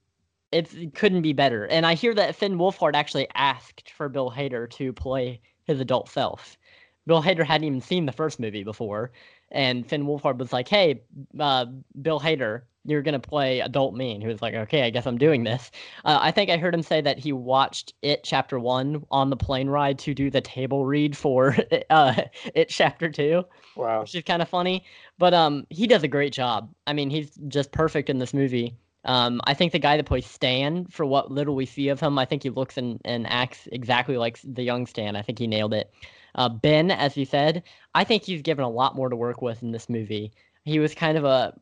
it's 0.52 0.74
it 0.74 0.94
couldn't 0.94 1.22
be 1.22 1.32
better. 1.32 1.66
And 1.66 1.86
I 1.86 1.94
hear 1.94 2.14
that 2.14 2.36
Finn 2.36 2.58
Wolfhard 2.58 2.94
actually 2.94 3.26
asked 3.34 3.90
for 3.90 4.10
Bill 4.10 4.30
Hader 4.30 4.68
to 4.72 4.92
play 4.92 5.40
his 5.64 5.80
adult 5.80 6.10
self. 6.10 6.58
Bill 7.06 7.22
Hader 7.22 7.42
hadn't 7.44 7.66
even 7.66 7.80
seen 7.80 8.04
the 8.04 8.12
first 8.12 8.38
movie 8.38 8.64
before, 8.64 9.12
and 9.50 9.88
Finn 9.88 10.04
Wolfhard 10.04 10.36
was 10.36 10.52
like, 10.52 10.68
"Hey, 10.68 11.02
uh, 11.40 11.66
Bill 12.02 12.20
Hader, 12.20 12.62
you're 12.84 13.02
gonna 13.02 13.18
play 13.18 13.60
adult 13.60 13.94
me." 13.94 14.12
And 14.12 14.22
he 14.22 14.28
was 14.28 14.42
like, 14.42 14.54
"Okay, 14.54 14.82
I 14.82 14.90
guess 14.90 15.06
I'm 15.06 15.18
doing 15.18 15.44
this." 15.44 15.70
Uh, 16.04 16.18
I 16.20 16.30
think 16.30 16.50
I 16.50 16.56
heard 16.56 16.74
him 16.74 16.82
say 16.82 17.00
that 17.00 17.18
he 17.18 17.32
watched 17.32 17.94
It 18.02 18.22
Chapter 18.24 18.58
One 18.58 19.04
on 19.10 19.30
the 19.30 19.36
plane 19.36 19.68
ride 19.68 19.98
to 20.00 20.14
do 20.14 20.30
the 20.30 20.40
table 20.40 20.84
read 20.86 21.16
for 21.16 21.56
uh, 21.90 22.14
It 22.54 22.68
Chapter 22.68 23.10
Two 23.10 23.44
Wow. 23.76 24.02
which 24.02 24.14
is 24.14 24.22
kind 24.22 24.42
of 24.42 24.48
funny. 24.48 24.84
But 25.18 25.34
um, 25.34 25.66
he 25.70 25.86
does 25.86 26.02
a 26.02 26.08
great 26.08 26.32
job. 26.32 26.72
I 26.86 26.92
mean, 26.92 27.10
he's 27.10 27.30
just 27.48 27.72
perfect 27.72 28.08
in 28.10 28.18
this 28.18 28.34
movie. 28.34 28.76
Um, 29.04 29.40
I 29.44 29.52
think 29.54 29.72
the 29.72 29.78
guy 29.78 29.96
that 29.96 30.06
plays 30.06 30.26
Stan, 30.26 30.86
for 30.86 31.04
what 31.04 31.30
little 31.30 31.54
we 31.54 31.66
see 31.66 31.88
of 31.88 32.00
him, 32.00 32.18
I 32.18 32.24
think 32.24 32.42
he 32.42 32.50
looks 32.50 32.76
and, 32.78 33.00
and 33.04 33.26
acts 33.28 33.68
exactly 33.70 34.16
like 34.16 34.38
the 34.42 34.62
young 34.62 34.86
Stan. 34.86 35.14
I 35.16 35.22
think 35.22 35.38
he 35.38 35.46
nailed 35.46 35.74
it. 35.74 35.92
Uh, 36.36 36.48
ben, 36.48 36.90
as 36.90 37.16
you 37.16 37.24
said, 37.24 37.62
I 37.94 38.04
think 38.04 38.24
he's 38.24 38.42
given 38.42 38.64
a 38.64 38.70
lot 38.70 38.96
more 38.96 39.08
to 39.08 39.16
work 39.16 39.42
with 39.42 39.62
in 39.62 39.72
this 39.72 39.88
movie. 39.88 40.32
He 40.64 40.78
was 40.78 40.94
kind 40.94 41.18
of 41.18 41.24
a, 41.24 41.54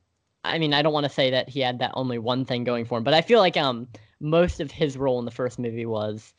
I 0.45 0.59
mean, 0.59 0.75
I 0.75 0.83
don't 0.83 0.93
want 0.93 1.05
to 1.05 1.13
say 1.13 1.31
that 1.31 1.49
he 1.49 1.61
had 1.61 1.79
that 1.79 1.93
only 1.95 2.19
one 2.19 2.45
thing 2.45 2.65
going 2.65 2.85
for 2.85 2.99
him, 2.99 3.05
but 3.05 3.15
I 3.15 3.23
feel 3.23 3.39
like 3.39 3.57
um 3.57 3.89
most 4.21 4.61
of 4.61 4.71
his 4.71 4.97
role 4.97 5.19
in 5.19 5.25
the 5.25 5.31
first 5.31 5.59
movie 5.59 5.87
was, 5.87 6.33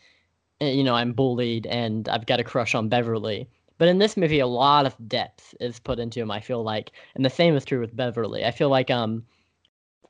uh, 0.62 0.66
you 0.66 0.84
know, 0.84 0.96
I'm 0.96 1.14
bullied 1.14 1.68
and 1.68 2.08
I've 2.10 2.26
got 2.26 2.40
a 2.40 2.44
crush 2.44 2.74
on 2.76 2.90
Beverly. 2.90 3.50
But 3.78 3.88
in 3.90 3.98
this 3.98 4.16
movie, 4.16 4.40
a 4.40 4.48
lot 4.48 4.86
of 4.86 4.96
depth 5.08 5.54
is 5.60 5.80
put 5.80 6.00
into 6.00 6.22
him. 6.22 6.32
I 6.32 6.40
feel 6.40 6.64
like, 6.64 6.92
and 7.16 7.26
the 7.26 7.30
same 7.30 7.56
is 7.56 7.66
true 7.66 7.82
with 7.82 7.96
Beverly. 7.96 8.46
I 8.46 8.52
feel 8.52 8.70
like 8.70 8.90
um, 8.90 9.26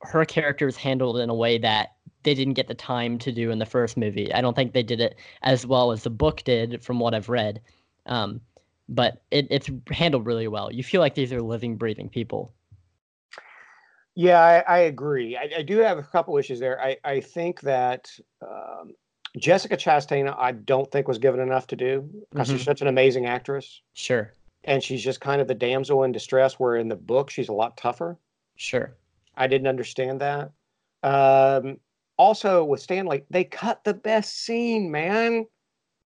her 0.01 0.25
character 0.25 0.67
is 0.67 0.77
handled 0.77 1.17
in 1.17 1.29
a 1.29 1.35
way 1.35 1.57
that 1.57 1.93
they 2.23 2.35
didn't 2.35 2.53
get 2.53 2.67
the 2.67 2.75
time 2.75 3.17
to 3.19 3.31
do 3.31 3.51
in 3.51 3.59
the 3.59 3.65
first 3.65 3.97
movie. 3.97 4.33
I 4.33 4.41
don't 4.41 4.55
think 4.55 4.73
they 4.73 4.83
did 4.83 5.01
it 5.01 5.15
as 5.41 5.65
well 5.65 5.91
as 5.91 6.03
the 6.03 6.09
book 6.09 6.43
did, 6.43 6.83
from 6.83 6.99
what 6.99 7.13
I've 7.13 7.29
read. 7.29 7.61
Um, 8.05 8.41
but 8.89 9.23
it, 9.31 9.47
it's 9.49 9.69
handled 9.89 10.25
really 10.25 10.47
well. 10.47 10.71
You 10.71 10.83
feel 10.83 11.01
like 11.01 11.15
these 11.15 11.33
are 11.33 11.41
living, 11.41 11.77
breathing 11.77 12.09
people. 12.09 12.53
Yeah, 14.15 14.39
I, 14.39 14.59
I 14.59 14.77
agree. 14.79 15.35
I, 15.37 15.49
I 15.59 15.61
do 15.63 15.77
have 15.79 15.97
a 15.97 16.03
couple 16.03 16.37
issues 16.37 16.59
there. 16.59 16.79
I, 16.79 16.97
I 17.03 17.19
think 17.19 17.61
that 17.61 18.11
um, 18.41 18.91
Jessica 19.37 19.75
Chastain, 19.75 20.33
I 20.37 20.51
don't 20.51 20.89
think 20.91 21.07
was 21.07 21.17
given 21.17 21.39
enough 21.39 21.65
to 21.67 21.75
do 21.75 22.07
because 22.29 22.47
she's 22.47 22.61
Mhm. 22.61 22.65
such 22.65 22.81
an 22.81 22.87
amazing 22.87 23.25
actress, 23.25 23.81
Sure, 23.93 24.31
and 24.63 24.83
she's 24.83 25.03
just 25.03 25.19
kind 25.19 25.41
of 25.41 25.47
the 25.47 25.55
damsel 25.55 26.03
in 26.03 26.11
distress. 26.11 26.59
Where 26.59 26.75
in 26.75 26.87
the 26.89 26.95
book 26.95 27.29
she's 27.31 27.49
a 27.49 27.53
lot 27.53 27.75
tougher. 27.77 28.17
sure. 28.55 28.95
I 29.35 29.47
didn't 29.47 29.67
understand 29.67 30.21
that. 30.21 30.51
Um, 31.01 31.79
also, 32.17 32.63
with 32.63 32.81
Stanley, 32.81 33.23
they 33.31 33.43
cut 33.43 33.83
the 33.83 33.95
best 33.95 34.45
scene, 34.45 34.91
man. 34.91 35.47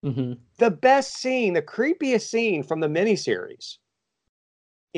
hmm 0.02 0.34
The 0.60 0.72
best 0.72 1.18
scene, 1.18 1.54
the 1.54 1.62
creepiest 1.62 2.30
scene 2.30 2.64
from 2.64 2.80
the 2.80 2.88
miniseries 2.88 3.80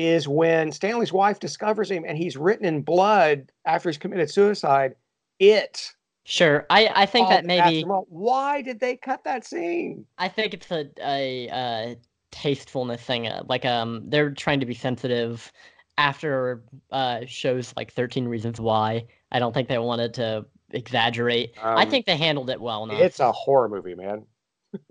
is 0.08 0.26
when 0.28 0.72
Stanley's 0.72 1.12
wife 1.12 1.40
discovers 1.40 1.90
him 1.90 2.04
and 2.06 2.16
he's 2.16 2.36
written 2.36 2.64
in 2.66 2.82
blood 2.82 3.50
after 3.64 3.88
he's 3.88 3.98
committed 3.98 4.30
suicide. 4.30 4.94
It. 5.38 5.92
Sure. 6.24 6.66
I, 6.70 6.90
I 6.94 7.06
think 7.06 7.28
that 7.28 7.44
maybe 7.44 7.82
Why 7.82 8.62
did 8.62 8.78
they 8.80 8.96
cut 8.96 9.24
that 9.24 9.44
scene? 9.46 10.04
I 10.18 10.28
think 10.28 10.54
it's 10.54 10.70
a 10.70 10.88
a, 11.02 11.48
uh 11.48 11.94
tastefulness 12.30 13.00
thing. 13.02 13.26
uh, 13.26 13.42
Like 13.48 13.64
um, 13.64 14.02
they're 14.06 14.30
trying 14.30 14.60
to 14.60 14.66
be 14.66 14.74
sensitive 14.74 15.50
after 15.98 16.62
uh 16.92 17.20
shows 17.26 17.72
like 17.76 17.92
Thirteen 17.92 18.28
Reasons 18.28 18.60
Why. 18.60 19.06
I 19.32 19.38
don't 19.38 19.52
think 19.52 19.68
they 19.68 19.78
wanted 19.78 20.14
to 20.14 20.46
exaggerate. 20.70 21.54
I 21.60 21.82
Um, 21.84 21.90
think 21.90 22.06
they 22.06 22.16
handled 22.16 22.50
it 22.50 22.60
well 22.60 22.84
enough. 22.84 23.00
It's 23.00 23.18
a 23.20 23.32
horror 23.32 23.68
movie, 23.68 23.94
man. 23.94 24.24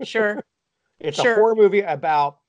sure. 0.02 0.42
It's 1.00 1.18
Sure. 1.18 1.32
a 1.32 1.34
horror 1.36 1.54
movie 1.54 1.80
about 1.80 2.40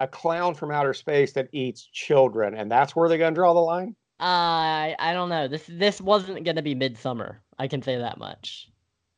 a 0.00 0.06
clown 0.08 0.54
from 0.54 0.70
outer 0.70 0.94
space 0.94 1.32
that 1.32 1.48
eats 1.52 1.84
children, 1.92 2.54
and 2.54 2.70
that's 2.70 2.94
where 2.94 3.08
they're 3.08 3.18
gonna 3.18 3.34
draw 3.34 3.54
the 3.54 3.60
line. 3.60 3.96
I 4.20 4.94
I 4.98 5.12
don't 5.12 5.28
know. 5.28 5.48
This 5.48 5.64
this 5.68 6.00
wasn't 6.00 6.44
gonna 6.44 6.62
be 6.62 6.74
Midsommar. 6.74 7.36
I 7.58 7.68
can 7.68 7.82
say 7.82 7.96
that 7.98 8.18
much. 8.18 8.68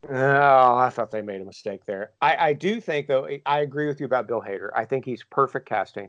Oh, 0.09 0.77
I 0.77 0.91
thought 0.91 1.11
they 1.11 1.23
made 1.23 1.41
a 1.41 1.45
mistake 1.45 1.85
there. 1.85 2.13
I, 2.21 2.37
I 2.51 2.53
do 2.53 2.81
think, 2.81 3.09
though, 3.09 3.27
I- 3.27 3.43
I 3.47 3.61
agree 3.61 3.89
with 3.89 3.99
you 3.99 4.07
about 4.07 4.29
Bill 4.29 4.41
Hader. 4.41 4.71
I 4.77 4.85
think 4.85 5.05
he's 5.05 5.25
perfect 5.25 5.69
casting. 5.69 6.09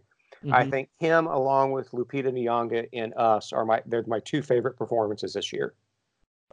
I 0.52 0.64
Mhm. 0.64 0.70
think 0.70 0.90
him, 1.00 1.26
along 1.26 1.72
with 1.72 1.90
Lupita 1.92 2.32
Nyong'o 2.32 2.88
in 2.92 3.14
Us, 3.18 3.52
are 3.52 3.66
my 3.66 3.82
they're 3.88 4.04
my 4.08 4.20
two 4.22 4.42
favorite 4.44 4.78
performances 4.78 5.34
this 5.34 5.52
year. 5.52 5.74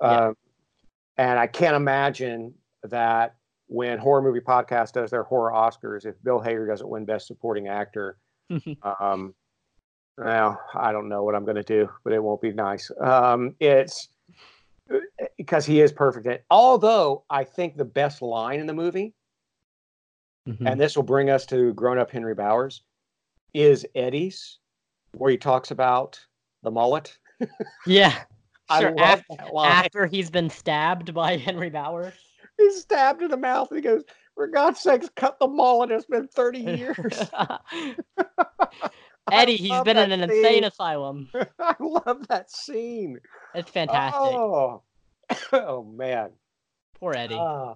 Yeah. 0.00 0.28
Um, 0.28 0.36
and 1.18 1.38
I 1.38 1.46
can't 1.46 1.76
imagine 1.76 2.54
that 2.82 3.35
when 3.68 3.98
Horror 3.98 4.22
Movie 4.22 4.40
Podcast 4.40 4.92
does 4.92 5.10
their 5.10 5.22
horror 5.24 5.52
Oscars, 5.52 6.06
if 6.06 6.14
Bill 6.22 6.40
Hader 6.40 6.66
doesn't 6.68 6.88
win 6.88 7.04
Best 7.04 7.26
Supporting 7.26 7.68
Actor, 7.68 8.16
um, 9.00 9.34
well, 10.18 10.60
I 10.74 10.92
don't 10.92 11.08
know 11.08 11.24
what 11.24 11.34
I'm 11.34 11.44
going 11.44 11.56
to 11.56 11.62
do, 11.62 11.88
but 12.04 12.12
it 12.12 12.22
won't 12.22 12.40
be 12.40 12.52
nice. 12.52 12.90
Um, 13.00 13.54
it's 13.60 14.08
because 15.36 15.66
he 15.66 15.80
is 15.80 15.92
perfect. 15.92 16.26
At, 16.26 16.44
although 16.50 17.24
I 17.28 17.44
think 17.44 17.76
the 17.76 17.84
best 17.84 18.22
line 18.22 18.60
in 18.60 18.66
the 18.66 18.72
movie, 18.74 19.14
Mhm. 20.48 20.70
and 20.70 20.80
this 20.80 20.94
will 20.94 21.02
bring 21.02 21.28
us 21.28 21.44
to 21.46 21.74
grown 21.74 21.98
up 21.98 22.08
Henry 22.10 22.34
Bowers, 22.34 22.82
is 23.52 23.84
Eddie's, 23.96 24.60
where 25.16 25.30
he 25.32 25.36
talks 25.36 25.72
about 25.72 26.20
the 26.62 26.70
mullet. 26.70 27.18
yeah. 27.86 28.22
I 28.68 28.80
Sure. 28.80 28.90
love 28.92 29.18
af- 29.18 29.24
that 29.38 29.52
line. 29.52 29.70
after 29.72 30.06
he's 30.06 30.30
been 30.30 30.48
stabbed 30.48 31.12
by 31.12 31.36
Henry 31.36 31.68
Bowers. 31.70 32.14
He's 32.58 32.80
stabbed 32.80 33.22
in 33.22 33.30
the 33.30 33.36
mouth 33.36 33.68
and 33.70 33.78
he 33.78 33.82
goes, 33.82 34.02
For 34.34 34.46
God's 34.46 34.80
sakes, 34.80 35.08
cut 35.14 35.38
the 35.38 35.48
mullet. 35.48 35.90
It's 35.90 36.06
been 36.06 36.28
30 36.28 36.58
years. 36.60 37.30
Eddie, 39.30 39.56
he's 39.56 39.82
been 39.82 39.96
in 39.96 40.12
an 40.12 40.22
insane 40.30 40.64
asylum. 40.64 41.28
I 41.58 41.74
love 41.80 42.26
that 42.28 42.50
scene. 42.50 43.18
It's 43.54 43.70
fantastic. 43.70 44.14
Oh, 44.14 44.82
oh 45.52 45.84
man. 45.84 46.30
Poor 47.00 47.12
Eddie. 47.14 47.36
Ah, 47.38 47.74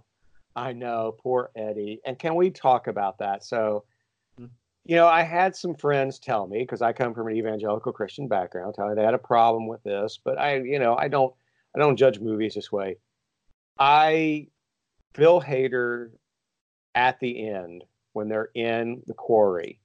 I 0.55 0.73
know, 0.73 1.17
poor 1.23 1.51
Eddie. 1.57 2.01
And 2.07 2.19
can 2.19 2.35
we 2.37 2.51
talk 2.51 2.87
about 2.87 3.19
that? 3.19 3.45
So, 3.45 3.85
Mm. 4.41 4.49
you 4.85 4.95
know, 4.97 5.09
I 5.09 5.23
had 5.23 5.57
some 5.57 5.75
friends 5.75 6.19
tell 6.21 6.47
me 6.47 6.61
because 6.61 6.83
I 6.83 6.93
come 6.93 7.15
from 7.15 7.27
an 7.27 7.35
evangelical 7.37 7.93
Christian 7.93 8.29
background, 8.29 8.75
tell 8.75 8.89
me 8.89 8.95
they 8.95 9.03
had 9.05 9.13
a 9.13 9.19
problem 9.19 9.67
with 9.67 9.83
this, 9.83 10.19
but 10.23 10.39
I, 10.39 10.59
you 10.59 10.79
know, 10.79 10.97
I 10.97 11.09
don't, 11.09 11.35
I 11.75 11.81
don't 11.81 11.97
judge 11.97 12.21
movies 12.21 12.55
this 12.55 12.71
way. 12.71 12.97
I, 13.79 14.47
Bill 15.15 15.41
Hader, 15.41 16.11
at 16.95 17.21
the 17.21 17.49
end 17.49 17.85
when 18.13 18.29
they're 18.29 18.51
in 18.55 19.03
the 19.07 19.15
quarry 19.15 19.81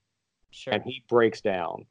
sure. 0.52 0.74
and 0.74 0.84
he 0.84 1.04
breaks 1.08 1.42
down, 1.42 1.86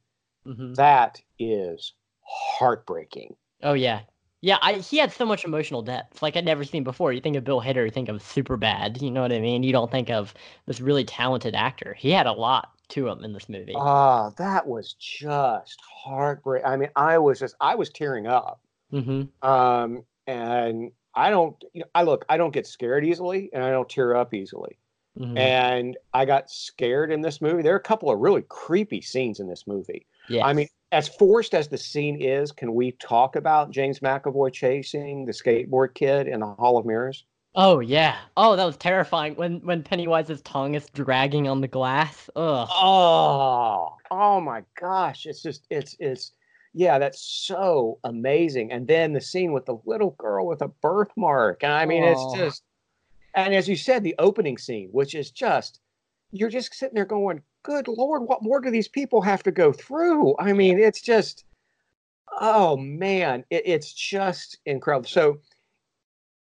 hmm 0.44 0.74
that 0.74 1.20
is 1.38 1.94
heartbreaking. 2.22 3.34
Oh 3.62 3.74
yeah, 3.74 4.00
Yeah, 4.40 4.58
I, 4.60 4.74
he 4.74 4.98
had 4.98 5.12
so 5.12 5.24
much 5.24 5.44
emotional 5.44 5.82
depth, 5.82 6.20
like 6.20 6.36
I'd 6.36 6.44
never 6.44 6.64
seen 6.64 6.84
before. 6.84 7.12
You 7.12 7.20
think 7.20 7.36
of 7.36 7.44
Bill 7.44 7.62
Hader, 7.62 7.84
you 7.84 7.90
think 7.90 8.08
of 8.08 8.22
Superbad. 8.22 9.00
You 9.00 9.10
know 9.10 9.22
what 9.22 9.32
I 9.32 9.40
mean? 9.40 9.62
You 9.62 9.72
don't 9.72 9.90
think 9.90 10.10
of 10.10 10.34
this 10.66 10.80
really 10.80 11.04
talented 11.04 11.54
actor. 11.54 11.94
He 11.94 12.10
had 12.10 12.26
a 12.26 12.32
lot 12.32 12.70
to 12.88 13.08
him 13.08 13.24
in 13.24 13.32
this 13.32 13.48
movie. 13.48 13.74
Ah, 13.74 14.30
that 14.36 14.66
was 14.66 14.94
just 14.94 15.80
heartbreak. 15.80 16.62
I 16.66 16.76
mean, 16.76 16.90
I 16.96 17.18
was 17.18 17.38
just 17.38 17.54
I 17.60 17.74
was 17.74 17.90
tearing 17.90 18.26
up. 18.26 18.60
mm-hmm. 18.92 19.48
Um, 19.48 20.04
and 20.26 20.90
I 21.14 21.30
don't, 21.30 21.56
you 21.72 21.80
know, 21.80 21.86
I 21.94 22.02
look, 22.02 22.24
I 22.28 22.36
don't 22.36 22.52
get 22.52 22.66
scared 22.66 23.04
easily, 23.04 23.50
and 23.52 23.62
I 23.62 23.70
don't 23.70 23.88
tear 23.88 24.16
up 24.16 24.34
easily. 24.34 24.78
hmm 25.16 25.36
And 25.36 25.96
I 26.12 26.24
got 26.24 26.50
scared 26.50 27.12
in 27.12 27.20
this 27.20 27.40
movie. 27.40 27.62
There 27.62 27.74
are 27.74 27.78
a 27.78 27.80
couple 27.80 28.10
of 28.10 28.18
really 28.20 28.42
creepy 28.48 29.00
scenes 29.00 29.40
in 29.40 29.48
this 29.48 29.66
movie. 29.66 30.06
Yeah. 30.28 30.46
I 30.46 30.52
mean, 30.54 30.68
as 30.92 31.08
forced 31.08 31.54
as 31.54 31.68
the 31.68 31.78
scene 31.78 32.20
is, 32.20 32.52
can 32.52 32.74
we 32.74 32.92
talk 32.92 33.36
about 33.36 33.70
James 33.70 34.00
McAvoy 34.00 34.52
chasing 34.52 35.24
the 35.26 35.32
skateboard 35.32 35.94
kid 35.94 36.28
in 36.28 36.40
the 36.40 36.46
Hall 36.46 36.78
of 36.78 36.86
Mirrors? 36.86 37.24
Oh 37.56 37.80
yeah. 37.80 38.16
Oh, 38.36 38.56
that 38.56 38.64
was 38.64 38.76
terrifying 38.76 39.34
when 39.36 39.60
when 39.60 39.82
Pennywise's 39.82 40.42
tongue 40.42 40.74
is 40.74 40.88
dragging 40.90 41.48
on 41.48 41.60
the 41.60 41.68
glass. 41.68 42.28
Ugh. 42.36 42.68
Oh, 42.70 43.96
oh 44.10 44.40
my 44.40 44.62
gosh! 44.80 45.26
It's 45.26 45.42
just, 45.42 45.66
it's, 45.70 45.96
it's, 45.98 46.32
yeah, 46.74 46.98
that's 46.98 47.22
so 47.22 47.98
amazing. 48.04 48.72
And 48.72 48.86
then 48.86 49.12
the 49.12 49.20
scene 49.20 49.52
with 49.52 49.64
the 49.64 49.78
little 49.86 50.10
girl 50.18 50.46
with 50.46 50.60
a 50.60 50.68
birthmark, 50.68 51.62
and 51.62 51.72
I 51.72 51.86
mean, 51.86 52.02
it's 52.02 52.34
just, 52.34 52.62
and 53.34 53.54
as 53.54 53.68
you 53.68 53.76
said, 53.76 54.02
the 54.02 54.16
opening 54.18 54.58
scene, 54.58 54.88
which 54.90 55.14
is 55.14 55.30
just, 55.30 55.80
you're 56.32 56.50
just 56.50 56.74
sitting 56.74 56.96
there 56.96 57.04
going, 57.04 57.42
"Good 57.62 57.86
Lord, 57.88 58.22
what 58.22 58.42
more 58.42 58.60
do 58.60 58.70
these 58.70 58.88
people 58.88 59.22
have 59.22 59.42
to 59.44 59.52
go 59.52 59.72
through?" 59.72 60.34
I 60.38 60.52
mean, 60.52 60.78
it's 60.80 61.00
just, 61.00 61.44
oh 62.40 62.76
man, 62.76 63.44
it, 63.50 63.62
it's 63.64 63.92
just 63.92 64.58
incredible. 64.66 65.08
So. 65.08 65.40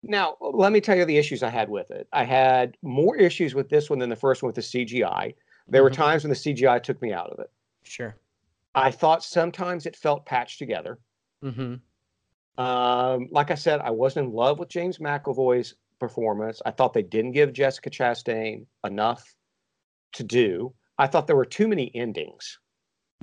Now, 0.04 0.36
let 0.40 0.72
me 0.72 0.80
tell 0.80 0.96
you 0.96 1.04
the 1.04 1.16
issues 1.16 1.44
I 1.44 1.48
had 1.48 1.68
with 1.68 1.92
it. 1.92 2.08
I 2.12 2.24
had 2.24 2.76
more 2.82 3.16
issues 3.16 3.54
with 3.54 3.68
this 3.68 3.88
one 3.88 4.00
than 4.00 4.10
the 4.10 4.16
first 4.16 4.42
one 4.42 4.48
with 4.48 4.56
the 4.56 4.60
CGI. 4.60 5.32
There 5.68 5.84
were 5.84 5.90
Mhm. 5.90 5.94
times 5.94 6.24
when 6.24 6.30
the 6.30 6.34
CGI 6.34 6.80
took 6.80 7.00
me 7.00 7.12
out 7.12 7.30
of 7.30 7.38
it. 7.38 7.52
Sure. 7.84 8.16
I 8.74 8.90
thought 8.90 9.22
sometimes 9.22 9.86
it 9.86 9.96
felt 9.96 10.26
patched 10.26 10.58
together. 10.58 10.98
Mm-hmm. 11.44 11.74
Um, 12.62 13.28
like 13.30 13.50
I 13.50 13.54
said, 13.54 13.80
I 13.80 13.90
wasn't 13.90 14.28
in 14.28 14.32
love 14.32 14.58
with 14.58 14.68
James 14.68 14.98
McAvoy's 14.98 15.74
performance. 15.98 16.60
I 16.64 16.70
thought 16.70 16.92
they 16.92 17.02
didn't 17.02 17.32
give 17.32 17.52
Jessica 17.52 17.90
Chastain 17.90 18.66
enough 18.84 19.34
to 20.14 20.22
do. 20.22 20.74
I 20.98 21.06
thought 21.06 21.26
there 21.26 21.36
were 21.36 21.44
too 21.44 21.68
many 21.68 21.90
endings. 21.94 22.58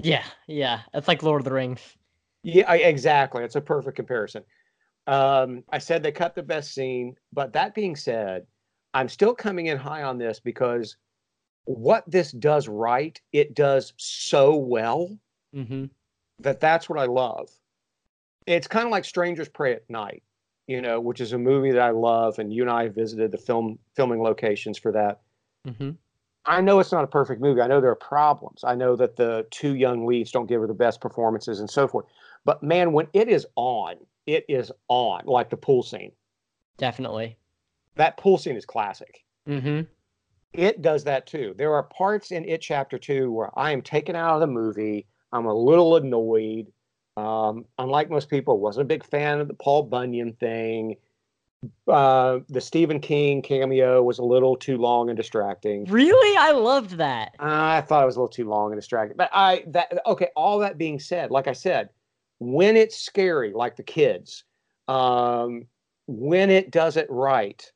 Yeah. 0.01 0.23
Yeah. 0.47 0.81
It's 0.93 1.07
like 1.07 1.23
Lord 1.23 1.41
of 1.41 1.45
the 1.45 1.53
Rings. 1.53 1.81
Yeah, 2.43 2.65
I, 2.67 2.77
exactly. 2.77 3.43
It's 3.43 3.55
a 3.55 3.61
perfect 3.61 3.95
comparison. 3.97 4.43
Um, 5.07 5.63
I 5.69 5.77
said 5.77 6.03
they 6.03 6.11
cut 6.11 6.35
the 6.35 6.43
best 6.43 6.73
scene, 6.73 7.15
but 7.33 7.53
that 7.53 7.75
being 7.75 7.95
said, 7.95 8.45
I'm 8.93 9.09
still 9.09 9.35
coming 9.35 9.67
in 9.67 9.77
high 9.77 10.03
on 10.03 10.17
this 10.17 10.39
because 10.39 10.97
what 11.65 12.03
this 12.07 12.31
does 12.31 12.67
right, 12.67 13.19
it 13.33 13.55
does 13.55 13.93
so 13.97 14.55
well. 14.55 15.09
Mm-hmm. 15.55 15.85
that 16.39 16.59
that's 16.59 16.87
what 16.89 16.99
I 16.99 17.05
love. 17.05 17.49
It's 18.45 18.67
kind 18.67 18.85
of 18.85 18.91
like 18.91 19.05
Strangers 19.05 19.49
Prey 19.49 19.73
at 19.73 19.89
Night, 19.89 20.23
you 20.67 20.81
know, 20.81 20.99
which 20.99 21.21
is 21.21 21.33
a 21.33 21.37
movie 21.37 21.71
that 21.71 21.81
I 21.81 21.91
love, 21.91 22.39
and 22.39 22.53
you 22.53 22.61
and 22.63 22.71
I 22.71 22.87
visited 22.87 23.31
the 23.31 23.37
film 23.37 23.79
filming 23.95 24.21
locations 24.21 24.77
for 24.77 24.91
that. 24.91 25.21
Mm-hmm. 25.67 25.91
I 26.45 26.61
know 26.61 26.79
it's 26.79 26.91
not 26.91 27.03
a 27.03 27.07
perfect 27.07 27.41
movie. 27.41 27.61
I 27.61 27.67
know 27.67 27.81
there 27.81 27.91
are 27.91 27.95
problems. 27.95 28.63
I 28.63 28.73
know 28.73 28.95
that 28.95 29.15
the 29.15 29.45
two 29.51 29.75
young 29.75 30.05
leads 30.07 30.31
don't 30.31 30.47
give 30.47 30.61
her 30.61 30.67
the 30.67 30.73
best 30.73 31.01
performances 31.01 31.59
and 31.59 31.69
so 31.69 31.87
forth. 31.87 32.05
But 32.45 32.63
man, 32.63 32.93
when 32.93 33.07
it 33.13 33.27
is 33.27 33.45
on, 33.55 33.95
it 34.25 34.45
is 34.47 34.71
on, 34.87 35.23
like 35.25 35.49
the 35.49 35.57
pool 35.57 35.83
scene. 35.83 36.11
Definitely. 36.77 37.37
That 37.95 38.17
pool 38.17 38.37
scene 38.37 38.55
is 38.55 38.65
classic. 38.65 39.23
Mm-hmm. 39.47 39.81
it 40.53 40.81
does 40.81 41.03
that 41.03 41.25
too. 41.27 41.53
There 41.57 41.73
are 41.73 41.83
parts 41.83 42.31
in 42.31 42.45
it 42.45 42.61
chapter 42.61 42.97
two 42.97 43.31
where 43.31 43.57
I 43.57 43.71
am 43.71 43.81
taken 43.81 44.15
out 44.15 44.35
of 44.35 44.41
the 44.41 44.47
movie. 44.47 45.07
I'm 45.31 45.45
a 45.45 45.53
little 45.53 45.95
annoyed. 45.95 46.71
Um, 47.17 47.65
unlike 47.77 48.09
most 48.09 48.29
people, 48.29 48.59
wasn't 48.59 48.83
a 48.83 48.87
big 48.87 49.05
fan 49.05 49.39
of 49.39 49.47
the 49.47 49.53
Paul 49.53 49.83
Bunyan 49.83 50.33
thing. 50.33 50.95
Uh, 51.87 52.39
the 52.47 52.61
Stephen 52.61 53.01
King 53.01 53.41
cameo 53.41 54.01
was 54.01 54.19
a 54.19 54.23
little 54.23 54.55
too 54.55 54.77
long 54.77 55.09
and 55.09 55.17
distracting. 55.17 55.83
Really? 55.85 56.37
I 56.37 56.51
loved 56.51 56.91
that. 56.91 57.35
I 57.39 57.81
thought 57.81 58.03
it 58.03 58.05
was 58.05 58.15
a 58.15 58.19
little 58.19 58.29
too 58.29 58.47
long 58.47 58.71
and 58.71 58.79
distracting. 58.79 59.17
But 59.17 59.29
I 59.33 59.65
that 59.67 60.01
okay. 60.05 60.29
All 60.37 60.59
that 60.59 60.77
being 60.77 60.99
said, 60.99 61.31
like 61.31 61.47
I 61.47 61.53
said, 61.53 61.89
when 62.39 62.77
it's 62.77 62.97
scary, 62.97 63.51
like 63.53 63.75
the 63.75 63.83
kids, 63.83 64.45
um, 64.87 65.65
when 66.07 66.49
it 66.49 66.71
does 66.71 66.95
it 66.95 67.07
right, 67.09 67.69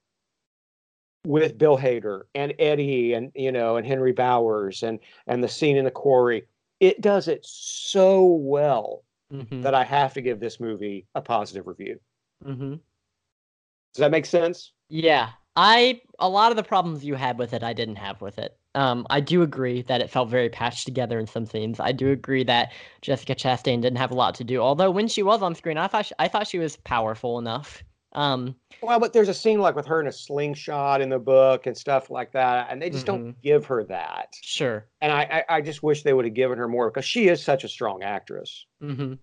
with 1.25 1.57
Bill 1.57 1.77
Hader 1.77 2.21
and 2.35 2.53
Eddie 2.59 3.13
and 3.13 3.31
you 3.35 3.51
know 3.51 3.77
and 3.77 3.85
Henry 3.85 4.11
Bowers 4.11 4.83
and 4.83 4.99
and 5.27 5.43
the 5.43 5.49
scene 5.49 5.77
in 5.77 5.85
the 5.85 5.91
quarry, 5.91 6.45
it 6.83 7.01
does 7.01 7.27
it 7.27 7.45
so 7.45 8.25
well 8.25 9.03
Mm-hmm. 9.33 9.61
that 9.61 9.73
I 9.73 9.83
have 9.83 10.13
to 10.13 10.21
give 10.21 10.39
this 10.39 10.59
movie 10.59 11.07
a 11.15 11.21
positive 11.21 11.65
review. 11.65 11.99
Mm-hmm. 12.45 12.73
Does 12.73 13.99
that 13.99 14.11
make 14.11 14.27
sense? 14.27 14.73
Yeah, 14.89 15.29
I 15.55 16.01
a 16.19 16.29
lot 16.29 16.51
of 16.51 16.55
the 16.55 16.63
problems 16.63 17.03
you 17.03 17.15
had 17.15 17.39
with 17.39 17.53
it, 17.53 17.63
I 17.63 17.73
didn't 17.73 17.95
have 17.95 18.21
with 18.21 18.37
it. 18.37 18.55
Um, 18.75 19.07
I 19.09 19.21
do 19.21 19.41
agree 19.41 19.81
that 19.83 20.01
it 20.01 20.11
felt 20.11 20.29
very 20.29 20.49
patched 20.49 20.85
together 20.85 21.17
in 21.19 21.25
some 21.25 21.47
scenes. 21.47 21.79
I 21.79 21.93
do 21.93 22.11
agree 22.11 22.43
that 22.43 22.73
Jessica 23.01 23.33
Chastain 23.33 23.81
didn't 23.81 23.97
have 23.97 24.11
a 24.11 24.15
lot 24.15 24.35
to 24.35 24.43
do. 24.43 24.61
Although 24.61 24.91
when 24.91 25.07
she 25.07 25.23
was 25.23 25.41
on 25.41 25.55
screen, 25.55 25.77
I 25.77 25.87
thought 25.87 26.05
she, 26.07 26.13
I 26.19 26.27
thought 26.27 26.47
she 26.47 26.59
was 26.59 26.77
powerful 26.77 27.39
enough. 27.39 27.83
Um, 28.13 28.55
Well, 28.81 28.99
but 28.99 29.11
there's 29.13 29.29
a 29.29 29.33
scene 29.33 29.59
like 29.59 29.75
with 29.75 29.85
her 29.87 29.99
in 29.99 30.07
a 30.07 30.11
slingshot 30.11 31.01
in 31.01 31.09
the 31.09 31.19
book 31.19 31.65
and 31.67 31.75
stuff 31.75 32.09
like 32.09 32.31
that, 32.33 32.67
and 32.69 32.81
they 32.81 32.89
just 32.89 33.05
don't 33.05 33.39
give 33.41 33.65
her 33.65 33.83
that. 33.85 34.35
sure. 34.41 34.87
And 35.01 35.11
I, 35.11 35.43
I, 35.49 35.57
I 35.57 35.61
just 35.61 35.81
wish 35.83 36.03
they 36.03 36.13
would 36.13 36.25
have 36.25 36.33
given 36.33 36.57
her 36.57 36.67
more 36.67 36.89
because 36.91 37.05
she 37.05 37.27
is 37.27 37.43
such 37.43 37.63
a 37.63 37.67
strong 37.67 38.03
actress. 38.03 38.65
Mm-hmm. 38.81 39.13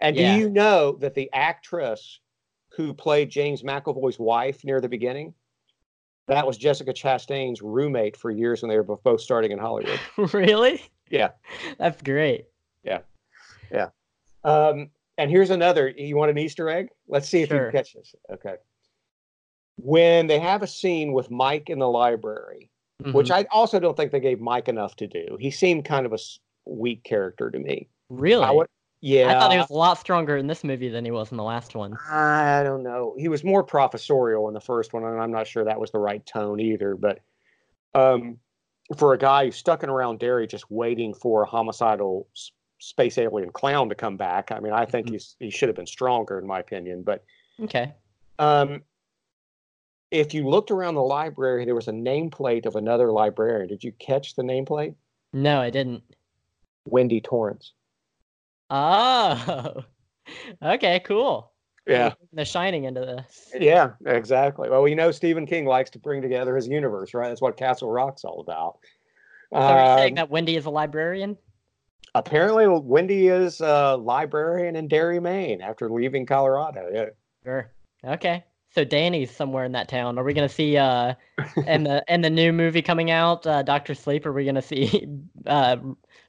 And 0.00 0.16
Yeah. 0.16 0.34
do 0.34 0.40
you 0.40 0.50
know 0.50 0.92
that 1.00 1.14
the 1.14 1.30
actress 1.32 2.20
who 2.76 2.92
played 2.92 3.30
James 3.30 3.62
McAvoy's 3.62 4.18
wife 4.18 4.64
near 4.64 4.80
the 4.80 4.88
beginning, 4.88 5.32
that 6.28 6.46
was 6.46 6.58
Jessica 6.58 6.92
Chastain's 6.92 7.62
roommate 7.62 8.16
for 8.16 8.30
years 8.30 8.60
when 8.60 8.68
they 8.68 8.76
were 8.78 8.96
both 8.96 9.20
starting 9.20 9.52
in 9.52 9.58
Hollywood. 9.58 10.00
really? 10.34 10.82
Yeah. 11.08 11.30
That's 11.78 12.02
great. 12.02 12.46
Yeah. 12.82 12.98
Yeah. 13.72 13.88
Um, 14.44 14.90
and 15.18 15.30
here's 15.30 15.50
another. 15.50 15.88
You 15.88 16.16
want 16.16 16.30
an 16.30 16.38
Easter 16.38 16.68
egg? 16.68 16.88
Let's 17.08 17.28
see 17.28 17.42
if 17.42 17.50
you 17.50 17.56
Sure. 17.56 17.70
can 17.70 17.78
catch 17.78 17.94
this. 17.94 18.14
Okay. 18.32 18.56
When 19.78 20.26
they 20.26 20.38
have 20.38 20.62
a 20.62 20.66
scene 20.66 21.12
with 21.12 21.30
Mike 21.30 21.68
in 21.70 21.78
the 21.78 21.88
library, 21.88 22.70
which 23.12 23.28
Mhm. 23.28 23.34
I 23.34 23.46
also 23.50 23.78
don't 23.78 23.96
think 23.96 24.10
they 24.10 24.20
gave 24.20 24.40
Mike 24.40 24.68
enough 24.68 24.96
to 24.96 25.06
do. 25.06 25.36
He 25.38 25.50
seemed 25.50 25.84
kind 25.84 26.06
of 26.06 26.12
a 26.14 26.18
weak 26.64 27.04
character 27.04 27.50
to 27.50 27.58
me. 27.58 27.88
really, 28.08 28.44
I 28.44 28.52
would, 28.52 28.68
yeah. 29.00 29.28
I 29.28 29.40
thought 29.40 29.50
he 29.50 29.58
was 29.58 29.68
a 29.68 29.74
lot 29.74 29.98
stronger 29.98 30.36
in 30.36 30.46
this 30.46 30.62
movie 30.62 30.88
than 30.88 31.04
he 31.04 31.10
was 31.10 31.32
in 31.32 31.36
the 31.36 31.42
last 31.42 31.74
one. 31.74 31.96
I 32.08 32.62
don't 32.62 32.84
know. 32.84 33.14
He 33.18 33.26
was 33.26 33.42
more 33.42 33.64
professorial 33.64 34.46
in 34.46 34.54
the 34.54 34.60
first 34.60 34.92
one, 34.92 35.02
and 35.02 35.20
I'm 35.20 35.32
not 35.32 35.48
sure 35.48 35.64
that 35.64 35.80
was 35.80 35.90
the 35.90 35.98
right 35.98 36.24
tone 36.24 36.60
either. 36.60 36.94
But 36.94 37.18
um, 37.94 38.38
for 38.96 39.12
a 39.12 39.18
guy 39.18 39.46
who's 39.46 39.56
stuck 39.56 39.82
in 39.82 39.90
around 39.90 40.20
Derry 40.20 40.46
just 40.46 40.70
waiting 40.70 41.12
for 41.14 41.42
a 41.42 41.46
homicidal 41.46 42.28
space 42.78 43.18
alien 43.18 43.50
clown 43.50 43.88
to 43.88 43.94
come 43.94 44.16
back, 44.16 44.52
I 44.52 44.60
mean, 44.60 44.72
I 44.72 44.84
think 44.84 45.06
Mhm. 45.08 45.12
he's 45.12 45.36
he 45.38 45.50
should 45.50 45.68
have 45.68 45.76
been 45.76 45.86
stronger, 45.86 46.38
in 46.38 46.46
my 46.46 46.60
opinion. 46.60 47.02
But 47.02 47.24
Okay. 47.62 47.92
um, 48.38 48.82
if 50.10 50.34
you 50.34 50.48
looked 50.48 50.70
around 50.70 50.94
the 50.94 51.02
library, 51.02 51.64
there 51.64 51.74
was 51.74 51.88
a 51.88 51.92
nameplate 51.92 52.66
of 52.66 52.76
another 52.76 53.10
librarian. 53.12 53.68
Did 53.68 53.82
you 53.82 53.92
catch 53.92 54.34
the 54.36 54.42
nameplate? 54.42 54.94
No, 55.32 55.60
I 55.60 55.70
didn't. 55.70 56.02
Wendy 56.86 57.20
Torrance. 57.20 57.72
Oh. 58.70 59.82
okay. 60.62 61.00
Cool. 61.00 61.52
Yeah. 61.86 62.14
The 62.32 62.44
Shining 62.44 62.84
into 62.84 63.00
this. 63.00 63.52
Yeah, 63.58 63.92
exactly. 64.06 64.68
Well, 64.68 64.82
we 64.82 64.94
know 64.94 65.12
Stephen 65.12 65.46
King 65.46 65.66
likes 65.66 65.90
to 65.90 65.98
bring 66.00 66.20
together 66.20 66.56
his 66.56 66.66
universe, 66.66 67.14
right? 67.14 67.28
That's 67.28 67.40
what 67.40 67.56
Castle 67.56 67.90
Rock's 67.90 68.24
all 68.24 68.40
about. 68.40 68.78
So 69.52 69.58
are 69.58 69.80
you 69.80 69.98
saying 69.98 70.12
Um, 70.12 70.16
that 70.16 70.30
Wendy 70.30 70.56
is 70.56 70.66
a 70.66 70.70
librarian? 70.70 71.38
Apparently, 72.18 72.66
Wendy 72.66 73.28
is 73.28 73.60
a 73.60 73.96
librarian 73.96 74.76
in 74.76 74.88
Derry, 74.88 75.20
Maine, 75.20 75.60
after 75.60 75.90
leaving 75.90 76.26
Colorado. 76.26 76.88
Yeah. 76.92 77.06
Sure. 77.44 77.72
Okay. 78.04 78.44
So 78.74 78.84
Danny's 78.84 79.34
somewhere 79.34 79.64
in 79.64 79.72
that 79.72 79.88
town. 79.88 80.18
Are 80.18 80.24
we 80.24 80.34
gonna 80.34 80.48
see 80.48 80.76
uh 80.76 81.14
in 81.66 81.84
the 81.84 82.04
in 82.08 82.20
the 82.20 82.30
new 82.30 82.52
movie 82.52 82.82
coming 82.82 83.10
out, 83.10 83.46
uh, 83.46 83.62
Doctor 83.62 83.94
Sleep? 83.94 84.26
Are 84.26 84.32
we 84.32 84.44
gonna 84.44 84.60
see 84.60 85.08
uh 85.46 85.76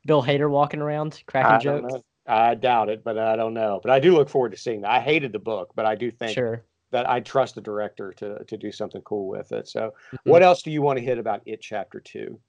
Bill 0.06 0.24
Hader 0.24 0.50
walking 0.50 0.82
around 0.82 1.22
cracking 1.26 1.56
I 1.56 1.60
jokes? 1.60 1.96
I 2.26 2.56
doubt 2.56 2.90
it, 2.90 3.04
but 3.04 3.18
I 3.18 3.36
don't 3.36 3.54
know. 3.54 3.80
But 3.82 3.92
I 3.92 4.00
do 4.00 4.14
look 4.14 4.30
forward 4.30 4.52
to 4.52 4.58
seeing 4.58 4.82
that. 4.82 4.92
I 4.92 5.00
hated 5.00 5.32
the 5.32 5.40
book, 5.40 5.72
but 5.76 5.86
I 5.86 5.96
do 5.96 6.12
think 6.12 6.34
Sure. 6.34 6.64
that 6.92 7.10
I 7.10 7.20
trust 7.20 7.56
the 7.56 7.62
director 7.62 8.14
to 8.14 8.44
to 8.46 8.58
do 8.58 8.72
something 8.72 9.02
cool 9.02 9.28
with 9.28 9.52
it. 9.52 9.68
So, 9.68 9.94
Mhm. 10.14 10.18
what 10.24 10.44
else 10.44 10.62
do 10.62 10.72
you 10.72 10.82
want 10.82 11.00
to 11.00 11.06
hit 11.06 11.18
about 11.18 11.42
it, 11.46 11.62
chapter 11.62 12.00
two? 12.00 12.40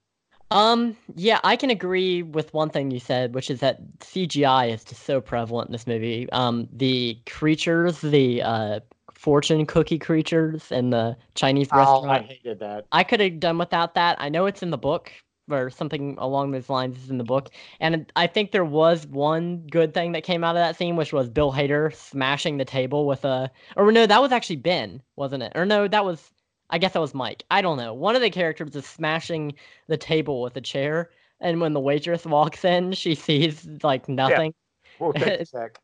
Um, 0.51 0.97
yeah, 1.15 1.41
I 1.45 1.57
can 1.57 1.71
agree 1.71 2.23
with 2.23 2.53
one 2.55 2.71
thing 2.71 2.91
you 2.91 3.01
said, 3.01 3.35
which 3.35 3.51
is 3.51 3.61
that 3.61 3.81
CGI 3.99 4.73
is 4.73 4.85
just 4.85 5.05
so 5.05 5.21
prevalent 5.21 5.69
in 5.69 5.73
this 5.73 5.87
movie. 5.87 6.31
Um, 6.33 6.69
the 6.73 7.19
creatures, 7.27 8.01
the 8.01 8.43
uh, 8.43 8.81
fortune 9.13 9.67
cookie 9.67 9.99
creatures 9.99 10.73
in 10.73 10.91
the 10.91 11.17
Chinese 11.35 11.69
restaurant. 11.71 12.07
Oh, 12.07 12.11
I 12.11 12.19
hated 12.21 12.61
that. 12.61 12.87
I 12.93 13.05
could 13.05 13.21
have 13.21 13.41
done 13.41 13.59
without 13.59 13.95
that. 13.95 14.17
I 14.21 14.29
know 14.29 14.47
it's 14.47 14.63
in 14.63 14.71
the 14.71 14.79
book 14.79 15.13
or 15.51 15.71
something 15.71 16.15
along 16.19 16.51
those 16.51 16.69
lines 16.69 17.03
is 17.03 17.11
in 17.11 17.19
the 17.19 17.25
book. 17.25 17.51
And 17.81 18.11
I 18.17 18.27
think 18.27 18.53
there 18.53 18.65
was 18.65 19.07
one 19.07 19.67
good 19.71 19.95
thing 19.95 20.13
that 20.13 20.23
came 20.23 20.45
out 20.45 20.57
of 20.57 20.61
that 20.61 20.77
scene, 20.77 20.97
which 20.97 21.13
was 21.13 21.29
Bill 21.29 21.53
Hader 21.53 21.95
smashing 21.95 22.59
the 22.59 22.65
table 22.65 23.07
with 23.07 23.25
a 23.25 23.51
or 23.77 23.91
no, 23.93 24.07
that 24.07 24.21
was 24.23 24.33
actually 24.33 24.57
Ben, 24.57 25.03
wasn't 25.17 25.43
it? 25.43 25.53
Or 25.55 25.65
no, 25.65 25.89
that 25.89 26.05
was 26.05 26.31
I 26.71 26.79
guess 26.79 26.93
that 26.93 27.01
was 27.01 27.15
Mike. 27.15 27.45
I 27.51 27.63
don't 27.63 27.79
know. 27.79 27.95
One 27.95 28.15
of 28.17 28.23
the 28.23 28.31
characters 28.31 28.75
is 28.77 28.87
smashing 28.87 29.55
the 29.87 29.97
table 29.97 30.43
with 30.43 30.57
a 30.57 30.61
chair, 30.61 31.11
and 31.41 31.61
when 31.61 31.73
the 31.73 31.81
waitress 31.81 32.25
walks 32.27 32.65
in, 32.65 32.93
she 32.93 33.15
sees 33.27 33.67
like 33.83 34.09
nothing. 34.09 34.55
We'll 34.99 35.13
take 35.13 35.41
a 35.41 35.47
sec. 35.47 35.79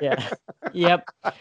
Yeah. 0.00 0.30
yep. 0.72 1.04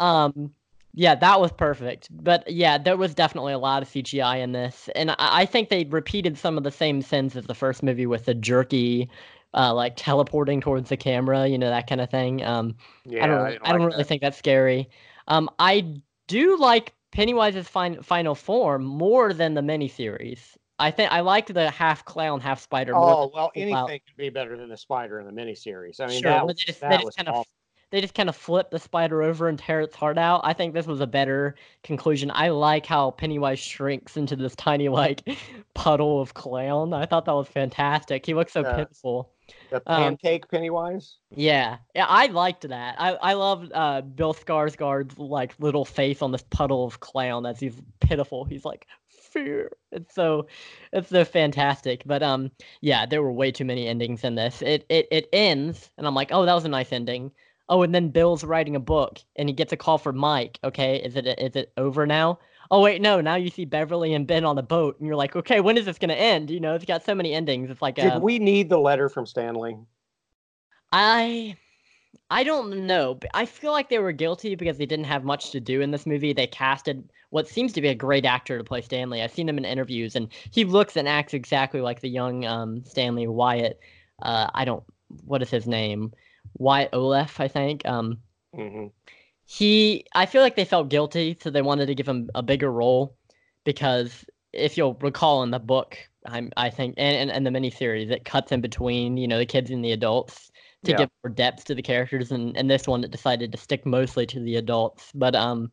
Um 0.00 0.54
yeah, 0.94 1.14
that 1.14 1.40
was 1.40 1.52
perfect. 1.52 2.08
But 2.10 2.48
yeah, 2.50 2.76
there 2.76 2.96
was 2.98 3.14
definitely 3.14 3.54
a 3.54 3.58
lot 3.58 3.82
of 3.82 3.88
CGI 3.88 4.42
in 4.42 4.52
this. 4.52 4.90
And 4.94 5.10
I, 5.12 5.16
I 5.18 5.46
think 5.46 5.70
they 5.70 5.84
repeated 5.84 6.36
some 6.36 6.58
of 6.58 6.64
the 6.64 6.70
same 6.70 7.00
sins 7.00 7.34
as 7.34 7.46
the 7.46 7.54
first 7.54 7.82
movie 7.82 8.06
with 8.06 8.26
the 8.26 8.34
jerky 8.34 9.08
uh 9.54 9.72
like 9.74 9.94
teleporting 9.96 10.60
towards 10.60 10.88
the 10.88 10.96
camera, 10.96 11.46
you 11.46 11.58
know, 11.58 11.68
that 11.70 11.86
kind 11.86 12.00
of 12.00 12.10
thing. 12.10 12.42
Um 12.44 12.76
Yeah, 13.04 13.24
I 13.24 13.26
don't 13.26 13.44
didn't 13.46 13.62
I, 13.64 13.72
don't 13.72 13.82
like 13.82 13.88
really 13.88 14.02
that. 14.02 14.08
think 14.08 14.22
that's 14.22 14.38
scary. 14.38 14.88
Um 15.28 15.50
I 15.58 15.94
do 16.26 16.56
like 16.58 16.94
Pennywise's 17.12 17.68
fin- 17.68 18.02
final 18.02 18.34
form 18.34 18.84
more 18.84 19.32
than 19.32 19.54
the 19.54 19.60
miniseries. 19.60 20.56
I 20.78 20.90
think 20.90 21.12
I 21.12 21.20
liked 21.20 21.52
the 21.54 21.70
half 21.70 22.04
clown, 22.04 22.40
half 22.40 22.60
spider 22.60 22.92
more. 22.94 23.02
Oh 23.10 23.30
well, 23.32 23.52
anything 23.54 23.74
full-out- 23.74 23.88
could 23.90 24.16
be 24.16 24.30
better 24.30 24.56
than 24.56 24.68
the 24.68 24.76
spider 24.76 25.20
in 25.20 25.26
the 25.26 25.32
miniseries. 25.32 26.00
I 26.00 26.06
mean, 26.06 26.22
Sure, 26.22 26.30
that, 26.30 26.46
was- 26.46 26.56
they 26.56 26.62
just, 26.64 26.80
that 26.80 26.90
they 26.90 27.04
just 27.04 27.16
kind 27.16 27.28
of 27.28 27.46
they 27.90 28.00
just 28.00 28.14
kind 28.14 28.30
of 28.30 28.34
flip 28.36 28.70
the 28.70 28.78
spider 28.78 29.22
over 29.22 29.48
and 29.48 29.58
tear 29.58 29.82
its 29.82 29.94
heart 29.94 30.16
out. 30.16 30.40
I 30.44 30.54
think 30.54 30.72
this 30.72 30.86
was 30.86 31.00
a 31.02 31.06
better 31.06 31.56
conclusion. 31.82 32.30
I 32.34 32.48
like 32.48 32.86
how 32.86 33.10
Pennywise 33.10 33.58
shrinks 33.58 34.16
into 34.16 34.34
this 34.34 34.56
tiny 34.56 34.88
like 34.88 35.22
puddle 35.74 36.18
of 36.22 36.32
clown. 36.32 36.94
I 36.94 37.04
thought 37.04 37.26
that 37.26 37.34
was 37.34 37.48
fantastic. 37.48 38.24
He 38.24 38.32
looks 38.32 38.54
so 38.54 38.62
Yeah. 38.62 38.76
pitiful. 38.76 39.31
The 39.70 39.82
um, 39.86 40.02
pancake 40.02 40.48
Pennywise. 40.48 41.16
Yeah, 41.34 41.78
yeah, 41.94 42.06
I 42.08 42.26
liked 42.26 42.68
that. 42.68 42.96
I 42.98 43.14
I 43.14 43.32
loved 43.34 43.72
uh, 43.74 44.02
Bill 44.02 44.34
Skarsgård's 44.34 45.18
like 45.18 45.54
little 45.58 45.84
face 45.84 46.22
on 46.22 46.32
this 46.32 46.44
puddle 46.50 46.84
of 46.84 47.00
clown 47.00 47.46
as 47.46 47.58
he's 47.58 47.76
pitiful. 48.00 48.44
He's 48.44 48.64
like 48.64 48.86
fear. 49.08 49.72
It's 49.90 50.14
so 50.14 50.46
it's 50.92 51.08
so 51.08 51.24
fantastic. 51.24 52.02
But 52.06 52.22
um, 52.22 52.50
yeah, 52.80 53.06
there 53.06 53.22
were 53.22 53.32
way 53.32 53.50
too 53.50 53.64
many 53.64 53.86
endings 53.88 54.24
in 54.24 54.34
this. 54.34 54.62
It 54.62 54.84
it 54.88 55.08
it 55.10 55.28
ends, 55.32 55.90
and 55.98 56.06
I'm 56.06 56.14
like, 56.14 56.30
oh, 56.32 56.44
that 56.44 56.54
was 56.54 56.64
a 56.64 56.68
nice 56.68 56.92
ending. 56.92 57.32
Oh, 57.68 57.82
and 57.82 57.94
then 57.94 58.10
Bill's 58.10 58.44
writing 58.44 58.76
a 58.76 58.80
book, 58.80 59.20
and 59.36 59.48
he 59.48 59.54
gets 59.54 59.72
a 59.72 59.76
call 59.76 59.98
from 59.98 60.16
Mike. 60.16 60.58
Okay, 60.64 60.96
is 60.96 61.16
it 61.16 61.26
is 61.26 61.56
it 61.56 61.72
over 61.76 62.06
now? 62.06 62.38
Oh 62.72 62.80
wait, 62.80 63.02
no. 63.02 63.20
Now 63.20 63.34
you 63.34 63.50
see 63.50 63.66
Beverly 63.66 64.14
and 64.14 64.26
Ben 64.26 64.46
on 64.46 64.56
the 64.56 64.62
boat, 64.62 64.98
and 64.98 65.06
you're 65.06 65.14
like, 65.14 65.36
okay, 65.36 65.60
when 65.60 65.76
is 65.76 65.84
this 65.84 65.98
gonna 65.98 66.14
end? 66.14 66.50
You 66.50 66.58
know, 66.58 66.74
it's 66.74 66.86
got 66.86 67.04
so 67.04 67.14
many 67.14 67.34
endings. 67.34 67.68
It's 67.68 67.82
like 67.82 67.96
Did 67.96 68.14
uh, 68.14 68.20
we 68.22 68.38
need 68.38 68.70
the 68.70 68.78
letter 68.78 69.10
from 69.10 69.26
Stanley? 69.26 69.76
I 70.90 71.54
I 72.30 72.44
don't 72.44 72.86
know. 72.86 73.20
I 73.34 73.44
feel 73.44 73.72
like 73.72 73.90
they 73.90 73.98
were 73.98 74.10
guilty 74.10 74.54
because 74.54 74.78
they 74.78 74.86
didn't 74.86 75.04
have 75.04 75.22
much 75.22 75.50
to 75.50 75.60
do 75.60 75.82
in 75.82 75.90
this 75.90 76.06
movie. 76.06 76.32
They 76.32 76.46
casted 76.46 77.12
what 77.28 77.46
seems 77.46 77.74
to 77.74 77.82
be 77.82 77.88
a 77.88 77.94
great 77.94 78.24
actor 78.24 78.56
to 78.56 78.64
play 78.64 78.80
Stanley. 78.80 79.20
I've 79.20 79.32
seen 79.32 79.50
him 79.50 79.58
in 79.58 79.66
interviews, 79.66 80.16
and 80.16 80.28
he 80.50 80.64
looks 80.64 80.96
and 80.96 81.06
acts 81.06 81.34
exactly 81.34 81.82
like 81.82 82.00
the 82.00 82.08
young 82.08 82.46
um, 82.46 82.82
Stanley 82.86 83.26
Wyatt. 83.26 83.80
Uh, 84.22 84.48
I 84.54 84.64
don't. 84.64 84.82
What 85.26 85.42
is 85.42 85.50
his 85.50 85.66
name? 85.66 86.12
Wyatt 86.54 86.92
Oleff, 86.92 87.38
I 87.38 87.48
think. 87.48 87.84
Um, 87.84 88.16
hmm 88.54 88.86
he 89.52 90.02
i 90.14 90.24
feel 90.24 90.40
like 90.40 90.56
they 90.56 90.64
felt 90.64 90.88
guilty 90.88 91.36
so 91.42 91.50
they 91.50 91.60
wanted 91.60 91.84
to 91.84 91.94
give 91.94 92.08
him 92.08 92.30
a 92.34 92.42
bigger 92.42 92.72
role 92.72 93.18
because 93.64 94.24
if 94.54 94.78
you'll 94.78 94.94
recall 95.02 95.42
in 95.42 95.50
the 95.50 95.58
book 95.58 95.98
i'm 96.26 96.50
i 96.56 96.70
think 96.70 96.94
and, 96.96 97.16
and, 97.16 97.30
and 97.30 97.44
the 97.46 97.50
miniseries 97.50 98.10
it 98.10 98.24
cuts 98.24 98.50
in 98.50 98.62
between 98.62 99.18
you 99.18 99.28
know 99.28 99.36
the 99.36 99.44
kids 99.44 99.70
and 99.70 99.84
the 99.84 99.92
adults 99.92 100.50
to 100.84 100.92
Yeah. 100.92 100.96
give 100.96 101.10
more 101.22 101.30
depth 101.30 101.66
to 101.66 101.74
the 101.74 101.82
characters 101.82 102.32
and 102.32 102.56
and 102.56 102.70
this 102.70 102.86
one 102.88 103.04
it 103.04 103.10
decided 103.10 103.52
to 103.52 103.58
stick 103.58 103.84
mostly 103.84 104.24
to 104.24 104.40
the 104.40 104.56
adults 104.56 105.12
but 105.14 105.34
um 105.34 105.70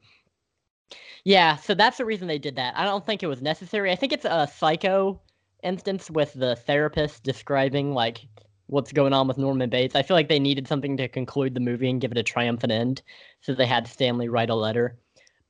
yeah 1.23 1.55
so 1.55 1.73
that's 1.73 1.99
the 1.99 2.05
reason 2.05 2.27
they 2.27 2.37
did 2.37 2.57
that 2.57 2.73
i 2.75 2.83
don't 2.83 3.05
think 3.05 3.23
it 3.23 3.27
was 3.27 3.41
necessary 3.41 3.91
i 3.93 3.95
think 3.95 4.11
it's 4.11 4.25
a 4.25 4.45
psycho 4.45 5.21
instance 5.63 6.11
with 6.11 6.33
the 6.33 6.57
therapist 6.57 7.23
describing 7.23 7.93
like 7.93 8.27
what's 8.69 8.91
going 8.91 9.13
on 9.13 9.27
with 9.27 9.37
norman 9.37 9.69
bates 9.69 9.95
i 9.95 10.01
feel 10.01 10.15
like 10.15 10.29
they 10.29 10.39
needed 10.39 10.67
something 10.67 10.95
to 10.95 11.07
conclude 11.07 11.53
the 11.53 11.59
movie 11.59 11.89
and 11.89 12.01
give 12.01 12.11
it 12.11 12.17
a 12.17 12.23
triumphant 12.23 12.71
end 12.71 13.01
so 13.41 13.53
they 13.53 13.65
had 13.65 13.87
Stanley 13.87 14.29
write 14.29 14.49
a 14.49 14.55
letter. 14.55 14.97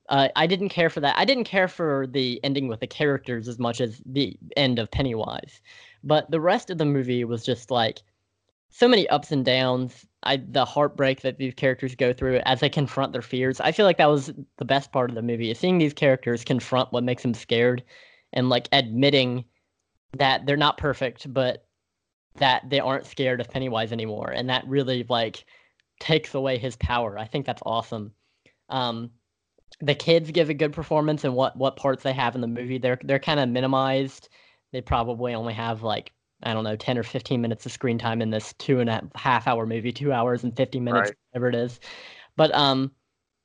Uh, 0.08 0.28
I 0.34 0.46
didn't 0.46 0.70
care 0.70 0.90
for 0.90 1.00
that. 1.00 1.16
I 1.16 1.24
didn't 1.24 1.44
care 1.44 1.68
for 1.68 2.06
the 2.06 2.40
ending 2.42 2.68
with 2.68 2.80
the 2.80 2.86
characters 2.86 3.46
as 3.46 3.58
much 3.58 3.80
as 3.80 4.02
the 4.04 4.36
end 4.56 4.78
of 4.78 4.90
Pennywise. 4.90 5.60
But 6.02 6.30
the 6.30 6.40
rest 6.40 6.70
of 6.70 6.78
the 6.78 6.84
movie 6.84 7.24
was 7.24 7.44
just 7.44 7.70
like 7.70 8.00
so 8.70 8.88
many 8.88 9.08
ups 9.08 9.30
and 9.30 9.44
downs. 9.44 10.06
I 10.22 10.38
the 10.38 10.64
heartbreak 10.64 11.20
that 11.20 11.38
these 11.38 11.54
characters 11.54 11.94
go 11.94 12.12
through 12.12 12.40
as 12.44 12.60
they 12.60 12.68
confront 12.68 13.12
their 13.12 13.22
fears. 13.22 13.60
I 13.60 13.72
feel 13.72 13.86
like 13.86 13.98
that 13.98 14.10
was 14.10 14.32
the 14.56 14.64
best 14.64 14.90
part 14.92 15.10
of 15.10 15.16
the 15.16 15.22
movie 15.22 15.50
is 15.50 15.58
seeing 15.58 15.78
these 15.78 15.94
characters 15.94 16.44
confront 16.44 16.92
what 16.92 17.04
makes 17.04 17.22
them 17.22 17.34
scared 17.34 17.84
and 18.32 18.48
like 18.48 18.68
admitting 18.72 19.44
that 20.16 20.44
they're 20.44 20.56
not 20.56 20.76
perfect, 20.76 21.32
but 21.32 21.66
that 22.36 22.68
they 22.68 22.80
aren't 22.80 23.06
scared 23.06 23.40
of 23.40 23.50
Pennywise 23.50 23.92
anymore. 23.92 24.30
And 24.30 24.48
that 24.48 24.66
really 24.66 25.04
like 25.08 25.44
takes 25.98 26.34
away 26.34 26.58
his 26.58 26.76
power. 26.76 27.18
I 27.18 27.26
think 27.26 27.46
that's 27.46 27.62
awesome. 27.66 28.12
Um, 28.68 29.10
the 29.80 29.94
kids 29.94 30.30
give 30.30 30.50
a 30.50 30.54
good 30.54 30.72
performance 30.72 31.24
and 31.24 31.34
what 31.34 31.56
what 31.56 31.76
parts 31.76 32.02
they 32.02 32.12
have 32.12 32.34
in 32.34 32.40
the 32.40 32.46
movie. 32.46 32.78
They're 32.78 32.98
they're 33.02 33.18
kind 33.18 33.40
of 33.40 33.48
minimized. 33.48 34.28
They 34.72 34.80
probably 34.80 35.34
only 35.34 35.54
have 35.54 35.82
like 35.82 36.12
I 36.42 36.54
don't 36.54 36.64
know 36.64 36.76
ten 36.76 36.98
or 36.98 37.02
fifteen 37.02 37.40
minutes 37.40 37.66
of 37.66 37.72
screen 37.72 37.98
time 37.98 38.22
in 38.22 38.30
this 38.30 38.54
two 38.58 38.80
and 38.80 38.90
a 38.90 39.02
half 39.14 39.46
hour 39.46 39.66
movie, 39.66 39.92
two 39.92 40.12
hours 40.12 40.44
and 40.44 40.56
fifty 40.56 40.80
minutes, 40.80 41.10
Right. 41.10 41.16
whatever 41.32 41.48
it 41.48 41.54
is. 41.54 41.80
But 42.36 42.54
um, 42.54 42.92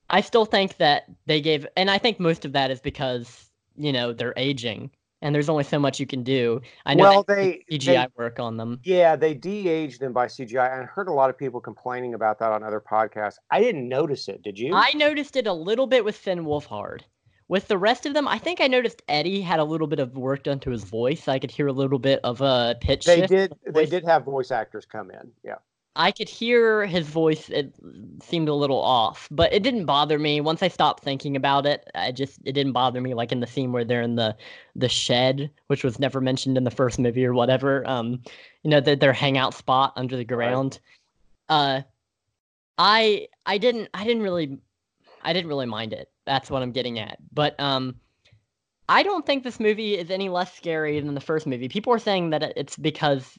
I 0.09 0.21
still 0.21 0.45
think 0.45 0.77
that 0.77 1.05
they 1.25 1.41
gave, 1.41 1.65
and 1.75 1.89
I 1.89 1.97
think 1.97 2.19
most 2.19 2.45
of 2.45 2.53
that 2.53 2.71
is 2.71 2.79
because 2.81 3.49
you 3.77 3.91
know 3.91 4.13
they're 4.13 4.33
aging, 4.38 4.91
and 5.22 5.34
there's 5.34 5.49
only 5.49 5.63
so 5.63 5.80
much 5.80 5.99
you 5.99 6.05
can 6.05 6.24
do. 6.24 6.61
I 6.86 6.93
know 6.93 7.03
Well, 7.03 7.24
they 7.24 7.63
CGI 7.72 7.86
they 7.86 8.07
work 8.18 8.39
on 8.39 8.57
them. 8.57 8.80
yeah 8.84 9.16
they 9.16 9.34
de-aged 9.34 9.99
them 10.01 10.13
by 10.13 10.28
CGI. 10.28 10.82
I 10.82 10.84
heard 10.86 11.07
a 11.07 11.13
lot 11.13 11.30
of 11.30 11.38
people 11.38 11.59
complaining 11.61 12.13
about 12.13 12.39
that 12.39 12.51
on 12.51 12.63
other 12.63 12.82
podcasts. 12.82 13.36
I 13.51 13.61
didn't 13.61 13.88
notice 13.88 14.28
it. 14.28 14.41
Did 14.43 14.57
you? 14.59 14.74
I 14.74 14.91
noticed 14.95 15.36
it 15.36 15.47
a 15.47 15.53
little 15.53 15.88
bit 15.88 16.03
with 16.05 16.16
Finn 16.16 16.45
Wolfhard. 16.45 17.01
With 17.47 17.68
the 17.68 17.78
rest 17.78 18.07
of 18.07 18.16
them, 18.16 18.28
I 18.28 18.39
think 18.39 18.59
I 18.59 18.66
noticed 18.68 19.03
Eddie 19.07 19.39
had 19.41 19.59
a 19.59 19.63
little 19.63 19.86
bit 19.86 19.99
of 19.99 20.18
work 20.18 20.43
done 20.43 20.59
to 20.61 20.72
his 20.72 20.84
voice. 20.84 21.28
I 21.28 21.38
could 21.38 21.51
hear 21.51 21.68
a 21.68 21.74
little 21.74 21.99
bit 21.99 22.20
of 22.24 22.41
a 22.41 22.76
pitch 22.82 23.05
they 23.05 23.18
shift. 23.18 23.30
did. 23.30 23.53
They 23.68 23.86
did 23.86 24.03
have 24.03 24.24
voice 24.26 24.49
actors 24.49 24.86
come 24.86 25.11
in. 25.11 25.32
Yeah. 25.43 25.55
I 25.97 26.11
could 26.11 26.27
hear 26.27 26.85
his 26.85 27.07
voice. 27.07 27.49
It 27.49 27.73
seemed 28.21 28.49
a 28.49 28.53
little 28.53 28.81
off, 28.81 29.29
but 29.31 29.53
it 29.53 29.63
didn't 29.63 29.85
bother 29.85 30.19
me. 30.19 30.41
Once 30.41 30.61
I 30.61 30.67
stopped 30.67 31.03
thinking 31.03 31.35
about 31.35 31.65
it, 31.65 31.89
I 31.95 32.11
just 32.11 32.39
it 32.43 32.51
didn't 32.51 32.73
bother 32.73 32.99
me. 32.99 33.13
Like 33.13 33.31
in 33.31 33.39
the 33.39 33.47
scene 33.47 33.71
where 33.71 33.85
they're 33.85 34.01
in 34.01 34.15
the 34.15 34.35
the 34.75 34.89
shed, 34.89 35.49
which 35.67 35.83
was 35.83 35.97
never 35.97 36.19
mentioned 36.19 36.57
in 36.57 36.65
the 36.65 36.71
first 36.71 36.99
movie 36.99 37.25
or 37.25 37.33
whatever. 37.33 37.87
Um, 37.87 38.21
you 38.63 38.69
know, 38.69 38.81
their 38.81 38.97
their 38.97 39.13
hangout 39.13 39.53
spot 39.53 39.93
under 39.95 40.17
the 40.17 40.25
ground. 40.25 40.79
Uh, 41.47 41.81
I 42.77 43.27
I 43.45 43.57
didn't 43.57 43.89
I 43.93 44.03
didn't 44.03 44.23
really 44.23 44.59
I 45.21 45.31
didn't 45.31 45.49
really 45.49 45.65
mind 45.65 45.93
it. 45.93 46.09
That's 46.25 46.51
what 46.51 46.61
I'm 46.61 46.71
getting 46.71 46.99
at. 46.99 47.17
But 47.33 47.57
um, 47.59 47.95
I 48.89 49.01
don't 49.03 49.25
think 49.25 49.43
this 49.43 49.59
movie 49.59 49.97
is 49.97 50.11
any 50.11 50.29
less 50.29 50.53
scary 50.53 50.99
than 50.99 51.15
the 51.15 51.21
first 51.21 51.47
movie. 51.47 51.69
People 51.69 51.93
are 51.93 51.99
saying 51.99 52.31
that 52.31 52.53
it's 52.55 52.75
because 52.75 53.37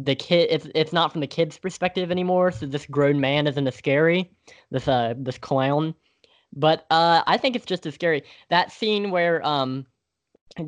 the 0.00 0.14
kid 0.14 0.48
it's 0.50 0.68
it's 0.74 0.92
not 0.92 1.12
from 1.12 1.20
the 1.20 1.26
kid's 1.26 1.58
perspective 1.58 2.10
anymore. 2.10 2.50
So 2.50 2.66
this 2.66 2.86
grown 2.86 3.20
man 3.20 3.46
isn't 3.46 3.66
as 3.66 3.76
scary. 3.76 4.30
This 4.70 4.88
uh 4.88 5.14
this 5.16 5.38
clown. 5.38 5.94
But 6.54 6.86
uh, 6.90 7.22
I 7.26 7.38
think 7.38 7.56
it's 7.56 7.64
just 7.64 7.86
as 7.86 7.94
scary. 7.94 8.22
That 8.50 8.72
scene 8.72 9.10
where 9.10 9.44
um. 9.46 9.86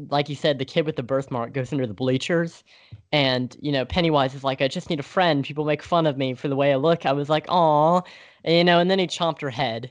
Like 0.08 0.30
you 0.30 0.34
said, 0.34 0.58
the 0.58 0.64
kid 0.64 0.86
with 0.86 0.96
the 0.96 1.02
birthmark 1.02 1.52
goes 1.52 1.70
under 1.70 1.86
the 1.86 1.92
bleachers, 1.92 2.64
and 3.12 3.54
you 3.60 3.70
know 3.70 3.84
Pennywise 3.84 4.34
is 4.34 4.42
like, 4.42 4.62
"I 4.62 4.66
just 4.66 4.88
need 4.88 4.98
a 4.98 5.02
friend." 5.02 5.44
People 5.44 5.66
make 5.66 5.82
fun 5.82 6.06
of 6.06 6.16
me 6.16 6.32
for 6.32 6.48
the 6.48 6.56
way 6.56 6.72
I 6.72 6.76
look. 6.76 7.04
I 7.04 7.12
was 7.12 7.28
like, 7.28 7.44
and, 7.50 8.02
you 8.46 8.64
know, 8.64 8.78
and 8.78 8.90
then 8.90 8.98
he 8.98 9.06
chomped 9.06 9.42
her 9.42 9.50
head, 9.50 9.90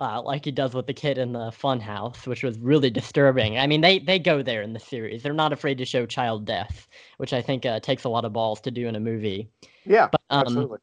uh, 0.00 0.22
like 0.22 0.46
he 0.46 0.50
does 0.50 0.74
with 0.74 0.86
the 0.86 0.94
kid 0.94 1.18
in 1.18 1.32
the 1.32 1.50
funhouse, 1.50 2.26
which 2.26 2.42
was 2.42 2.58
really 2.58 2.90
disturbing. 2.90 3.58
I 3.58 3.66
mean, 3.66 3.82
they 3.82 3.98
they 3.98 4.18
go 4.18 4.42
there 4.42 4.62
in 4.62 4.72
the 4.72 4.80
series. 4.80 5.22
They're 5.22 5.32
not 5.32 5.52
afraid 5.52 5.78
to 5.78 5.84
show 5.84 6.06
child 6.06 6.46
death, 6.46 6.88
which 7.18 7.32
I 7.32 7.42
think 7.42 7.66
uh, 7.66 7.80
takes 7.80 8.04
a 8.04 8.08
lot 8.08 8.24
of 8.24 8.32
balls 8.32 8.60
to 8.62 8.70
do 8.70 8.88
in 8.88 8.96
a 8.96 9.00
movie. 9.00 9.48
Yeah. 9.84 10.08
But 10.10 10.22
um, 10.30 10.40
absolutely. 10.40 10.78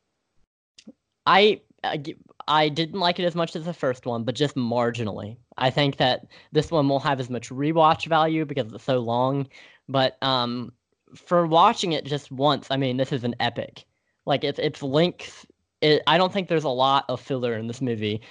I 1.26 1.62
I 1.84 1.98
g- 1.98 2.16
I 2.48 2.70
didn't 2.70 3.00
like 3.00 3.20
it 3.20 3.26
as 3.26 3.36
much 3.36 3.56
as 3.56 3.66
the 3.66 3.74
first 3.74 4.06
one, 4.06 4.24
but 4.24 4.36
just 4.36 4.56
marginally. 4.56 5.38
I 5.58 5.72
think 5.72 5.98
that 5.98 6.28
this 6.52 6.72
one 6.72 6.88
won't 6.88 7.04
have 7.04 7.20
as 7.20 7.30
much 7.30 7.50
rewatch 7.50 8.06
value 8.08 8.46
because 8.46 8.72
it's 8.72 8.84
so 8.84 9.00
long. 9.00 9.48
But 9.90 10.18
um, 10.22 10.72
for 11.16 11.48
watching 11.48 11.94
it 11.94 12.06
just 12.06 12.32
once, 12.32 12.68
I 12.70 12.78
mean, 12.78 12.98
this 12.98 13.12
is 13.12 13.24
an 13.24 13.36
epic. 13.40 13.86
Like 14.26 14.44
it's 14.44 14.60
it's 14.60 14.84
length. 14.84 15.46
It, 15.82 16.04
I 16.08 16.18
don't 16.18 16.32
think 16.32 16.50
there's 16.50 16.64
a 16.64 16.70
lot 16.70 17.06
of 17.10 17.20
filler 17.20 17.56
in 17.56 17.68
this 17.68 17.82
movie. 17.82 18.22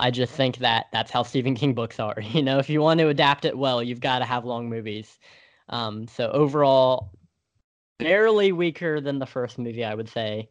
I 0.00 0.10
just 0.10 0.32
think 0.34 0.58
that 0.58 0.86
that's 0.92 1.10
how 1.10 1.22
Stephen 1.22 1.54
King 1.54 1.74
books 1.74 2.00
are. 2.00 2.16
You 2.20 2.42
know, 2.42 2.58
if 2.58 2.68
you 2.68 2.80
want 2.80 3.00
to 3.00 3.08
adapt 3.08 3.44
it 3.44 3.56
well, 3.56 3.82
you've 3.82 4.00
got 4.00 4.20
to 4.20 4.24
have 4.24 4.44
long 4.44 4.68
movies. 4.68 5.18
Um, 5.68 6.06
so 6.08 6.30
overall, 6.30 7.12
barely 7.98 8.52
weaker 8.52 9.00
than 9.00 9.18
the 9.18 9.26
first 9.26 9.58
movie, 9.58 9.84
I 9.84 9.94
would 9.94 10.08
say. 10.08 10.48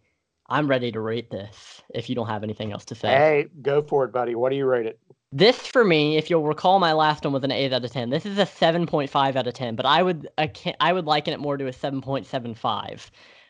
I'm 0.49 0.67
ready 0.67 0.91
to 0.91 0.99
rate 0.99 1.31
this. 1.31 1.81
If 1.93 2.09
you 2.09 2.15
don't 2.15 2.27
have 2.27 2.43
anything 2.43 2.71
else 2.73 2.85
to 2.85 2.95
say, 2.95 3.07
Hey, 3.07 3.47
go 3.61 3.81
for 3.81 4.05
it, 4.05 4.11
buddy. 4.11 4.35
What 4.35 4.49
do 4.49 4.55
you 4.57 4.65
rate 4.65 4.85
it? 4.85 4.99
this 5.31 5.57
for 5.65 5.83
me, 5.83 6.17
if 6.17 6.29
you'll 6.29 6.43
recall, 6.43 6.79
my 6.79 6.93
last 6.93 7.23
one 7.23 7.33
was 7.33 7.43
an 7.43 7.51
eight 7.51 7.71
out 7.71 7.85
of 7.85 7.91
ten. 7.91 8.09
This 8.09 8.25
is 8.25 8.37
a 8.37 8.45
seven 8.45 8.85
point 8.85 9.09
five 9.09 9.35
out 9.35 9.47
of 9.47 9.53
ten, 9.53 9.75
but 9.75 9.85
I 9.85 10.03
would 10.03 10.27
I, 10.37 10.47
can't 10.47 10.75
I 10.79 10.91
would 10.93 11.05
liken 11.05 11.33
it 11.33 11.39
more 11.39 11.57
to 11.57 11.67
a 11.67 11.73
seven 11.73 12.01
point 12.01 12.25
seven 12.25 12.53
five 12.53 13.09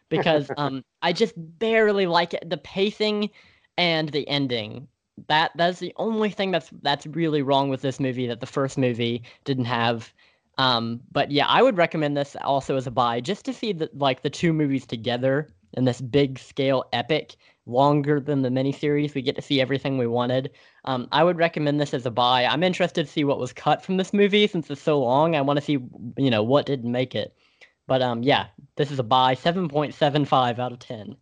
because 0.10 0.52
um 0.58 0.84
I 1.02 1.14
just 1.14 1.34
barely 1.38 2.06
like 2.06 2.34
it. 2.34 2.50
The 2.50 2.58
pacing 2.58 3.32
and 3.78 4.10
the 4.10 4.28
ending. 4.28 4.88
That 5.28 5.52
that's 5.56 5.80
the 5.80 5.94
only 5.98 6.30
thing 6.30 6.52
that's 6.52 6.70
that's 6.82 7.06
really 7.08 7.42
wrong 7.42 7.70
with 7.70 7.82
this 7.82 8.00
movie 8.00 8.28
that 8.28 8.40
the 8.40 8.46
first 8.46 8.78
movie 8.78 9.24
didn't 9.46 9.66
have. 9.66 10.14
Um, 10.58 11.02
but 11.12 11.32
yeah, 11.32 11.48
I 11.48 11.62
would 11.62 11.78
recommend 11.78 12.16
this 12.16 12.36
also 12.42 12.76
as 12.76 12.88
a 12.88 12.92
buy 12.92 13.22
just 13.22 13.46
to 13.46 13.54
see 13.54 13.74
the 13.74 13.90
like 13.94 14.22
the 14.22 14.30
two 14.30 14.54
movies 14.54 14.86
together 14.86 15.50
in 15.74 15.86
this 15.86 16.02
big 16.02 16.38
scale 16.38 16.86
epic, 16.92 17.36
longer 17.66 18.20
than 18.20 18.42
the 18.42 18.50
miniseries. 18.50 19.14
We 19.14 19.22
get 19.22 19.36
to 19.36 19.42
see 19.42 19.62
everything 19.62 19.98
we 19.98 20.08
wanted. 20.08 20.52
Um, 20.86 21.08
I 21.12 21.24
would 21.24 21.38
recommend 21.38 21.80
this 21.80 21.94
as 21.94 22.06
a 22.06 22.12
buy. 22.12 22.46
I'm 22.46 22.64
interested 22.64 23.06
to 23.06 23.12
see 23.12 23.24
what 23.24 23.40
was 23.40 23.54
cut 23.54 23.84
from 23.84 23.98
this 23.98 24.14
movie 24.14 24.48
since 24.48 24.70
it's 24.70 24.82
so 24.82 25.00
long. 25.00 25.36
I 25.36 25.42
want 25.42 25.58
to 25.58 25.66
see, 25.66 25.80
you 26.18 26.30
know, 26.30 26.44
what 26.44 26.66
didn't 26.66 26.92
make 26.92 27.16
it. 27.16 27.36
But 27.88 28.02
um, 28.02 28.24
yeah, 28.24 28.48
this 28.76 28.92
is 28.92 29.00
a 29.00 29.04
buy. 29.04 29.34
Seven 29.36 29.70
point 29.70 29.94
seven 29.94 30.26
five 30.26 30.60
out 30.60 30.72
of 30.74 30.80
ten. 30.80 31.16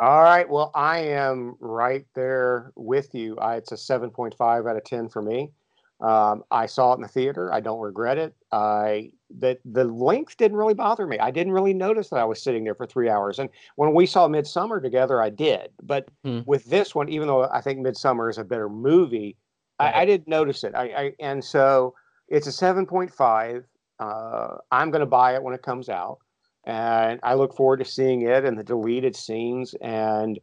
All 0.00 0.22
right. 0.22 0.48
Well, 0.48 0.70
I 0.74 1.00
am 1.00 1.56
right 1.60 2.06
there 2.14 2.72
with 2.74 3.14
you. 3.14 3.36
I, 3.38 3.56
it's 3.56 3.72
a 3.72 3.76
7.5 3.76 4.66
out 4.66 4.76
of 4.76 4.84
10 4.84 5.10
for 5.10 5.20
me. 5.20 5.52
Um, 6.00 6.42
I 6.50 6.64
saw 6.64 6.92
it 6.92 6.96
in 6.96 7.02
the 7.02 7.08
theater. 7.08 7.52
I 7.52 7.60
don't 7.60 7.80
regret 7.80 8.16
it. 8.16 8.34
I 8.50 9.12
that 9.38 9.60
the 9.66 9.84
length 9.84 10.38
didn't 10.38 10.56
really 10.56 10.72
bother 10.72 11.06
me. 11.06 11.18
I 11.18 11.30
didn't 11.30 11.52
really 11.52 11.74
notice 11.74 12.08
that 12.08 12.18
I 12.18 12.24
was 12.24 12.42
sitting 12.42 12.64
there 12.64 12.74
for 12.74 12.86
three 12.86 13.10
hours. 13.10 13.38
And 13.38 13.50
when 13.76 13.92
we 13.92 14.06
saw 14.06 14.26
Midsommar 14.26 14.82
together, 14.82 15.22
I 15.22 15.28
did. 15.28 15.72
But 15.82 16.08
Hmm. 16.24 16.40
with 16.46 16.64
this 16.64 16.94
one, 16.94 17.10
even 17.10 17.28
though 17.28 17.44
I 17.50 17.60
think 17.60 17.80
Midsommar 17.80 18.30
is 18.30 18.38
a 18.38 18.44
better 18.44 18.70
movie, 18.70 19.36
I, 19.78 20.02
I 20.02 20.04
didn't 20.06 20.28
notice 20.28 20.64
it. 20.64 20.74
I, 20.74 20.84
I 20.84 21.12
and 21.20 21.44
so 21.44 21.94
it's 22.28 22.46
a 22.46 22.52
7.5. 22.52 23.66
Uh, 23.98 24.56
I'm 24.72 24.90
going 24.90 25.00
to 25.00 25.06
buy 25.06 25.34
it 25.34 25.42
when 25.42 25.52
it 25.54 25.62
comes 25.62 25.90
out, 25.90 26.20
and 26.64 27.20
I 27.22 27.34
look 27.34 27.54
forward 27.54 27.78
to 27.78 27.84
seeing 27.84 28.22
it 28.22 28.44
and 28.44 28.58
the 28.58 28.64
deleted 28.64 29.16
scenes 29.16 29.74
and. 29.80 30.38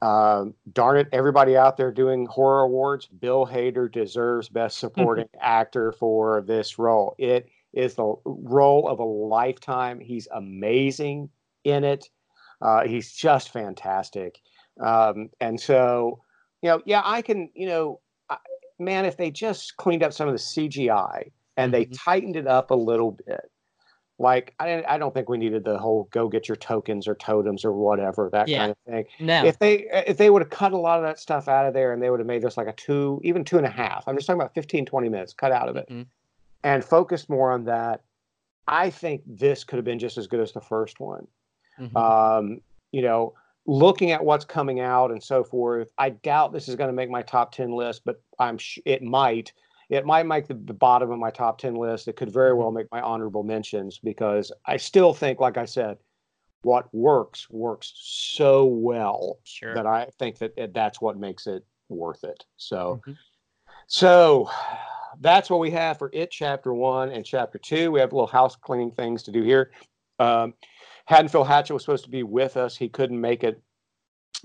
Um, 0.00 0.54
darn 0.72 0.96
it, 0.96 1.06
everybody 1.12 1.56
out 1.56 1.76
there 1.76 1.92
doing 1.92 2.26
horror 2.26 2.62
awards, 2.62 3.06
Bill 3.06 3.46
Hader 3.46 3.88
deserves 3.88 4.48
Best 4.48 4.78
Supporting 4.78 5.28
Actor 5.40 5.92
for 5.92 6.42
this 6.42 6.76
role. 6.76 7.14
It 7.18 7.48
is 7.72 7.94
the 7.94 8.16
role 8.24 8.88
of 8.88 8.98
a 8.98 9.04
lifetime. 9.04 10.00
He's 10.00 10.26
amazing 10.34 11.30
in 11.62 11.84
it. 11.84 12.10
Uh, 12.60 12.82
he's 12.82 13.12
just 13.12 13.50
fantastic. 13.52 14.40
Um, 14.80 15.30
and 15.40 15.60
so, 15.60 16.18
you 16.62 16.70
know, 16.70 16.82
yeah, 16.84 17.02
I 17.04 17.22
can, 17.22 17.48
you 17.54 17.68
know, 17.68 18.00
I, 18.28 18.38
man, 18.80 19.04
if 19.04 19.16
they 19.16 19.30
just 19.30 19.76
cleaned 19.76 20.02
up 20.02 20.12
some 20.12 20.26
of 20.26 20.34
the 20.34 20.40
CGI 20.40 21.30
and 21.56 21.72
they 21.72 21.84
Mhm. 21.84 21.96
tightened 21.96 22.34
it 22.34 22.48
up 22.48 22.72
a 22.72 22.74
little 22.74 23.12
bit, 23.12 23.51
like 24.18 24.54
I, 24.60 24.84
I 24.86 24.98
don't 24.98 25.12
think 25.14 25.28
we 25.28 25.38
needed 25.38 25.64
the 25.64 25.78
whole 25.78 26.04
go 26.10 26.28
get 26.28 26.48
your 26.48 26.56
tokens 26.56 27.08
or 27.08 27.14
totems 27.14 27.64
or 27.64 27.72
whatever 27.72 28.28
that 28.32 28.48
Yeah. 28.48 28.58
kind 28.58 28.70
of 28.72 28.76
thing 28.86 29.04
No. 29.20 29.44
if 29.44 29.58
they 29.58 29.86
if 30.06 30.16
they 30.16 30.30
would 30.30 30.42
have 30.42 30.50
cut 30.50 30.72
a 30.72 30.76
lot 30.76 30.98
of 30.98 31.04
that 31.04 31.18
stuff 31.18 31.48
out 31.48 31.66
of 31.66 31.74
there 31.74 31.92
and 31.92 32.02
they 32.02 32.10
would 32.10 32.20
have 32.20 32.26
made 32.26 32.42
this 32.42 32.56
like 32.56 32.68
a 32.68 32.72
two 32.72 33.20
even 33.24 33.44
two 33.44 33.56
and 33.56 33.66
a 33.66 33.70
half 33.70 34.04
i'm 34.06 34.14
just 34.16 34.26
talking 34.26 34.40
about 34.40 34.54
15 34.54 34.84
20 34.86 35.08
minutes 35.08 35.32
cut 35.32 35.50
out 35.52 35.68
of 35.68 35.76
it 35.76 35.88
Mhm. 35.90 36.06
and 36.62 36.84
focus 36.84 37.28
more 37.28 37.52
on 37.52 37.64
that 37.64 38.02
i 38.68 38.90
think 38.90 39.22
this 39.26 39.64
could 39.64 39.76
have 39.76 39.84
been 39.84 39.98
just 39.98 40.18
as 40.18 40.26
good 40.26 40.40
as 40.40 40.52
the 40.52 40.60
first 40.60 41.00
one 41.00 41.26
Mhm. 41.80 41.96
um, 41.96 42.60
you 42.92 43.02
know 43.02 43.32
looking 43.66 44.10
at 44.10 44.24
what's 44.24 44.44
coming 44.44 44.80
out 44.80 45.10
and 45.10 45.22
so 45.22 45.42
forth 45.42 45.90
i 45.96 46.10
doubt 46.10 46.52
this 46.52 46.68
is 46.68 46.76
going 46.76 46.88
to 46.88 46.94
make 46.94 47.08
my 47.08 47.22
top 47.22 47.52
10 47.52 47.72
list 47.72 48.02
but 48.04 48.20
i'm 48.38 48.58
sh- 48.58 48.78
it 48.84 49.02
might 49.02 49.52
it 49.92 50.06
might 50.06 50.24
make 50.26 50.46
the, 50.46 50.54
the 50.54 50.72
bottom 50.72 51.10
of 51.10 51.18
my 51.18 51.30
top 51.30 51.58
10 51.58 51.74
list 51.74 52.08
it 52.08 52.16
could 52.16 52.32
very 52.32 52.54
well 52.54 52.70
make 52.70 52.86
my 52.90 53.00
honorable 53.00 53.42
mentions 53.42 53.98
because 53.98 54.50
i 54.66 54.76
still 54.76 55.12
think 55.12 55.40
like 55.40 55.56
i 55.56 55.64
said 55.64 55.98
what 56.62 56.92
works 56.94 57.50
works 57.50 57.92
so 57.96 58.64
well 58.64 59.38
sure. 59.44 59.74
that 59.74 59.86
I 59.86 60.06
think 60.18 60.38
that 60.38 60.52
it, 60.56 60.72
that's 60.72 61.00
what 61.00 61.18
makes 61.18 61.46
it 61.46 61.64
worth 61.88 62.24
it. 62.24 62.44
So, 62.56 63.00
Mhm. 63.04 63.16
so 63.86 64.48
that's 65.20 65.50
what 65.50 65.60
we 65.60 65.70
have 65.72 65.98
for 65.98 66.10
it, 66.12 66.30
chapter 66.30 66.72
one 66.72 67.10
and 67.10 67.24
chapter 67.24 67.58
two. 67.58 67.90
We 67.90 68.00
have 68.00 68.12
a 68.12 68.14
little 68.14 68.26
house 68.26 68.56
cleaning 68.56 68.92
things 68.92 69.22
to 69.24 69.32
do 69.32 69.42
here. 69.42 69.72
Um, 70.18 70.54
Haddonfield 71.06 71.48
Hatchet 71.48 71.74
was 71.74 71.82
supposed 71.82 72.04
to 72.04 72.10
be 72.10 72.22
with 72.22 72.56
us. 72.56 72.76
He 72.76 72.88
couldn't 72.88 73.20
make 73.20 73.42
it 73.42 73.60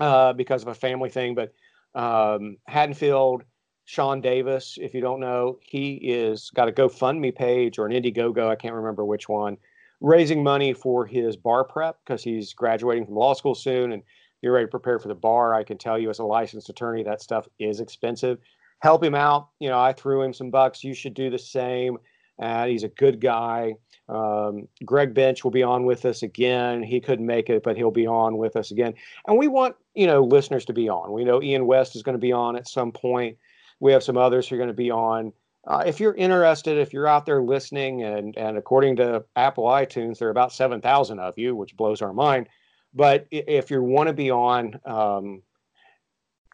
uh, 0.00 0.32
because 0.32 0.62
of 0.62 0.68
a 0.68 0.74
family 0.74 1.08
thing, 1.08 1.34
but 1.34 1.52
um, 1.94 2.58
Haddonfield, 2.66 3.44
Sean 3.88 4.20
Davis, 4.20 4.76
if 4.78 4.92
you 4.92 5.00
don't 5.00 5.18
know, 5.18 5.58
he 5.62 5.94
is 5.94 6.50
got 6.50 6.68
a 6.68 6.72
GoFundMe 6.72 7.34
page 7.34 7.78
or 7.78 7.86
an 7.86 7.92
Indiegogo. 7.92 8.46
I 8.46 8.54
can't 8.54 8.74
remember 8.74 9.02
which 9.02 9.30
one 9.30 9.56
raising 10.02 10.42
money 10.42 10.74
for 10.74 11.06
his 11.06 11.38
bar 11.38 11.64
prep 11.64 11.96
because 12.04 12.22
he's 12.22 12.52
graduating 12.52 13.06
from 13.06 13.14
law 13.14 13.32
school 13.32 13.54
soon 13.54 13.92
and 13.92 14.02
you're 14.42 14.52
ready 14.52 14.66
to 14.66 14.70
prepare 14.70 14.98
for 14.98 15.08
the 15.08 15.14
bar. 15.14 15.54
I 15.54 15.64
can 15.64 15.78
tell 15.78 15.98
you 15.98 16.10
as 16.10 16.18
a 16.18 16.24
licensed 16.24 16.68
attorney, 16.68 17.02
that 17.04 17.22
stuff 17.22 17.48
is 17.58 17.80
expensive. 17.80 18.36
Help 18.80 19.02
him 19.02 19.14
out. 19.14 19.48
You 19.58 19.70
know, 19.70 19.80
I 19.80 19.94
threw 19.94 20.20
him 20.20 20.34
some 20.34 20.50
bucks. 20.50 20.84
You 20.84 20.92
should 20.92 21.14
do 21.14 21.30
the 21.30 21.38
same. 21.38 21.96
Uh, 22.38 22.66
he's 22.66 22.82
a 22.82 22.88
good 22.88 23.22
guy. 23.22 23.76
Um, 24.10 24.68
Greg 24.84 25.14
Bench 25.14 25.44
will 25.44 25.50
be 25.50 25.62
on 25.62 25.86
with 25.86 26.04
us 26.04 26.22
again. 26.22 26.82
He 26.82 27.00
couldn't 27.00 27.24
make 27.26 27.48
it, 27.48 27.62
but 27.62 27.78
he'll 27.78 27.90
be 27.90 28.06
on 28.06 28.36
with 28.36 28.54
us 28.54 28.70
again. 28.70 28.92
And 29.26 29.38
we 29.38 29.48
want, 29.48 29.76
you 29.94 30.06
know, 30.06 30.22
listeners 30.22 30.66
to 30.66 30.74
be 30.74 30.90
on. 30.90 31.10
We 31.10 31.24
know 31.24 31.42
Ian 31.42 31.64
West 31.64 31.96
is 31.96 32.02
going 32.02 32.16
to 32.16 32.20
be 32.20 32.32
on 32.32 32.54
at 32.54 32.68
some 32.68 32.92
point. 32.92 33.38
We 33.80 33.92
have 33.92 34.02
some 34.02 34.16
others 34.16 34.48
who 34.48 34.56
are 34.56 34.58
going 34.58 34.68
to 34.68 34.74
be 34.74 34.90
on. 34.90 35.32
Uh, 35.66 35.82
if 35.86 36.00
you're 36.00 36.14
interested, 36.14 36.78
if 36.78 36.92
you're 36.92 37.06
out 37.06 37.26
there 37.26 37.42
listening, 37.42 38.02
and 38.02 38.36
and 38.36 38.56
according 38.56 38.96
to 38.96 39.24
Apple 39.36 39.64
iTunes, 39.64 40.18
there 40.18 40.28
are 40.28 40.30
about 40.30 40.52
seven 40.52 40.80
thousand 40.80 41.18
of 41.20 41.38
you, 41.38 41.54
which 41.54 41.76
blows 41.76 42.00
our 42.00 42.12
mind. 42.12 42.48
But 42.94 43.26
if 43.30 43.70
you 43.70 43.82
want 43.82 44.06
to 44.08 44.12
be 44.14 44.30
on, 44.30 44.80
um, 44.86 45.42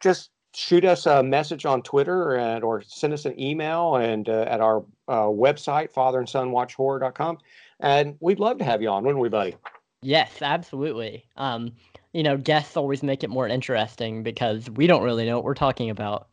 just 0.03 0.31
shoot 0.53 0.85
us 0.85 1.05
a 1.05 1.23
message 1.23 1.65
on 1.65 1.81
Twitter 1.81 2.35
and 2.35 2.63
or 2.63 2.81
send 2.81 3.13
us 3.13 3.25
an 3.25 3.39
email 3.39 3.95
and 3.95 4.27
uh, 4.29 4.45
at 4.47 4.61
our 4.61 4.83
uh, 5.07 5.23
website 5.23 5.93
fatherandsonwatchhorror.com, 5.93 7.37
and 7.79 8.15
we'd 8.19 8.39
love 8.39 8.57
to 8.57 8.63
have 8.63 8.81
you 8.81 8.89
on, 8.89 9.03
wouldn't 9.03 9.21
we, 9.21 9.29
buddy? 9.29 9.55
Yes, 10.01 10.41
absolutely. 10.41 11.25
Um, 11.35 11.71
you 12.13 12.23
know, 12.23 12.37
guests 12.37 12.77
always 12.77 13.01
make 13.01 13.23
it 13.23 13.29
more 13.29 13.47
interesting 13.47 14.23
because 14.23 14.69
we 14.69 14.87
don't 14.87 15.03
really 15.03 15.25
know 15.25 15.35
what 15.35 15.43
we're 15.43 15.53
talking 15.53 15.89
about. 15.89 16.27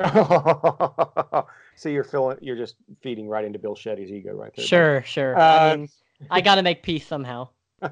so 1.76 1.88
you're 1.88 2.04
filling, 2.04 2.38
you're 2.40 2.56
just 2.56 2.76
feeding 3.02 3.28
right 3.28 3.44
into 3.44 3.58
Bill 3.58 3.74
Shetty's 3.74 4.10
ego 4.10 4.30
right 4.32 4.52
there. 4.56 4.62
buddy. 4.62 4.66
Sure, 4.66 5.02
sure. 5.04 5.38
Uh, 5.38 5.58
I 5.72 5.76
mean, 5.76 5.88
I 6.30 6.40
got 6.40 6.56
to 6.56 6.62
make 6.62 6.82
peace 6.82 7.06
somehow. 7.06 7.48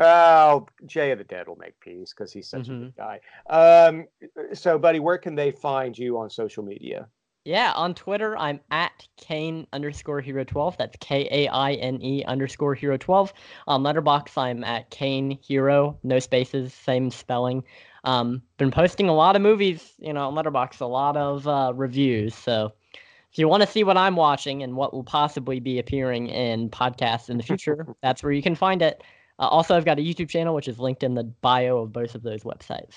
oh, 0.00 0.66
Jay 0.86 1.10
of 1.12 1.18
the 1.18 1.24
Dead 1.24 1.48
will 1.48 1.56
make 1.56 1.78
peace 1.80 2.12
because 2.16 2.32
he's 2.32 2.48
such 2.48 2.68
a 2.68 2.70
Mhm. 2.72 2.80
good 2.80 2.96
guy. 2.96 3.20
Um, 3.48 4.06
so, 4.52 4.78
buddy, 4.78 5.00
where 5.00 5.18
can 5.18 5.34
they 5.34 5.50
find 5.50 5.96
you 5.96 6.18
on 6.18 6.30
social 6.30 6.62
media? 6.64 7.08
Yeah, 7.46 7.72
on 7.76 7.94
Twitter, 7.94 8.36
I'm 8.38 8.60
at 8.70 9.06
Kaine 9.18 9.66
underscore 9.74 10.22
hero 10.22 10.44
12. 10.44 10.78
That's 10.78 10.96
K 11.00 11.28
A 11.30 11.48
I 11.48 11.72
N 11.74 12.00
E 12.00 12.24
underscore 12.24 12.74
hero 12.74 12.96
12. 12.96 13.34
On 13.66 13.82
Letterboxd, 13.82 14.38
I'm 14.38 14.64
at 14.64 14.88
Kaine 14.90 15.32
Hero, 15.42 15.98
no 16.02 16.18
spaces, 16.20 16.72
same 16.72 17.10
spelling. 17.10 17.62
Um, 18.04 18.42
been 18.58 18.70
posting 18.70 19.08
a 19.08 19.14
lot 19.14 19.34
of 19.34 19.42
movies, 19.42 19.94
you 19.98 20.12
know, 20.12 20.28
on 20.28 20.34
Letterboxd, 20.34 20.80
a 20.80 20.86
lot 20.86 21.16
of 21.16 21.48
uh, 21.48 21.72
reviews. 21.74 22.34
So 22.34 22.72
if 23.32 23.38
you 23.38 23.48
want 23.48 23.62
to 23.62 23.66
see 23.66 23.82
what 23.82 23.96
I'm 23.96 24.14
watching 24.14 24.62
and 24.62 24.76
what 24.76 24.92
will 24.92 25.04
possibly 25.04 25.58
be 25.58 25.78
appearing 25.78 26.28
in 26.28 26.70
podcasts 26.70 27.30
in 27.30 27.38
the 27.38 27.42
future, 27.50 27.86
that's 28.02 28.22
where 28.22 28.32
you 28.32 28.42
can 28.42 28.54
find 28.54 28.82
it. 28.82 29.02
Uh, 29.38 29.48
also, 29.48 29.76
I've 29.76 29.84
got 29.84 29.98
a 29.98 30.02
YouTube 30.02 30.28
channel, 30.28 30.54
which 30.54 30.68
is 30.68 30.78
linked 30.78 31.02
in 31.02 31.14
the 31.14 31.24
bio 31.24 31.78
of 31.78 31.92
both 31.92 32.14
of 32.14 32.22
those 32.22 32.44
websites. 32.44 32.94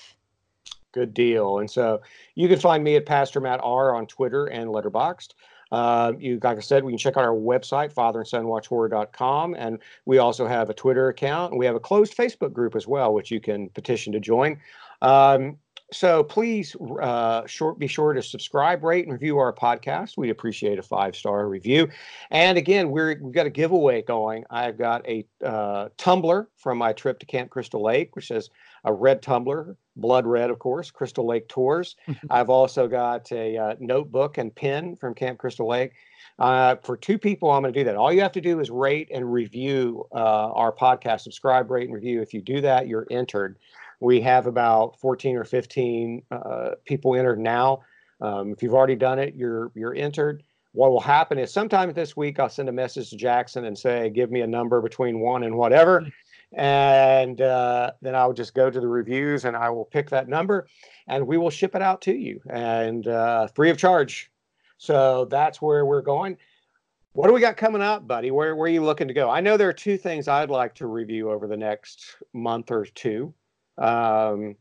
Good 0.92 1.12
deal. 1.12 1.58
And 1.58 1.70
so 1.70 2.00
you 2.34 2.48
can 2.48 2.60
find 2.60 2.84
me 2.84 2.96
at 2.96 3.06
Pastor 3.06 3.40
Matt 3.40 3.60
R 3.62 3.94
on 3.94 4.06
Twitter 4.06 4.46
and 4.46 4.70
Letterboxd. 4.70 5.34
Uh, 5.70 6.12
you, 6.18 6.38
like 6.42 6.56
I 6.56 6.60
said, 6.60 6.82
we 6.84 6.92
can 6.92 6.98
check 6.98 7.16
out 7.16 7.24
our 7.24 7.34
website, 7.34 7.92
fatherandsonwatchhorror.com. 7.92 9.54
And 9.54 9.78
we 10.06 10.18
also 10.18 10.46
have 10.46 10.70
a 10.70 10.74
Twitter 10.74 11.08
account 11.08 11.52
and 11.52 11.58
we 11.58 11.66
have 11.66 11.74
a 11.74 11.80
closed 11.80 12.16
Facebook 12.16 12.52
group 12.52 12.74
as 12.74 12.86
well, 12.86 13.12
which 13.12 13.30
you 13.30 13.40
can 13.40 13.68
petition 13.70 14.12
to 14.14 14.20
join. 14.20 14.58
Um, 15.02 15.58
so 15.90 16.22
please 16.22 16.76
uh, 17.00 17.46
short, 17.46 17.78
be 17.78 17.86
sure 17.86 18.12
to 18.12 18.22
subscribe, 18.22 18.84
rate, 18.84 19.04
and 19.04 19.12
review 19.12 19.38
our 19.38 19.54
podcast. 19.54 20.18
We 20.18 20.28
appreciate 20.28 20.78
a 20.78 20.82
five 20.82 21.16
star 21.16 21.48
review. 21.48 21.88
And 22.30 22.58
again, 22.58 22.90
we're, 22.90 23.18
we've 23.22 23.32
got 23.32 23.46
a 23.46 23.50
giveaway 23.50 24.02
going. 24.02 24.44
I've 24.50 24.76
got 24.76 25.08
a 25.08 25.26
uh, 25.42 25.88
tumbler 25.96 26.48
from 26.56 26.76
my 26.76 26.92
trip 26.92 27.18
to 27.20 27.26
Camp 27.26 27.48
Crystal 27.48 27.82
Lake, 27.82 28.14
which 28.16 28.30
is 28.30 28.50
a 28.84 28.92
red 28.92 29.22
tumbler, 29.22 29.76
blood 29.96 30.26
red, 30.26 30.50
of 30.50 30.58
course, 30.58 30.90
Crystal 30.90 31.26
Lake 31.26 31.48
Tours. 31.48 31.96
I've 32.30 32.50
also 32.50 32.86
got 32.86 33.32
a 33.32 33.56
uh, 33.56 33.74
notebook 33.80 34.36
and 34.36 34.54
pen 34.54 34.94
from 34.96 35.14
Camp 35.14 35.38
Crystal 35.38 35.66
Lake. 35.66 35.92
Uh, 36.38 36.76
for 36.82 36.96
two 36.96 37.18
people, 37.18 37.50
I'm 37.50 37.62
going 37.62 37.72
to 37.72 37.80
do 37.80 37.84
that. 37.84 37.96
All 37.96 38.12
you 38.12 38.20
have 38.20 38.32
to 38.32 38.40
do 38.40 38.60
is 38.60 38.70
rate 38.70 39.10
and 39.12 39.32
review 39.32 40.06
uh, 40.12 40.52
our 40.52 40.72
podcast, 40.72 41.22
subscribe, 41.22 41.70
rate, 41.70 41.86
and 41.86 41.94
review. 41.94 42.20
If 42.22 42.32
you 42.32 42.42
do 42.42 42.60
that, 42.60 42.86
you're 42.86 43.06
entered. 43.10 43.58
We 44.00 44.20
have 44.20 44.46
about 44.46 44.98
14 45.00 45.36
or 45.36 45.44
15 45.44 46.22
uh, 46.30 46.70
people 46.84 47.16
entered 47.16 47.38
now. 47.38 47.80
Um, 48.20 48.52
if 48.52 48.62
you've 48.62 48.74
already 48.74 48.96
done 48.96 49.18
it, 49.18 49.34
you're 49.34 49.70
you're 49.74 49.94
entered. 49.94 50.42
What 50.72 50.90
will 50.90 51.00
happen 51.00 51.38
is 51.38 51.52
sometime 51.52 51.92
this 51.92 52.16
week 52.16 52.38
I'll 52.38 52.48
send 52.48 52.68
a 52.68 52.72
message 52.72 53.10
to 53.10 53.16
Jackson 53.16 53.64
and 53.64 53.76
say, 53.76 54.10
give 54.10 54.30
me 54.30 54.42
a 54.42 54.46
number 54.46 54.80
between 54.80 55.20
one 55.20 55.44
and 55.44 55.56
whatever, 55.56 56.06
and 56.52 57.40
uh, 57.40 57.92
then 58.02 58.14
I'll 58.14 58.32
just 58.32 58.54
go 58.54 58.70
to 58.70 58.80
the 58.80 58.86
reviews 58.86 59.44
and 59.44 59.56
I 59.56 59.70
will 59.70 59.84
pick 59.84 60.10
that 60.10 60.28
number, 60.28 60.68
and 61.08 61.26
we 61.26 61.38
will 61.38 61.50
ship 61.50 61.74
it 61.74 61.82
out 61.82 62.02
to 62.02 62.14
you 62.14 62.40
and 62.50 63.06
uh, 63.08 63.48
free 63.48 63.70
of 63.70 63.78
charge. 63.78 64.30
So 64.76 65.24
that's 65.24 65.60
where 65.60 65.84
we're 65.84 66.02
going. 66.02 66.36
What 67.12 67.26
do 67.26 67.32
we 67.32 67.40
got 67.40 67.56
coming 67.56 67.82
up, 67.82 68.06
buddy? 68.06 68.30
Where, 68.30 68.54
where 68.54 68.66
are 68.66 68.72
you 68.72 68.84
looking 68.84 69.08
to 69.08 69.14
go? 69.14 69.28
I 69.28 69.40
know 69.40 69.56
there 69.56 69.68
are 69.68 69.72
two 69.72 69.96
things 69.96 70.28
I'd 70.28 70.50
like 70.50 70.74
to 70.76 70.86
review 70.86 71.30
over 71.30 71.48
the 71.48 71.56
next 71.56 72.16
month 72.32 72.70
or 72.70 72.84
two. 72.84 73.34
Um, 73.78 74.56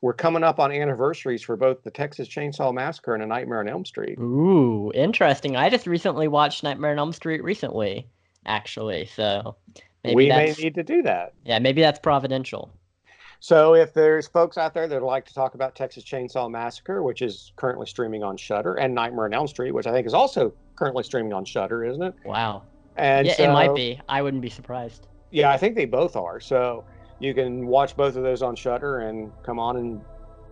we're 0.00 0.12
coming 0.12 0.42
up 0.42 0.58
on 0.58 0.72
anniversaries 0.72 1.42
for 1.42 1.56
both 1.56 1.82
the 1.84 1.90
Texas 1.90 2.28
Chainsaw 2.28 2.74
Massacre 2.74 3.14
and 3.14 3.22
A 3.22 3.26
Nightmare 3.26 3.60
on 3.60 3.68
Elm 3.68 3.84
Street. 3.84 4.18
Ooh, 4.18 4.90
interesting. 4.94 5.56
I 5.56 5.70
just 5.70 5.86
recently 5.86 6.26
watched 6.28 6.64
Nightmare 6.64 6.90
on 6.90 6.98
Elm 6.98 7.12
Street 7.12 7.42
recently, 7.44 8.08
actually. 8.44 9.06
So 9.06 9.56
maybe 10.02 10.16
we 10.16 10.28
may 10.28 10.52
need 10.58 10.74
to 10.74 10.82
do 10.82 11.02
that. 11.02 11.34
yeah, 11.44 11.58
maybe 11.60 11.80
that's 11.80 12.00
providential. 12.00 12.72
So 13.38 13.74
if 13.74 13.92
there's 13.92 14.28
folks 14.28 14.56
out 14.56 14.72
there 14.72 14.86
that 14.86 15.00
would 15.00 15.06
like 15.06 15.24
to 15.26 15.34
talk 15.34 15.54
about 15.54 15.74
Texas 15.74 16.04
Chainsaw 16.04 16.48
Massacre, 16.48 17.02
which 17.02 17.22
is 17.22 17.52
currently 17.56 17.86
streaming 17.86 18.22
on 18.22 18.36
Shudder, 18.36 18.74
and 18.74 18.94
Nightmare 18.94 19.24
on 19.24 19.34
Elm 19.34 19.48
Street, 19.48 19.72
which 19.72 19.86
I 19.86 19.92
think 19.92 20.06
is 20.06 20.14
also 20.14 20.52
currently 20.76 21.02
streaming 21.02 21.32
on 21.32 21.44
Shudder, 21.44 21.84
isn't 21.84 22.02
it? 22.02 22.14
Wow. 22.24 22.62
And 22.96 23.26
yeah, 23.26 23.42
it 23.42 23.52
might 23.52 23.74
be. 23.74 24.00
I 24.08 24.22
wouldn't 24.22 24.42
be 24.42 24.50
surprised. 24.50 25.08
Yeah, 25.30 25.50
I 25.50 25.56
think 25.56 25.74
they 25.74 25.86
both 25.86 26.14
are. 26.14 26.38
So 26.38 26.84
you 27.22 27.32
can 27.34 27.66
watch 27.68 27.96
both 27.96 28.16
of 28.16 28.24
those 28.24 28.42
on 28.42 28.56
Shudder 28.56 29.00
and 29.00 29.32
come 29.44 29.60
on 29.60 29.76
and 29.76 30.00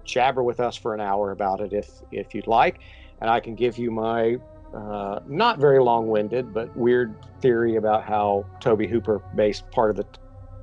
jabber 0.05 0.43
with 0.43 0.61
us 0.61 0.77
for 0.77 0.95
an 0.95 1.01
hour 1.01 1.33
about 1.33 1.61
it 1.61 1.73
if 1.73 1.91
if 2.13 2.33
you'd 2.35 2.47
like. 2.47 2.79
And 3.21 3.29
I 3.29 3.41
can 3.41 3.55
give 3.57 3.77
you 3.77 3.91
my 3.91 4.37
uh, 4.73 5.19
not 5.27 5.59
very 5.59 5.81
long-winded 5.81 6.55
but 6.55 6.75
weird 6.77 7.15
theory 7.41 7.75
about 7.75 8.05
how 8.05 8.47
Tobe 8.61 8.87
Hooper 8.87 9.21
based 9.35 9.69
part 9.73 9.91
of 9.91 9.97
the 9.97 10.07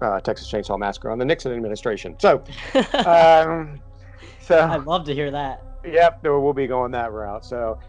uh, 0.01 0.21
Texas 0.21 0.49
Chainsaw 0.49 0.79
Massacre 0.79 1.11
on 1.11 1.17
the 1.17 1.25
Nixon 1.25 1.51
administration. 1.51 2.15
So, 2.19 2.41
um, 3.05 3.81
so 4.39 4.59
I'd 4.61 4.85
love 4.85 5.05
to 5.05 5.13
hear 5.13 5.29
that. 5.31 5.61
Yep, 5.85 6.23
we'll 6.23 6.53
be 6.53 6.67
going 6.67 6.91
that 6.91 7.11
route. 7.11 7.43
So, 7.43 7.79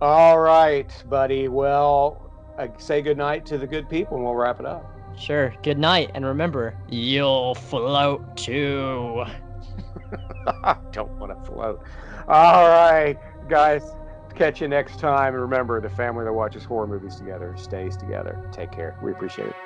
all 0.00 0.38
right, 0.38 0.90
buddy. 1.10 1.48
Well, 1.48 2.30
uh, 2.58 2.68
say 2.78 3.02
good 3.02 3.18
night 3.18 3.44
to 3.46 3.58
the 3.58 3.66
good 3.66 3.88
people, 3.90 4.16
and 4.16 4.24
we'll 4.24 4.34
wrap 4.34 4.60
it 4.60 4.66
up. 4.66 4.93
Sure. 5.16 5.54
Good 5.62 5.78
night, 5.78 6.10
and 6.14 6.24
remember, 6.24 6.74
you'll 6.88 7.54
float 7.54 8.36
too. 8.36 9.24
I 10.46 10.76
don't 10.92 11.12
want 11.18 11.32
to 11.32 11.50
float. 11.50 11.82
All 12.28 12.68
right, 12.68 13.16
guys. 13.48 13.82
Catch 14.34 14.60
you 14.60 14.68
next 14.68 14.98
time. 14.98 15.34
And 15.34 15.42
remember, 15.42 15.80
the 15.80 15.88
family 15.88 16.24
that 16.24 16.32
watches 16.32 16.64
horror 16.64 16.88
movies 16.88 17.16
together 17.16 17.54
stays 17.56 17.96
together. 17.96 18.36
Take 18.50 18.72
care. 18.72 18.96
We 19.02 19.12
appreciate 19.12 19.48
it. 19.48 19.56